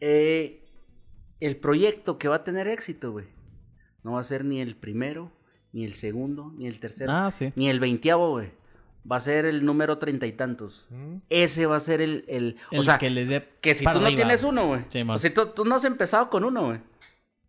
eh, 0.00 0.64
el 1.40 1.56
proyecto 1.56 2.18
que 2.18 2.26
va 2.28 2.36
a 2.36 2.44
tener 2.44 2.66
éxito, 2.66 3.12
güey, 3.12 3.26
no 4.02 4.12
va 4.14 4.20
a 4.20 4.24
ser 4.24 4.44
ni 4.44 4.60
el 4.60 4.76
primero, 4.76 5.30
ni 5.72 5.84
el 5.84 5.94
segundo, 5.94 6.52
ni 6.56 6.66
el 6.66 6.80
tercero, 6.80 7.12
Ah, 7.12 7.30
sí. 7.30 7.52
ni 7.54 7.68
el 7.68 7.78
veintiavo, 7.80 8.30
güey. 8.32 8.52
Va 9.10 9.16
a 9.16 9.20
ser 9.20 9.44
el 9.44 9.64
número 9.66 9.98
treinta 9.98 10.26
y 10.26 10.32
tantos. 10.32 10.86
¿Mm? 10.90 11.16
Ese 11.28 11.66
va 11.66 11.76
a 11.76 11.80
ser 11.80 12.00
el... 12.00 12.24
el- 12.28 12.56
El 12.70 12.78
o 12.78 12.82
sea, 12.82 12.96
que 12.98 13.06
que, 13.06 13.10
les 13.10 13.28
dé 13.28 13.48
si 13.74 13.84
tú 13.84 13.90
no 13.90 14.06
arriba, 14.06 14.16
tienes 14.16 14.42
uno, 14.42 14.66
güey. 14.68 14.84
Sí, 14.88 15.02
o 15.06 15.18
sea, 15.18 15.34
tú, 15.34 15.46
tú 15.48 15.64
no 15.66 15.74
has 15.74 15.84
empezado 15.84 16.30
con 16.30 16.44
uno, 16.44 16.66
güey. 16.66 16.80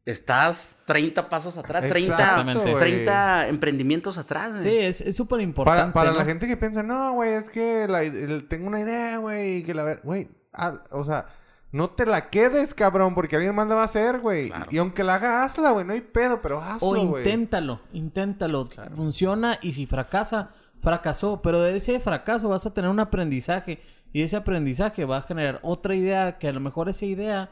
Estás 0.06 0.76
30 0.86 1.30
pasos 1.30 1.58
atrás, 1.58 1.82
30, 1.88 1.97
Exactamente. 2.14 2.62
güey. 2.72 2.76
30 2.80 3.47
emprendimientos 3.47 4.18
atrás, 4.20 4.51
güey. 4.51 4.62
Sí, 4.64 4.78
es 4.78 5.01
es 5.01 5.16
súper 5.16 5.41
importante. 5.41 5.82
Para, 5.82 5.93
para 5.93 6.12
¿no? 6.12 6.18
la 6.20 6.26
gente 6.26 6.47
que 6.47 6.58
piensa, 6.58 6.84
no, 6.84 7.14
güey, 7.14 7.32
es 7.34 7.49
que 7.49 7.88
la 7.88 8.03
ide- 8.03 8.24
el- 8.24 8.47
tengo 8.47 8.68
una 8.68 8.82
idea, 8.82 9.18
güey, 9.18 9.64
que 9.64 9.74
la 9.74 9.84
ver, 9.84 10.01
güey, 10.03 10.28
ah, 10.53 10.84
o 10.91 11.03
sea, 11.03 11.26
no 11.72 11.89
te 11.89 12.06
la 12.06 12.30
quedes, 12.30 12.76
cabrón, 12.76 13.16
porque 13.16 13.36
alguien 13.38 13.56
más 13.56 13.68
la 13.68 13.74
va 13.76 13.82
a 13.82 13.86
hacer, 13.86 14.20
güey. 14.20 14.49
Claro. 14.49 14.68
Y 14.70 14.78
aunque 14.78 15.03
la 15.03 15.16
haga, 15.16 15.43
hazla, 15.43 15.72
güey, 15.72 15.86
no 15.86 15.93
hay 15.93 16.01
pedo, 16.01 16.39
pero 16.39 16.62
hazlo, 16.62 16.88
O 16.89 17.08
güey. 17.08 17.24
inténtalo, 17.24 17.82
inténtalo. 17.91 18.70
Funciona 18.93 19.58
y 19.64 19.74
si 19.74 19.88
fracasa, 19.88 20.51
fracasó. 20.86 21.41
Pero 21.41 21.59
de 21.61 21.75
ese 21.75 21.99
fracaso 21.99 22.47
vas 22.49 22.65
a 22.65 22.73
tener 22.73 22.89
un 22.89 22.99
aprendizaje. 23.01 23.81
Y 24.13 24.21
ese 24.21 24.38
aprendizaje 24.38 25.03
va 25.03 25.17
a 25.17 25.21
generar 25.23 25.59
otra 25.63 25.93
idea 25.95 26.38
que 26.38 26.47
a 26.47 26.53
lo 26.53 26.61
mejor 26.61 26.88
esa 26.88 27.05
idea 27.05 27.49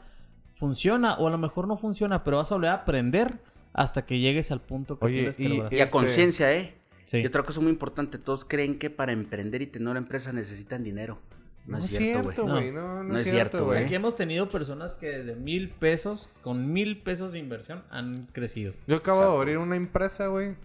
funciona 0.54 1.14
o 1.14 1.26
a 1.26 1.30
lo 1.30 1.36
mejor 1.36 1.68
no 1.68 1.76
funciona, 1.76 2.24
pero 2.24 2.38
vas 2.38 2.50
a 2.50 2.54
volver 2.54 2.70
a 2.70 2.74
aprender 2.74 3.38
hasta 3.74 4.06
que 4.06 4.18
llegues 4.20 4.50
al 4.50 4.60
punto 4.60 4.98
que 4.98 5.04
Oye, 5.04 5.16
tienes 5.16 5.36
que 5.36 5.42
y- 5.42 5.48
lograr. 5.48 5.74
Y 5.74 5.80
a 5.80 5.84
Este- 5.84 5.92
conciencia, 5.92 6.52
¿eh? 6.54 6.74
Sí. 7.04 7.18
Y 7.18 7.26
otra 7.26 7.42
cosa 7.42 7.60
muy 7.60 7.70
importante, 7.70 8.16
todos 8.16 8.46
creen 8.46 8.78
que 8.78 8.88
para 8.88 9.12
emprender 9.12 9.60
y 9.60 9.66
tener 9.66 9.88
una 9.88 9.98
empresa 9.98 10.32
necesitan 10.32 10.82
dinero. 10.84 11.18
No, 11.66 11.78
es 11.78 11.84
cierto, 11.86 12.42
güey. 12.44 12.70
güey, 12.70 12.72
no, 12.72 13.02
no, 13.02 13.04
No 13.04 13.18
es 13.18 13.24
cierto, 13.28 13.58
güey. 13.64 13.78
güey. 13.78 13.84
Aquí 13.84 13.94
hemos 13.94 14.16
tenido 14.16 14.48
personas 14.48 14.94
que 14.94 15.06
desde 15.08 15.34
mil 15.34 15.70
pesos, 15.70 16.28
con 16.40 16.72
mil 16.72 17.02
pesos 17.02 17.32
de 17.32 17.38
inversión, 17.40 17.82
han 17.90 18.26
crecido. 18.32 18.72
Yo 18.86 18.96
acabo 18.96 19.20
de 19.22 19.26
abrir 19.36 19.58
una 19.58 19.76
empresa, 19.76 20.28
güey, 20.28 20.56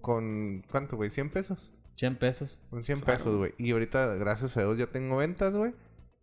con, 0.00 0.62
¿cuánto, 0.70 0.96
güey? 0.96 1.10
¿100 1.10 1.30
pesos? 1.30 1.70
100 1.98 2.16
pesos. 2.16 2.60
Con 2.70 2.82
100 2.82 3.00
pesos, 3.00 3.36
güey. 3.36 3.54
Y 3.58 3.72
ahorita, 3.72 4.14
gracias 4.14 4.56
a 4.56 4.60
Dios, 4.60 4.78
ya 4.78 4.86
tengo 4.86 5.16
ventas, 5.16 5.52
güey. 5.52 5.74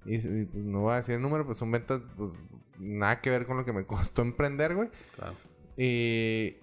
Y, 0.06 0.16
y, 0.16 0.46
pues, 0.46 0.64
no 0.64 0.82
voy 0.82 0.94
a 0.94 0.98
decir 0.98 1.16
el 1.16 1.22
número, 1.22 1.46
pues 1.46 1.58
son 1.58 1.72
ventas, 1.72 2.02
pues, 2.16 2.32
nada 2.80 3.20
que 3.20 3.30
ver 3.30 3.46
con 3.46 3.58
lo 3.58 3.66
que 3.66 3.74
me 3.74 3.86
costó 3.88 4.22
emprender, 4.22 4.76
güey. 4.76 4.90
Claro. 5.16 5.34
Y 5.76 6.56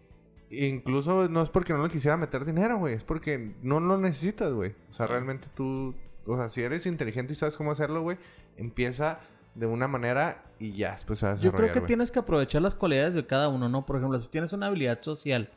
incluso 0.50 1.28
no 1.28 1.42
es 1.42 1.50
porque 1.50 1.74
no 1.74 1.84
le 1.84 1.90
quisiera 1.90 2.16
meter 2.16 2.46
dinero, 2.46 2.78
güey. 2.78 2.94
Es 2.94 3.04
porque 3.04 3.54
no 3.62 3.80
lo 3.80 3.98
necesitas, 3.98 4.52
güey. 4.54 4.74
O 4.88 4.92
sea, 4.92 5.06
realmente 5.06 5.48
tú... 5.54 5.94
O 6.24 6.36
sea, 6.36 6.48
si 6.48 6.62
eres 6.62 6.86
inteligente 6.86 7.32
y 7.32 7.36
sabes 7.36 7.56
cómo 7.56 7.72
hacerlo, 7.72 8.00
güey, 8.00 8.16
empieza 8.56 9.20
de 9.54 9.66
una 9.66 9.88
manera 9.88 10.44
y 10.58 10.72
ya 10.72 10.92
después 10.92 11.22
a 11.24 11.34
Yo 11.34 11.52
creo 11.52 11.72
que 11.72 11.80
tienes 11.82 12.10
que 12.10 12.20
aprovechar 12.20 12.62
las 12.62 12.76
cualidades 12.76 13.14
de 13.14 13.26
cada 13.26 13.48
uno, 13.48 13.68
¿no? 13.68 13.84
Por 13.84 13.96
ejemplo, 13.96 14.18
si 14.20 14.30
tienes 14.30 14.52
una 14.52 14.68
habilidad 14.68 15.02
social, 15.02 15.50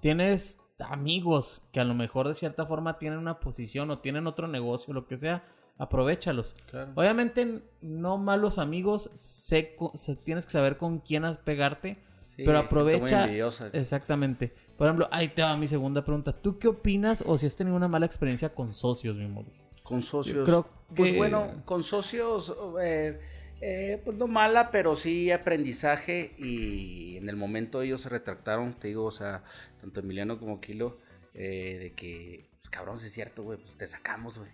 tienes 0.00 0.60
amigos 0.80 1.62
que 1.72 1.80
a 1.80 1.84
lo 1.84 1.94
mejor 1.94 2.28
de 2.28 2.34
cierta 2.34 2.66
forma 2.66 2.98
tienen 2.98 3.18
una 3.18 3.40
posición 3.40 3.90
o 3.90 3.98
tienen 4.00 4.26
otro 4.26 4.48
negocio, 4.48 4.92
lo 4.94 5.06
que 5.06 5.16
sea, 5.16 5.44
aprovechalos. 5.78 6.56
Obviamente, 6.94 7.62
no 7.80 8.18
malos 8.18 8.58
amigos, 8.58 9.10
sé, 9.14 9.74
co- 9.76 9.92
se- 9.94 10.16
tienes 10.16 10.46
que 10.46 10.52
saber 10.52 10.76
con 10.76 10.98
quién 10.98 11.24
pegarte, 11.44 11.98
Sí, 12.20 12.42
pero 12.44 12.58
muy 12.58 12.66
aprovecha. 12.66 13.26
Exactamente. 13.72 14.52
Por 14.76 14.88
ejemplo, 14.88 15.08
ahí 15.12 15.28
te 15.28 15.42
va 15.42 15.56
mi 15.56 15.68
segunda 15.68 16.04
pregunta. 16.04 16.32
¿Tú 16.32 16.58
qué 16.58 16.66
opinas 16.66 17.22
o 17.24 17.38
si 17.38 17.46
has 17.46 17.54
tenido 17.54 17.76
una 17.76 17.86
mala 17.86 18.06
experiencia 18.06 18.52
con 18.52 18.74
socios, 18.74 19.14
mi 19.14 19.28
Mauricio? 19.28 19.64
Con 19.84 20.02
socios. 20.02 20.44
creo 20.44 20.66
Pues 20.96 21.16
bueno, 21.16 21.62
con 21.64 21.82
socios, 21.84 22.52
eh, 22.80 23.20
eh, 23.60 24.00
pues 24.04 24.16
no 24.16 24.26
mala, 24.26 24.70
pero 24.70 24.96
sí 24.96 25.30
aprendizaje 25.30 26.34
y 26.38 27.16
en 27.16 27.28
el 27.28 27.36
momento 27.36 27.82
ellos 27.82 28.02
se 28.02 28.08
retractaron, 28.08 28.74
te 28.74 28.88
digo, 28.88 29.04
o 29.04 29.10
sea, 29.12 29.42
tanto 29.80 30.00
Emiliano 30.00 30.38
como 30.38 30.60
Kilo, 30.60 30.98
eh, 31.34 31.78
de 31.80 31.92
que, 31.92 32.48
pues 32.58 32.70
cabrón, 32.70 33.00
si 33.00 33.06
es 33.06 33.12
cierto, 33.12 33.42
güey, 33.42 33.58
pues 33.58 33.76
te 33.76 33.86
sacamos, 33.86 34.38
güey. 34.38 34.50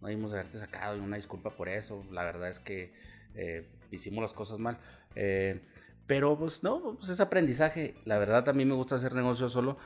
No 0.00 0.08
debimos 0.08 0.32
haberte 0.32 0.58
sacado 0.58 0.96
y 0.96 1.00
una 1.00 1.16
disculpa 1.16 1.50
por 1.50 1.68
eso. 1.68 2.04
La 2.10 2.24
verdad 2.24 2.48
es 2.48 2.58
que 2.58 2.92
eh, 3.34 3.66
hicimos 3.90 4.22
las 4.22 4.32
cosas 4.32 4.58
mal. 4.58 4.78
Eh, 5.14 5.60
pero 6.06 6.38
pues 6.38 6.62
no, 6.62 6.96
pues 6.96 7.10
es 7.10 7.20
aprendizaje. 7.20 7.94
La 8.04 8.18
verdad 8.18 8.48
a 8.48 8.52
mí 8.52 8.64
me 8.64 8.74
gusta 8.74 8.96
hacer 8.96 9.14
negocios 9.14 9.52
solo. 9.52 9.76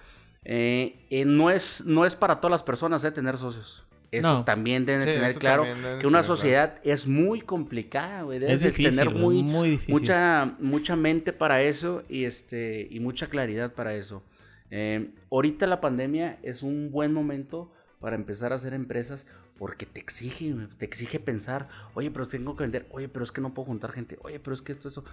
Eh, 0.45 1.25
no, 1.27 1.51
es, 1.51 1.85
no 1.85 2.05
es 2.05 2.15
para 2.15 2.41
todas 2.41 2.53
las 2.53 2.63
personas 2.63 3.03
tener 3.13 3.39
socios. 3.39 3.85
Eso 4.19 4.39
No. 4.39 4.45
también 4.45 4.85
deben 4.87 5.03
Sí, 5.03 5.07
tener 5.09 5.35
claro 5.37 5.65
deben 5.65 5.77
que 5.79 5.87
una 5.89 5.93
tener 5.93 6.09
claro. 6.11 6.23
sociedad 6.25 6.79
es 6.85 7.07
muy 7.07 7.41
complicada, 7.41 8.23
güey. 8.23 8.39
Debes 8.39 8.57
Es 8.57 8.63
difícil, 8.63 8.97
tener 8.97 9.15
es 9.15 9.21
muy, 9.21 9.43
muy 9.43 9.71
difícil. 9.71 9.95
mucha, 9.95 10.55
mucha 10.59 10.97
mente 10.97 11.33
para 11.33 11.63
eso 11.63 12.03
y, 12.09 12.25
este, 12.25 12.87
y 12.91 13.01
mucha 13.01 13.29
claridad 13.29 13.73
para 13.73 13.95
eso. 13.95 14.23
Eh, 14.71 15.11
ahorita 15.31 15.67
la 15.67 15.81
pandemia 15.81 16.39
es 16.43 16.63
un 16.63 16.91
buen 16.91 17.13
momento 17.13 17.73
para 18.01 18.17
empezar 18.17 18.53
a 18.53 18.57
hacer 18.57 18.75
empresas 18.75 19.27
porque 19.59 19.87
te 19.87 20.01
exige, 20.01 20.53
te 20.79 20.85
exige 20.85 21.21
pensar, 21.21 21.69
oye, 21.95 22.11
pero 22.11 22.27
tengo 22.27 22.57
que 22.57 22.65
vender, 22.65 22.87
oye, 22.91 23.09
pero 23.09 23.25
es 23.25 23.31
que 23.31 23.41
no 23.41 23.55
puedo 23.55 23.67
juntar 23.67 23.93
gente, 23.93 24.19
oye, 24.23 24.41
pero 24.41 24.55
es 24.55 24.63
que 24.63 24.73
esto, 24.73 24.89
eso. 24.89 25.05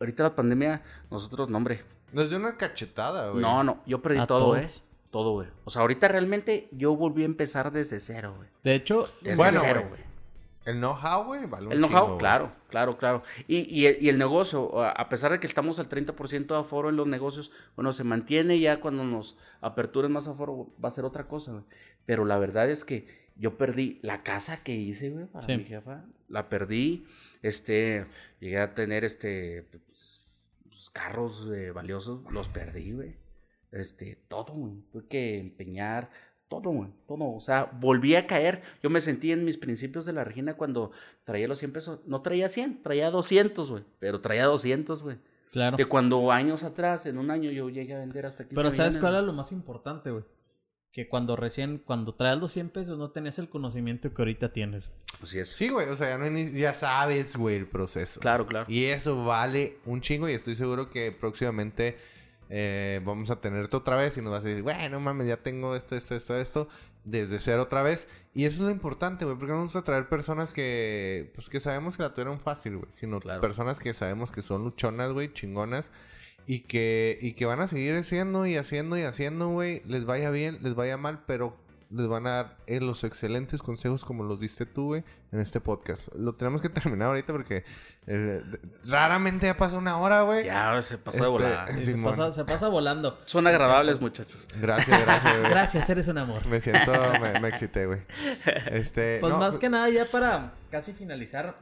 Ahorita 0.00 0.22
la 0.24 0.34
pandemia, 0.34 0.82
nosotros, 1.10 1.48
no, 1.48 1.56
hombre, 1.58 1.82
Nos 2.12 2.28
dio 2.28 2.38
una 2.38 2.56
cachetada, 2.56 3.30
güey. 3.30 3.42
no, 3.42 3.62
no, 3.62 3.82
yo 3.86 4.00
perdí 4.02 4.18
A 4.18 4.26
todo, 4.26 4.38
todos. 4.40 4.58
eh. 4.58 4.70
Todo, 5.10 5.32
güey. 5.32 5.48
O 5.64 5.70
sea, 5.70 5.82
ahorita 5.82 6.08
realmente 6.08 6.68
yo 6.72 6.94
volví 6.96 7.22
a 7.22 7.26
empezar 7.26 7.72
desde 7.72 7.98
cero, 8.00 8.34
güey. 8.36 8.48
De 8.62 8.74
hecho, 8.74 9.08
Desde 9.22 9.36
Bueno, 9.36 9.60
cero, 9.62 9.84
güey. 9.88 10.08
El 10.66 10.80
know-how, 10.80 11.24
güey, 11.24 11.46
vale 11.46 11.72
El 11.74 11.78
know-how, 11.80 12.18
claro, 12.18 12.52
claro, 12.68 12.98
claro. 12.98 13.22
Y, 13.46 13.60
y, 13.74 13.86
el- 13.86 14.02
y 14.02 14.10
el 14.10 14.18
negocio, 14.18 14.82
a 14.84 15.08
pesar 15.08 15.32
de 15.32 15.40
que 15.40 15.46
estamos 15.46 15.78
al 15.78 15.88
30% 15.88 16.46
de 16.54 16.60
aforo 16.60 16.90
en 16.90 16.96
los 16.96 17.06
negocios, 17.06 17.50
bueno, 17.74 17.94
se 17.94 18.04
mantiene 18.04 18.60
ya 18.60 18.78
cuando 18.80 19.02
nos 19.04 19.38
aperturen 19.62 20.12
más 20.12 20.28
aforo, 20.28 20.68
va 20.84 20.88
a 20.88 20.92
ser 20.92 21.06
otra 21.06 21.26
cosa, 21.26 21.52
güey. 21.52 21.64
Pero 22.04 22.26
la 22.26 22.36
verdad 22.38 22.68
es 22.68 22.84
que 22.84 23.06
yo 23.36 23.56
perdí 23.56 23.98
la 24.02 24.22
casa 24.22 24.62
que 24.62 24.74
hice, 24.74 25.08
güey, 25.08 25.24
para 25.24 25.46
Sí. 25.46 25.56
mi 25.56 25.64
jefa. 25.64 26.04
La 26.28 26.50
perdí, 26.50 27.06
este, 27.40 28.04
llegué 28.40 28.58
a 28.60 28.74
tener, 28.74 29.04
este, 29.04 29.62
pues, 29.86 30.22
pues, 30.68 30.90
carros 30.90 31.48
eh, 31.54 31.70
valiosos, 31.70 32.20
los 32.30 32.48
perdí, 32.48 32.92
güey. 32.92 33.14
Este, 33.72 34.18
todo, 34.28 34.52
güey. 34.54 34.72
Tuve 34.92 35.06
que 35.08 35.38
empeñar, 35.38 36.10
todo, 36.48 36.70
güey, 36.70 36.90
todo. 37.06 37.34
O 37.34 37.40
sea, 37.40 37.64
volví 37.80 38.14
a 38.16 38.26
caer. 38.26 38.62
Yo 38.82 38.90
me 38.90 39.00
sentí 39.00 39.30
en 39.32 39.44
mis 39.44 39.58
principios 39.58 40.04
de 40.06 40.12
la 40.14 40.24
Regina 40.24 40.54
cuando 40.54 40.90
traía 41.24 41.48
los 41.48 41.58
100 41.58 41.72
pesos. 41.72 42.00
No 42.06 42.22
traía 42.22 42.48
100, 42.48 42.82
traía 42.82 43.10
200, 43.10 43.70
güey. 43.70 43.84
Pero 43.98 44.20
traía 44.20 44.46
200, 44.46 45.02
güey. 45.02 45.16
claro. 45.52 45.76
De 45.76 45.84
cuando 45.86 46.30
años 46.32 46.62
atrás, 46.62 47.04
en 47.06 47.18
un 47.18 47.30
año, 47.30 47.50
yo 47.50 47.68
llegué 47.68 47.94
a 47.94 47.98
vender 47.98 48.24
hasta 48.26 48.44
15 48.44 48.54
Pero 48.54 48.70
¿sabes 48.72 48.94
millones, 48.94 48.98
cuál 49.00 49.16
es 49.16 49.26
lo 49.26 49.32
más 49.34 49.52
importante, 49.52 50.10
güey? 50.10 50.24
Que 50.90 51.06
cuando 51.06 51.36
recién, 51.36 51.78
cuando 51.84 52.14
traías 52.14 52.38
los 52.38 52.50
100 52.52 52.70
pesos 52.70 52.98
no 52.98 53.10
tenías 53.10 53.38
el 53.38 53.50
conocimiento 53.50 54.12
que 54.14 54.22
ahorita 54.22 54.52
tienes. 54.54 54.90
Así 55.22 55.38
es. 55.38 55.48
Sí, 55.50 55.68
güey, 55.68 55.86
o 55.90 55.96
sea, 55.96 56.08
ya, 56.10 56.18
no 56.18 56.24
hay 56.24 56.30
ni- 56.30 56.58
ya 56.58 56.72
sabes, 56.72 57.36
güey, 57.36 57.56
el 57.56 57.66
proceso. 57.66 58.20
Claro, 58.20 58.46
claro. 58.46 58.64
Y 58.70 58.84
eso 58.84 59.22
vale 59.24 59.76
un 59.84 60.00
chingo 60.00 60.28
y 60.28 60.32
estoy 60.32 60.54
seguro 60.56 60.88
que 60.88 61.12
próximamente 61.12 61.98
eh, 62.48 63.00
vamos 63.04 63.30
a 63.30 63.40
tenerte 63.40 63.76
otra 63.76 63.96
vez 63.96 64.16
y 64.16 64.22
nos 64.22 64.32
vas 64.32 64.44
a 64.44 64.48
decir, 64.48 64.62
bueno, 64.62 65.00
mames, 65.00 65.26
ya 65.28 65.36
tengo 65.38 65.76
esto, 65.76 65.96
esto, 65.96 66.14
esto, 66.14 66.36
esto, 66.36 66.68
desde 67.04 67.40
cero 67.40 67.62
otra 67.62 67.82
vez. 67.82 68.08
Y 68.34 68.44
eso 68.44 68.56
es 68.58 68.62
lo 68.62 68.70
importante, 68.70 69.24
güey, 69.24 69.36
porque 69.36 69.52
vamos 69.52 69.74
a 69.76 69.82
traer 69.84 70.08
personas 70.08 70.52
que, 70.52 71.30
pues 71.34 71.48
que 71.48 71.60
sabemos 71.60 71.96
que 71.96 72.02
la 72.02 72.14
tuvieron 72.14 72.40
fácil, 72.40 72.76
güey, 72.78 72.90
sino 72.92 73.20
Claro. 73.20 73.40
personas 73.40 73.78
que 73.78 73.92
sabemos 73.94 74.32
que 74.32 74.42
son 74.42 74.64
luchonas, 74.64 75.12
güey, 75.12 75.32
chingonas. 75.32 75.90
Y 76.46 76.60
que, 76.60 77.18
y 77.20 77.34
que 77.34 77.44
van 77.44 77.60
a 77.60 77.68
seguir 77.68 77.94
haciendo 77.94 78.46
y 78.46 78.56
haciendo 78.56 78.96
y 78.96 79.02
haciendo, 79.02 79.48
güey. 79.48 79.82
Les 79.84 80.06
vaya 80.06 80.30
bien, 80.30 80.58
les 80.62 80.74
vaya 80.74 80.96
mal, 80.96 81.22
pero 81.26 81.54
les 81.90 82.06
van 82.06 82.26
a 82.26 82.30
dar 82.30 82.56
eh, 82.66 82.80
los 82.80 83.02
excelentes 83.04 83.62
consejos 83.62 84.04
como 84.04 84.22
los 84.24 84.38
diste 84.40 84.66
tú, 84.66 84.86
güey, 84.88 85.04
en 85.32 85.40
este 85.40 85.60
podcast. 85.60 86.08
Lo 86.14 86.34
tenemos 86.34 86.60
que 86.60 86.68
terminar 86.68 87.08
ahorita 87.08 87.32
porque 87.32 87.64
eh, 88.06 88.42
raramente 88.84 89.46
ya 89.46 89.56
pasa 89.56 89.78
una 89.78 89.96
hora, 89.98 90.22
güey. 90.22 90.44
Ya 90.46 90.80
se 90.82 90.98
pasó 90.98 91.16
de 91.18 91.22
Este, 91.24 91.30
volada. 91.30 91.66
Sí, 91.78 91.80
se, 91.92 91.98
pasa, 91.98 92.32
se 92.32 92.44
pasa 92.44 92.68
volando. 92.68 93.18
Son 93.24 93.46
agradables, 93.46 94.00
muchachos. 94.00 94.44
Gracias, 94.60 95.00
gracias, 95.00 95.38
güey. 95.38 95.50
Gracias, 95.50 95.90
eres 95.90 96.08
un 96.08 96.18
amor. 96.18 96.44
Me 96.46 96.60
siento, 96.60 96.92
me, 97.20 97.40
me 97.40 97.48
excité, 97.48 97.86
güey. 97.86 98.00
Este, 98.70 99.18
Pues 99.20 99.32
no, 99.32 99.38
más 99.38 99.58
que 99.58 99.68
nada, 99.68 99.88
ya 99.88 100.10
para 100.10 100.54
casi 100.70 100.92
finalizar, 100.92 101.58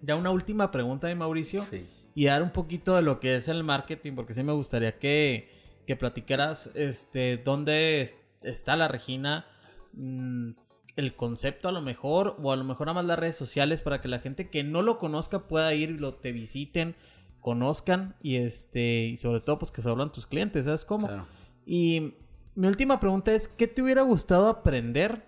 ya 0.00 0.16
una 0.16 0.30
última 0.30 0.70
pregunta 0.70 1.06
de 1.06 1.14
Mauricio. 1.14 1.64
Sí. 1.70 1.86
y 2.14 2.24
dar 2.26 2.42
un 2.42 2.50
poquito 2.50 2.96
de 2.96 3.02
lo 3.02 3.20
que 3.20 3.36
es 3.36 3.46
el 3.48 3.62
marketing, 3.62 4.14
porque 4.14 4.32
sí 4.34 4.42
me 4.42 4.52
gustaría 4.52 4.98
que, 4.98 5.50
que 5.86 5.96
platicaras 5.96 6.70
este, 6.74 7.36
dónde 7.36 8.00
es- 8.02 8.16
está 8.42 8.76
la 8.76 8.88
Regina, 8.88 9.46
mm, 9.92 10.50
el 10.96 11.16
concepto 11.16 11.68
a 11.68 11.72
lo 11.72 11.80
mejor, 11.80 12.36
o 12.42 12.52
a 12.52 12.56
lo 12.56 12.64
mejor 12.64 12.86
nada 12.86 12.94
más 12.94 13.04
las 13.04 13.18
redes 13.18 13.36
sociales 13.36 13.82
para 13.82 14.00
que 14.00 14.08
la 14.08 14.18
gente 14.18 14.50
que 14.50 14.64
no 14.64 14.82
lo 14.82 14.98
conozca 14.98 15.48
pueda 15.48 15.72
ir 15.74 15.90
y 15.90 15.98
lo 15.98 16.14
te 16.14 16.32
visiten, 16.32 16.96
conozcan 17.40 18.16
y 18.22 18.36
este 18.36 19.04
y 19.04 19.16
sobre 19.16 19.40
todo 19.40 19.58
pues 19.58 19.70
que 19.70 19.82
se 19.82 19.88
hablan 19.88 20.12
tus 20.12 20.26
clientes, 20.26 20.64
¿sabes 20.64 20.84
cómo? 20.84 21.06
Claro. 21.06 21.26
Y 21.64 22.14
mi 22.54 22.66
última 22.66 23.00
pregunta 23.00 23.32
es, 23.32 23.48
¿qué 23.48 23.66
te 23.66 23.82
hubiera 23.82 24.02
gustado 24.02 24.48
aprender? 24.48 25.24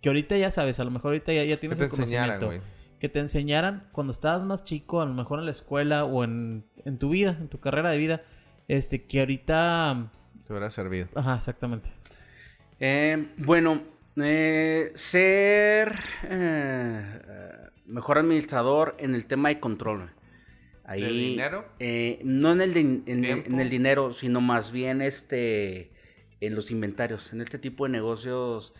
Que 0.00 0.08
ahorita 0.08 0.36
ya 0.36 0.50
sabes, 0.50 0.80
a 0.80 0.84
lo 0.84 0.90
mejor 0.90 1.12
ahorita 1.12 1.32
ya, 1.32 1.44
ya 1.44 1.54
que 1.54 1.60
tienes 1.60 1.78
te 1.78 1.84
el 1.84 1.90
conocimiento 1.90 2.50
que 3.02 3.08
te 3.08 3.18
enseñaran 3.18 3.88
cuando 3.90 4.12
estabas 4.12 4.44
más 4.44 4.62
chico, 4.62 5.00
a 5.00 5.06
lo 5.06 5.12
mejor 5.12 5.40
en 5.40 5.46
la 5.46 5.50
escuela 5.50 6.04
o 6.04 6.22
en, 6.22 6.64
en 6.84 6.98
tu 6.98 7.08
vida, 7.08 7.36
en 7.40 7.48
tu 7.48 7.58
carrera 7.58 7.90
de 7.90 7.98
vida, 7.98 8.22
este, 8.68 9.06
que 9.06 9.18
ahorita... 9.18 10.12
Te 10.46 10.52
hubiera 10.52 10.70
servido. 10.70 11.08
Ajá, 11.16 11.34
exactamente. 11.34 11.90
Eh, 12.84 13.28
bueno, 13.36 13.80
eh, 14.16 14.90
ser 14.96 15.94
eh, 16.24 17.20
mejor 17.86 18.18
administrador 18.18 18.96
en 18.98 19.14
el 19.14 19.26
tema 19.26 19.50
de 19.50 19.60
control. 19.60 20.10
Ahí, 20.84 21.00
¿De 21.02 21.08
dinero? 21.10 21.64
eh, 21.78 22.18
no 22.24 22.50
en 22.50 22.60
el, 22.60 23.70
dinero, 23.70 24.12
sino 24.12 24.40
más 24.40 24.72
bien 24.72 25.00
este 25.00 25.92
en 26.40 26.56
los 26.56 26.72
inventarios. 26.72 27.32
En 27.32 27.40
este 27.40 27.56
tipo 27.56 27.84
de 27.84 27.90
negocios 27.90 28.74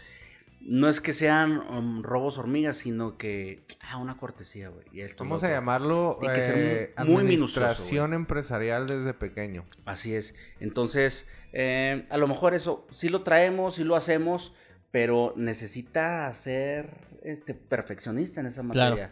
no 0.60 0.88
es 0.88 1.00
que 1.00 1.12
sean 1.12 1.58
um, 1.58 2.02
robos 2.02 2.38
hormigas, 2.38 2.78
sino 2.78 3.16
que 3.16 3.62
ah, 3.82 3.98
una 3.98 4.16
cortesía, 4.16 4.68
güey. 4.68 4.84
Vamos 5.16 5.44
a 5.44 5.48
llamarlo 5.50 6.16
Tiene 6.18 6.34
que 6.34 6.40
ser 6.40 6.58
eh, 6.58 6.94
muy- 7.04 7.06
muy 7.06 7.22
minucioso, 7.22 7.60
administración 7.60 8.14
empresarial 8.14 8.88
desde 8.88 9.14
pequeño. 9.14 9.64
Así 9.84 10.12
es. 10.12 10.34
Entonces, 10.58 11.24
eh, 11.52 12.06
a 12.10 12.16
lo 12.16 12.26
mejor 12.28 12.54
eso 12.54 12.86
sí 12.90 13.08
lo 13.08 13.22
traemos, 13.22 13.76
sí 13.76 13.84
lo 13.84 13.96
hacemos, 13.96 14.54
pero 14.90 15.32
necesita 15.36 16.32
ser 16.34 16.90
este, 17.22 17.54
perfeccionista 17.54 18.40
en 18.40 18.46
esa 18.46 18.62
Claro. 18.62 18.96
materia. 18.96 19.10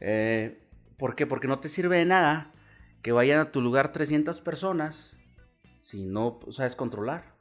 Eh, 0.00 0.58
¿Por 0.98 1.14
qué? 1.14 1.26
Porque 1.26 1.48
no 1.48 1.58
te 1.60 1.68
sirve 1.68 1.98
de 1.98 2.04
nada 2.04 2.52
que 3.02 3.12
vayan 3.12 3.40
a 3.40 3.52
tu 3.52 3.60
lugar 3.60 3.92
300 3.92 4.40
personas 4.40 5.14
si 5.82 6.04
no 6.04 6.40
sabes 6.50 6.74
controlar. 6.74 7.35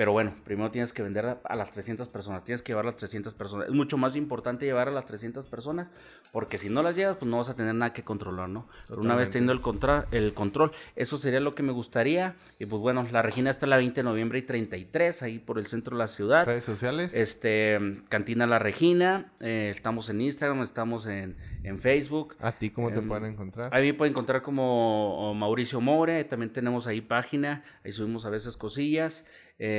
Pero 0.00 0.12
bueno, 0.12 0.32
primero 0.46 0.70
tienes 0.70 0.94
que 0.94 1.02
vender 1.02 1.26
a, 1.26 1.40
a 1.44 1.56
las 1.56 1.70
300 1.72 2.08
personas, 2.08 2.42
tienes 2.42 2.62
que 2.62 2.72
llevar 2.72 2.86
a 2.86 2.88
las 2.88 2.96
300 2.96 3.34
personas. 3.34 3.68
Es 3.68 3.74
mucho 3.74 3.98
más 3.98 4.16
importante 4.16 4.64
llevar 4.64 4.88
a 4.88 4.90
las 4.90 5.04
300 5.04 5.44
personas, 5.46 5.88
porque 6.32 6.56
si 6.56 6.70
no 6.70 6.82
las 6.82 6.96
llevas, 6.96 7.18
pues 7.18 7.30
no 7.30 7.36
vas 7.36 7.50
a 7.50 7.54
tener 7.54 7.74
nada 7.74 7.92
que 7.92 8.02
controlar, 8.02 8.48
¿no? 8.48 8.66
Pero 8.88 9.02
una 9.02 9.14
vez 9.14 9.28
teniendo 9.28 9.52
el, 9.52 9.60
contra- 9.60 10.06
el 10.10 10.32
control, 10.32 10.72
eso 10.96 11.18
sería 11.18 11.38
lo 11.40 11.54
que 11.54 11.62
me 11.62 11.72
gustaría. 11.72 12.34
Y 12.58 12.64
pues 12.64 12.80
bueno, 12.80 13.06
la 13.12 13.20
Regina 13.20 13.50
está 13.50 13.66
la 13.66 13.76
20 13.76 14.00
de 14.00 14.02
noviembre 14.04 14.38
y 14.38 14.42
33, 14.42 15.22
ahí 15.22 15.38
por 15.38 15.58
el 15.58 15.66
centro 15.66 15.94
de 15.94 15.98
la 15.98 16.08
ciudad. 16.08 16.46
Redes 16.46 16.64
sociales. 16.64 17.12
Este, 17.12 17.78
Cantina 18.08 18.46
La 18.46 18.58
Regina, 18.58 19.32
eh, 19.40 19.70
estamos 19.76 20.08
en 20.08 20.22
Instagram, 20.22 20.62
estamos 20.62 21.04
en, 21.04 21.36
en 21.62 21.78
Facebook. 21.78 22.36
¿A 22.40 22.52
ti 22.52 22.70
cómo 22.70 22.88
te 22.90 23.00
em, 23.00 23.06
pueden 23.06 23.26
encontrar? 23.34 23.68
Ahí 23.74 23.88
me 23.88 23.92
pueden 23.92 24.12
encontrar 24.12 24.40
como 24.40 25.34
Mauricio 25.34 25.82
More, 25.82 26.24
también 26.24 26.54
tenemos 26.54 26.86
ahí 26.86 27.02
página, 27.02 27.64
ahí 27.84 27.92
subimos 27.92 28.24
a 28.24 28.30
veces 28.30 28.56
cosillas. 28.56 29.26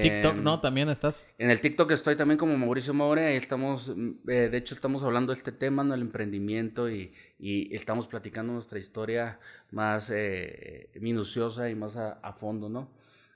TikTok, 0.01 0.35
Em, 0.35 0.43
¿no? 0.43 0.59
También 0.61 0.89
estás. 0.89 1.25
En 1.37 1.49
el 1.49 1.59
TikTok 1.59 1.89
estoy 1.91 2.15
también 2.15 2.37
como 2.37 2.55
Mauricio 2.57 2.93
More, 2.93 3.25
ahí 3.25 3.35
estamos, 3.37 3.93
mm, 3.95 4.09
eh, 4.29 4.49
de 4.49 4.57
hecho 4.57 4.75
estamos 4.75 5.03
hablando 5.03 5.33
de 5.33 5.37
este 5.39 5.51
tema, 5.51 5.83
¿no? 5.83 5.93
El 5.95 6.01
emprendimiento 6.01 6.89
y, 6.89 7.13
y 7.39 7.75
estamos 7.75 8.05
platicando 8.07 8.53
nuestra 8.53 8.77
historia 8.79 9.39
más 9.71 10.11
eh, 10.13 10.89
minuciosa 10.99 11.69
y 11.69 11.75
más 11.75 11.97
a, 11.97 12.13
a 12.21 12.33
fondo, 12.33 12.69
¿no? 12.69 12.89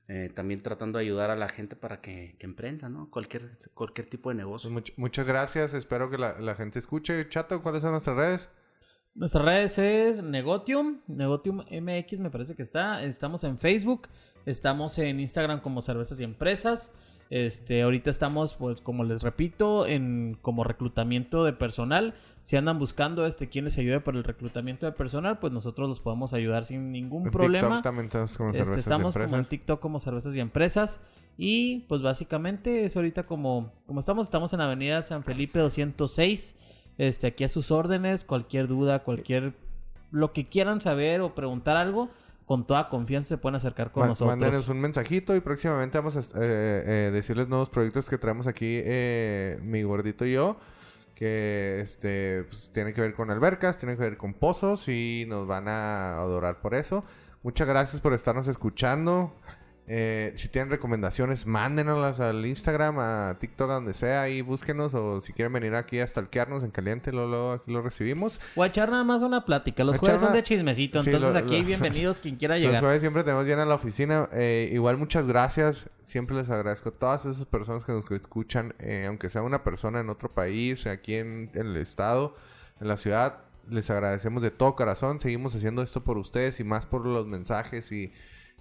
eh, 0.08 0.30
también 0.36 0.62
tratando 0.62 1.00
de 1.00 1.06
ayudar 1.06 1.32
a 1.32 1.36
la 1.36 1.50
gente 1.50 1.76
para 1.76 2.00
que, 2.00 2.36
que 2.38 2.46
emprenda, 2.46 2.90
¿no? 2.90 3.10
Cualquier, 3.10 3.58
cualquier 3.74 4.08
tipo 4.08 4.30
de 4.30 4.36
negocio. 4.36 4.70
Pues 4.72 4.84
much- 4.86 4.94
muchas 4.98 5.26
gracias. 5.26 5.74
Espero 5.74 6.12
que 6.12 6.20
la, 6.20 6.40
la 6.40 6.54
gente 6.54 6.78
escuche. 6.78 7.28
Chato, 7.28 7.64
¿cuáles 7.64 7.82
son 7.82 7.90
nuestras 7.90 8.16
redes? 8.16 8.50
Nuestras 9.16 9.46
redes 9.46 9.78
es 9.78 10.24
Negotium, 10.24 11.00
Negotium 11.08 11.64
MX 11.72 12.20
me 12.20 12.30
parece 12.30 12.54
que 12.54 12.62
está. 12.62 13.02
Estamos 13.02 13.46
en 13.46 13.58
Facebook, 13.58 14.10
estamos 14.46 15.00
en 15.00 15.22
Instagram 15.22 15.62
como 15.62 15.82
Cervezas 15.82 16.20
y 16.20 16.26
Empresas. 16.26 16.92
Este, 17.30 17.82
ahorita 17.82 18.10
estamos, 18.10 18.56
pues, 18.56 18.82
como 18.82 19.06
les 19.06 19.24
repito, 19.24 19.88
en 19.88 20.38
como 20.42 20.66
reclutamiento 20.66 21.46
de 21.46 21.54
personal. 21.54 22.14
Si 22.44 22.58
andan 22.58 22.78
buscando 22.78 23.26
este 23.26 23.48
quien 23.48 23.64
les 23.64 23.78
ayude 23.78 24.02
para 24.02 24.18
el 24.18 24.26
reclutamiento 24.26 24.86
de 24.86 24.92
personal, 24.92 25.40
pues 25.40 25.54
nosotros 25.54 25.88
los 25.88 26.02
podemos 26.02 26.34
ayudar 26.34 26.66
sin 26.66 26.92
ningún 26.92 27.28
En 27.28 27.32
problema. 27.32 27.68
TikTok 27.68 27.84
también 27.84 28.08
estamos 28.08 28.38
como 28.38 28.50
Este, 28.50 28.76
y 28.76 28.80
estamos 28.80 29.14
como 29.14 29.38
en. 29.38 29.46
TikTok 29.46 29.80
como 29.80 30.00
Cervezas 30.02 30.36
y 30.36 30.42
Empresas. 30.42 31.00
Y 31.38 31.86
pues 31.88 32.02
básicamente 32.02 32.84
es 32.84 32.98
ahorita 32.98 33.26
como, 33.26 33.72
como 33.86 34.02
estamos, 34.02 34.28
estamos 34.28 34.52
en 34.52 34.60
Avenida 34.60 35.02
San 35.02 35.24
Felipe 35.24 35.60
206. 35.60 36.58
Este, 36.98 37.28
aquí 37.28 37.44
a 37.44 37.50
sus 37.50 37.72
órdenes, 37.72 38.24
cualquier 38.26 38.68
duda, 38.68 39.04
cualquier 39.04 39.54
lo 40.12 40.32
que 40.32 40.48
quieran 40.48 40.80
saber 40.82 41.22
o 41.22 41.36
preguntar 41.36 41.76
algo, 41.78 42.10
con 42.46 42.66
toda 42.66 42.90
confianza 42.90 43.30
se 43.30 43.38
pueden 43.38 43.56
acercar 43.56 43.92
con 43.92 44.02
Ma- 44.02 44.08
nosotros. 44.08 44.38
Mándenos 44.38 44.70
un 44.70 44.80
mensajito 44.80 45.36
y 45.36 45.40
próximamente 45.42 45.98
vamos 45.98 46.16
a 46.16 46.20
eh, 46.20 46.24
eh, 46.86 47.12
decirles 47.12 47.50
nuevos 47.50 47.70
proyectos 47.70 48.08
que 48.10 48.18
traemos 48.18 48.48
aquí, 48.48 48.82
eh, 48.86 49.60
mi 49.62 49.84
gordito 49.84 50.26
y 50.26 50.34
yo, 50.34 50.58
que 51.16 51.80
este 51.82 52.44
pues, 52.44 52.72
tiene 52.74 52.94
que 52.94 53.02
ver 53.02 53.14
con 53.14 53.32
albercas, 53.32 53.78
tiene 53.78 53.96
que 53.96 54.04
ver 54.04 54.18
con 54.18 54.34
pozos 54.34 54.88
y 54.88 55.26
nos 55.28 55.48
van 55.48 55.68
a 55.68 56.18
adorar 56.18 56.62
por 56.62 56.76
eso. 56.76 57.04
Muchas 57.42 57.68
gracias 57.68 58.02
por 58.02 58.14
estarnos 58.14 58.48
escuchando. 58.48 59.34
Eh, 59.88 60.32
si 60.34 60.50
tienen 60.50 60.72
recomendaciones, 60.72 61.46
mándenoslas 61.46 62.20
al 62.20 62.44
Instagram, 62.46 62.98
a 62.98 63.38
TikTok, 63.40 63.70
a 63.70 63.74
donde 63.76 63.94
sea, 63.94 64.24
ahí 64.24 64.42
búsquenos 64.42 64.96
o 64.96 65.20
si 65.20 65.32
quieren 65.32 65.54
venir 65.54 65.76
aquí 65.76 66.00
a 66.00 66.08
stalkearnos 66.08 66.64
en 66.64 66.72
caliente, 66.72 67.12
luego, 67.12 67.28
luego 67.30 67.52
aquí 67.52 67.72
lo 67.72 67.84
recibimos. 67.84 68.42
O 68.56 68.64
a 68.64 68.68
echar 68.68 68.90
nada 68.90 69.04
más 69.04 69.22
una 69.22 69.46
plática. 69.46 69.84
Los 69.84 70.00
jueves 70.00 70.22
son 70.22 70.34
de 70.34 70.42
chismecito. 70.42 71.04
Sí, 71.04 71.12
entonces 71.12 71.34
lo- 71.34 71.40
aquí 71.48 71.60
lo- 71.60 71.68
bienvenidos 71.68 72.20
quien 72.20 72.36
quiera 72.36 72.56
Los 72.58 72.64
llegar. 72.66 72.82
jueves 72.82 73.02
siempre 73.02 73.24
tenemos 73.24 73.46
llena 73.46 73.64
la 73.64 73.76
oficina. 73.76 74.28
Eh, 74.34 74.72
igual 74.74 74.98
muchas 74.98 75.28
gracias. 75.28 75.88
Siempre 76.04 76.36
les 76.36 76.50
agradezco 76.50 76.90
a 76.90 76.92
todas 76.92 77.26
esas 77.26 77.46
personas 77.46 77.86
que 77.86 77.92
nos 77.92 78.10
escuchan, 78.10 78.74
eh, 78.80 79.06
aunque 79.08 79.30
sea 79.30 79.44
una 79.44 79.64
persona 79.64 80.00
en 80.00 80.10
otro 80.10 80.30
país, 80.34 80.88
aquí 80.88 81.14
en, 81.16 81.52
en 81.54 81.68
el 81.68 81.78
estado, 81.78 82.36
en 82.82 82.88
la 82.88 82.98
ciudad. 82.98 83.38
Les 83.70 83.88
agradecemos 83.92 84.42
de 84.42 84.50
todo 84.50 84.76
corazón. 84.76 85.20
Seguimos 85.20 85.54
haciendo 85.56 85.84
esto 85.84 86.04
por 86.04 86.18
ustedes 86.18 86.60
y 86.60 86.64
más 86.64 86.88
por 86.88 87.06
los 87.06 87.28
mensajes 87.28 87.92
y 87.92 88.12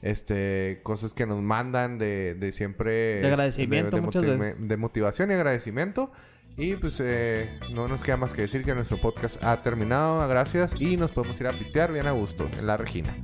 este 0.05 0.80
cosas 0.84 1.14
que 1.14 1.26
nos 1.26 1.40
mandan 1.42 1.98
de, 1.98 2.34
de 2.34 2.52
siempre 2.52 3.20
De 3.20 3.26
agradecimiento, 3.28 3.96
muchas 4.00 4.22
motiv- 4.22 4.38
veces. 4.38 4.57
de 4.68 4.76
motivación 4.76 5.30
y 5.30 5.34
agradecimiento. 5.34 6.12
Y 6.57 6.76
pues 6.76 7.00
eh, 7.00 7.48
no 7.72 7.88
nos 7.88 8.05
queda 8.05 8.16
más 8.16 8.32
que 8.32 8.42
decir 8.42 8.62
que 8.64 8.74
nuestro 8.76 9.00
podcast 9.00 9.42
ha 9.42 9.61
terminado. 9.62 10.28
Gracias. 10.28 10.80
Y 10.80 10.96
nos 10.96 11.11
podemos 11.11 11.40
ir 11.40 11.48
a 11.48 11.50
pistear 11.50 11.92
bien 11.92 12.07
a 12.07 12.12
gusto 12.12 12.48
en 12.59 12.66
la 12.68 12.76
Regina. 12.76 13.16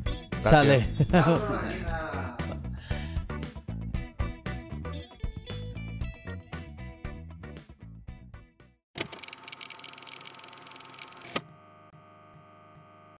Gracias. 0.42 0.88
Sale. 1.10 2.29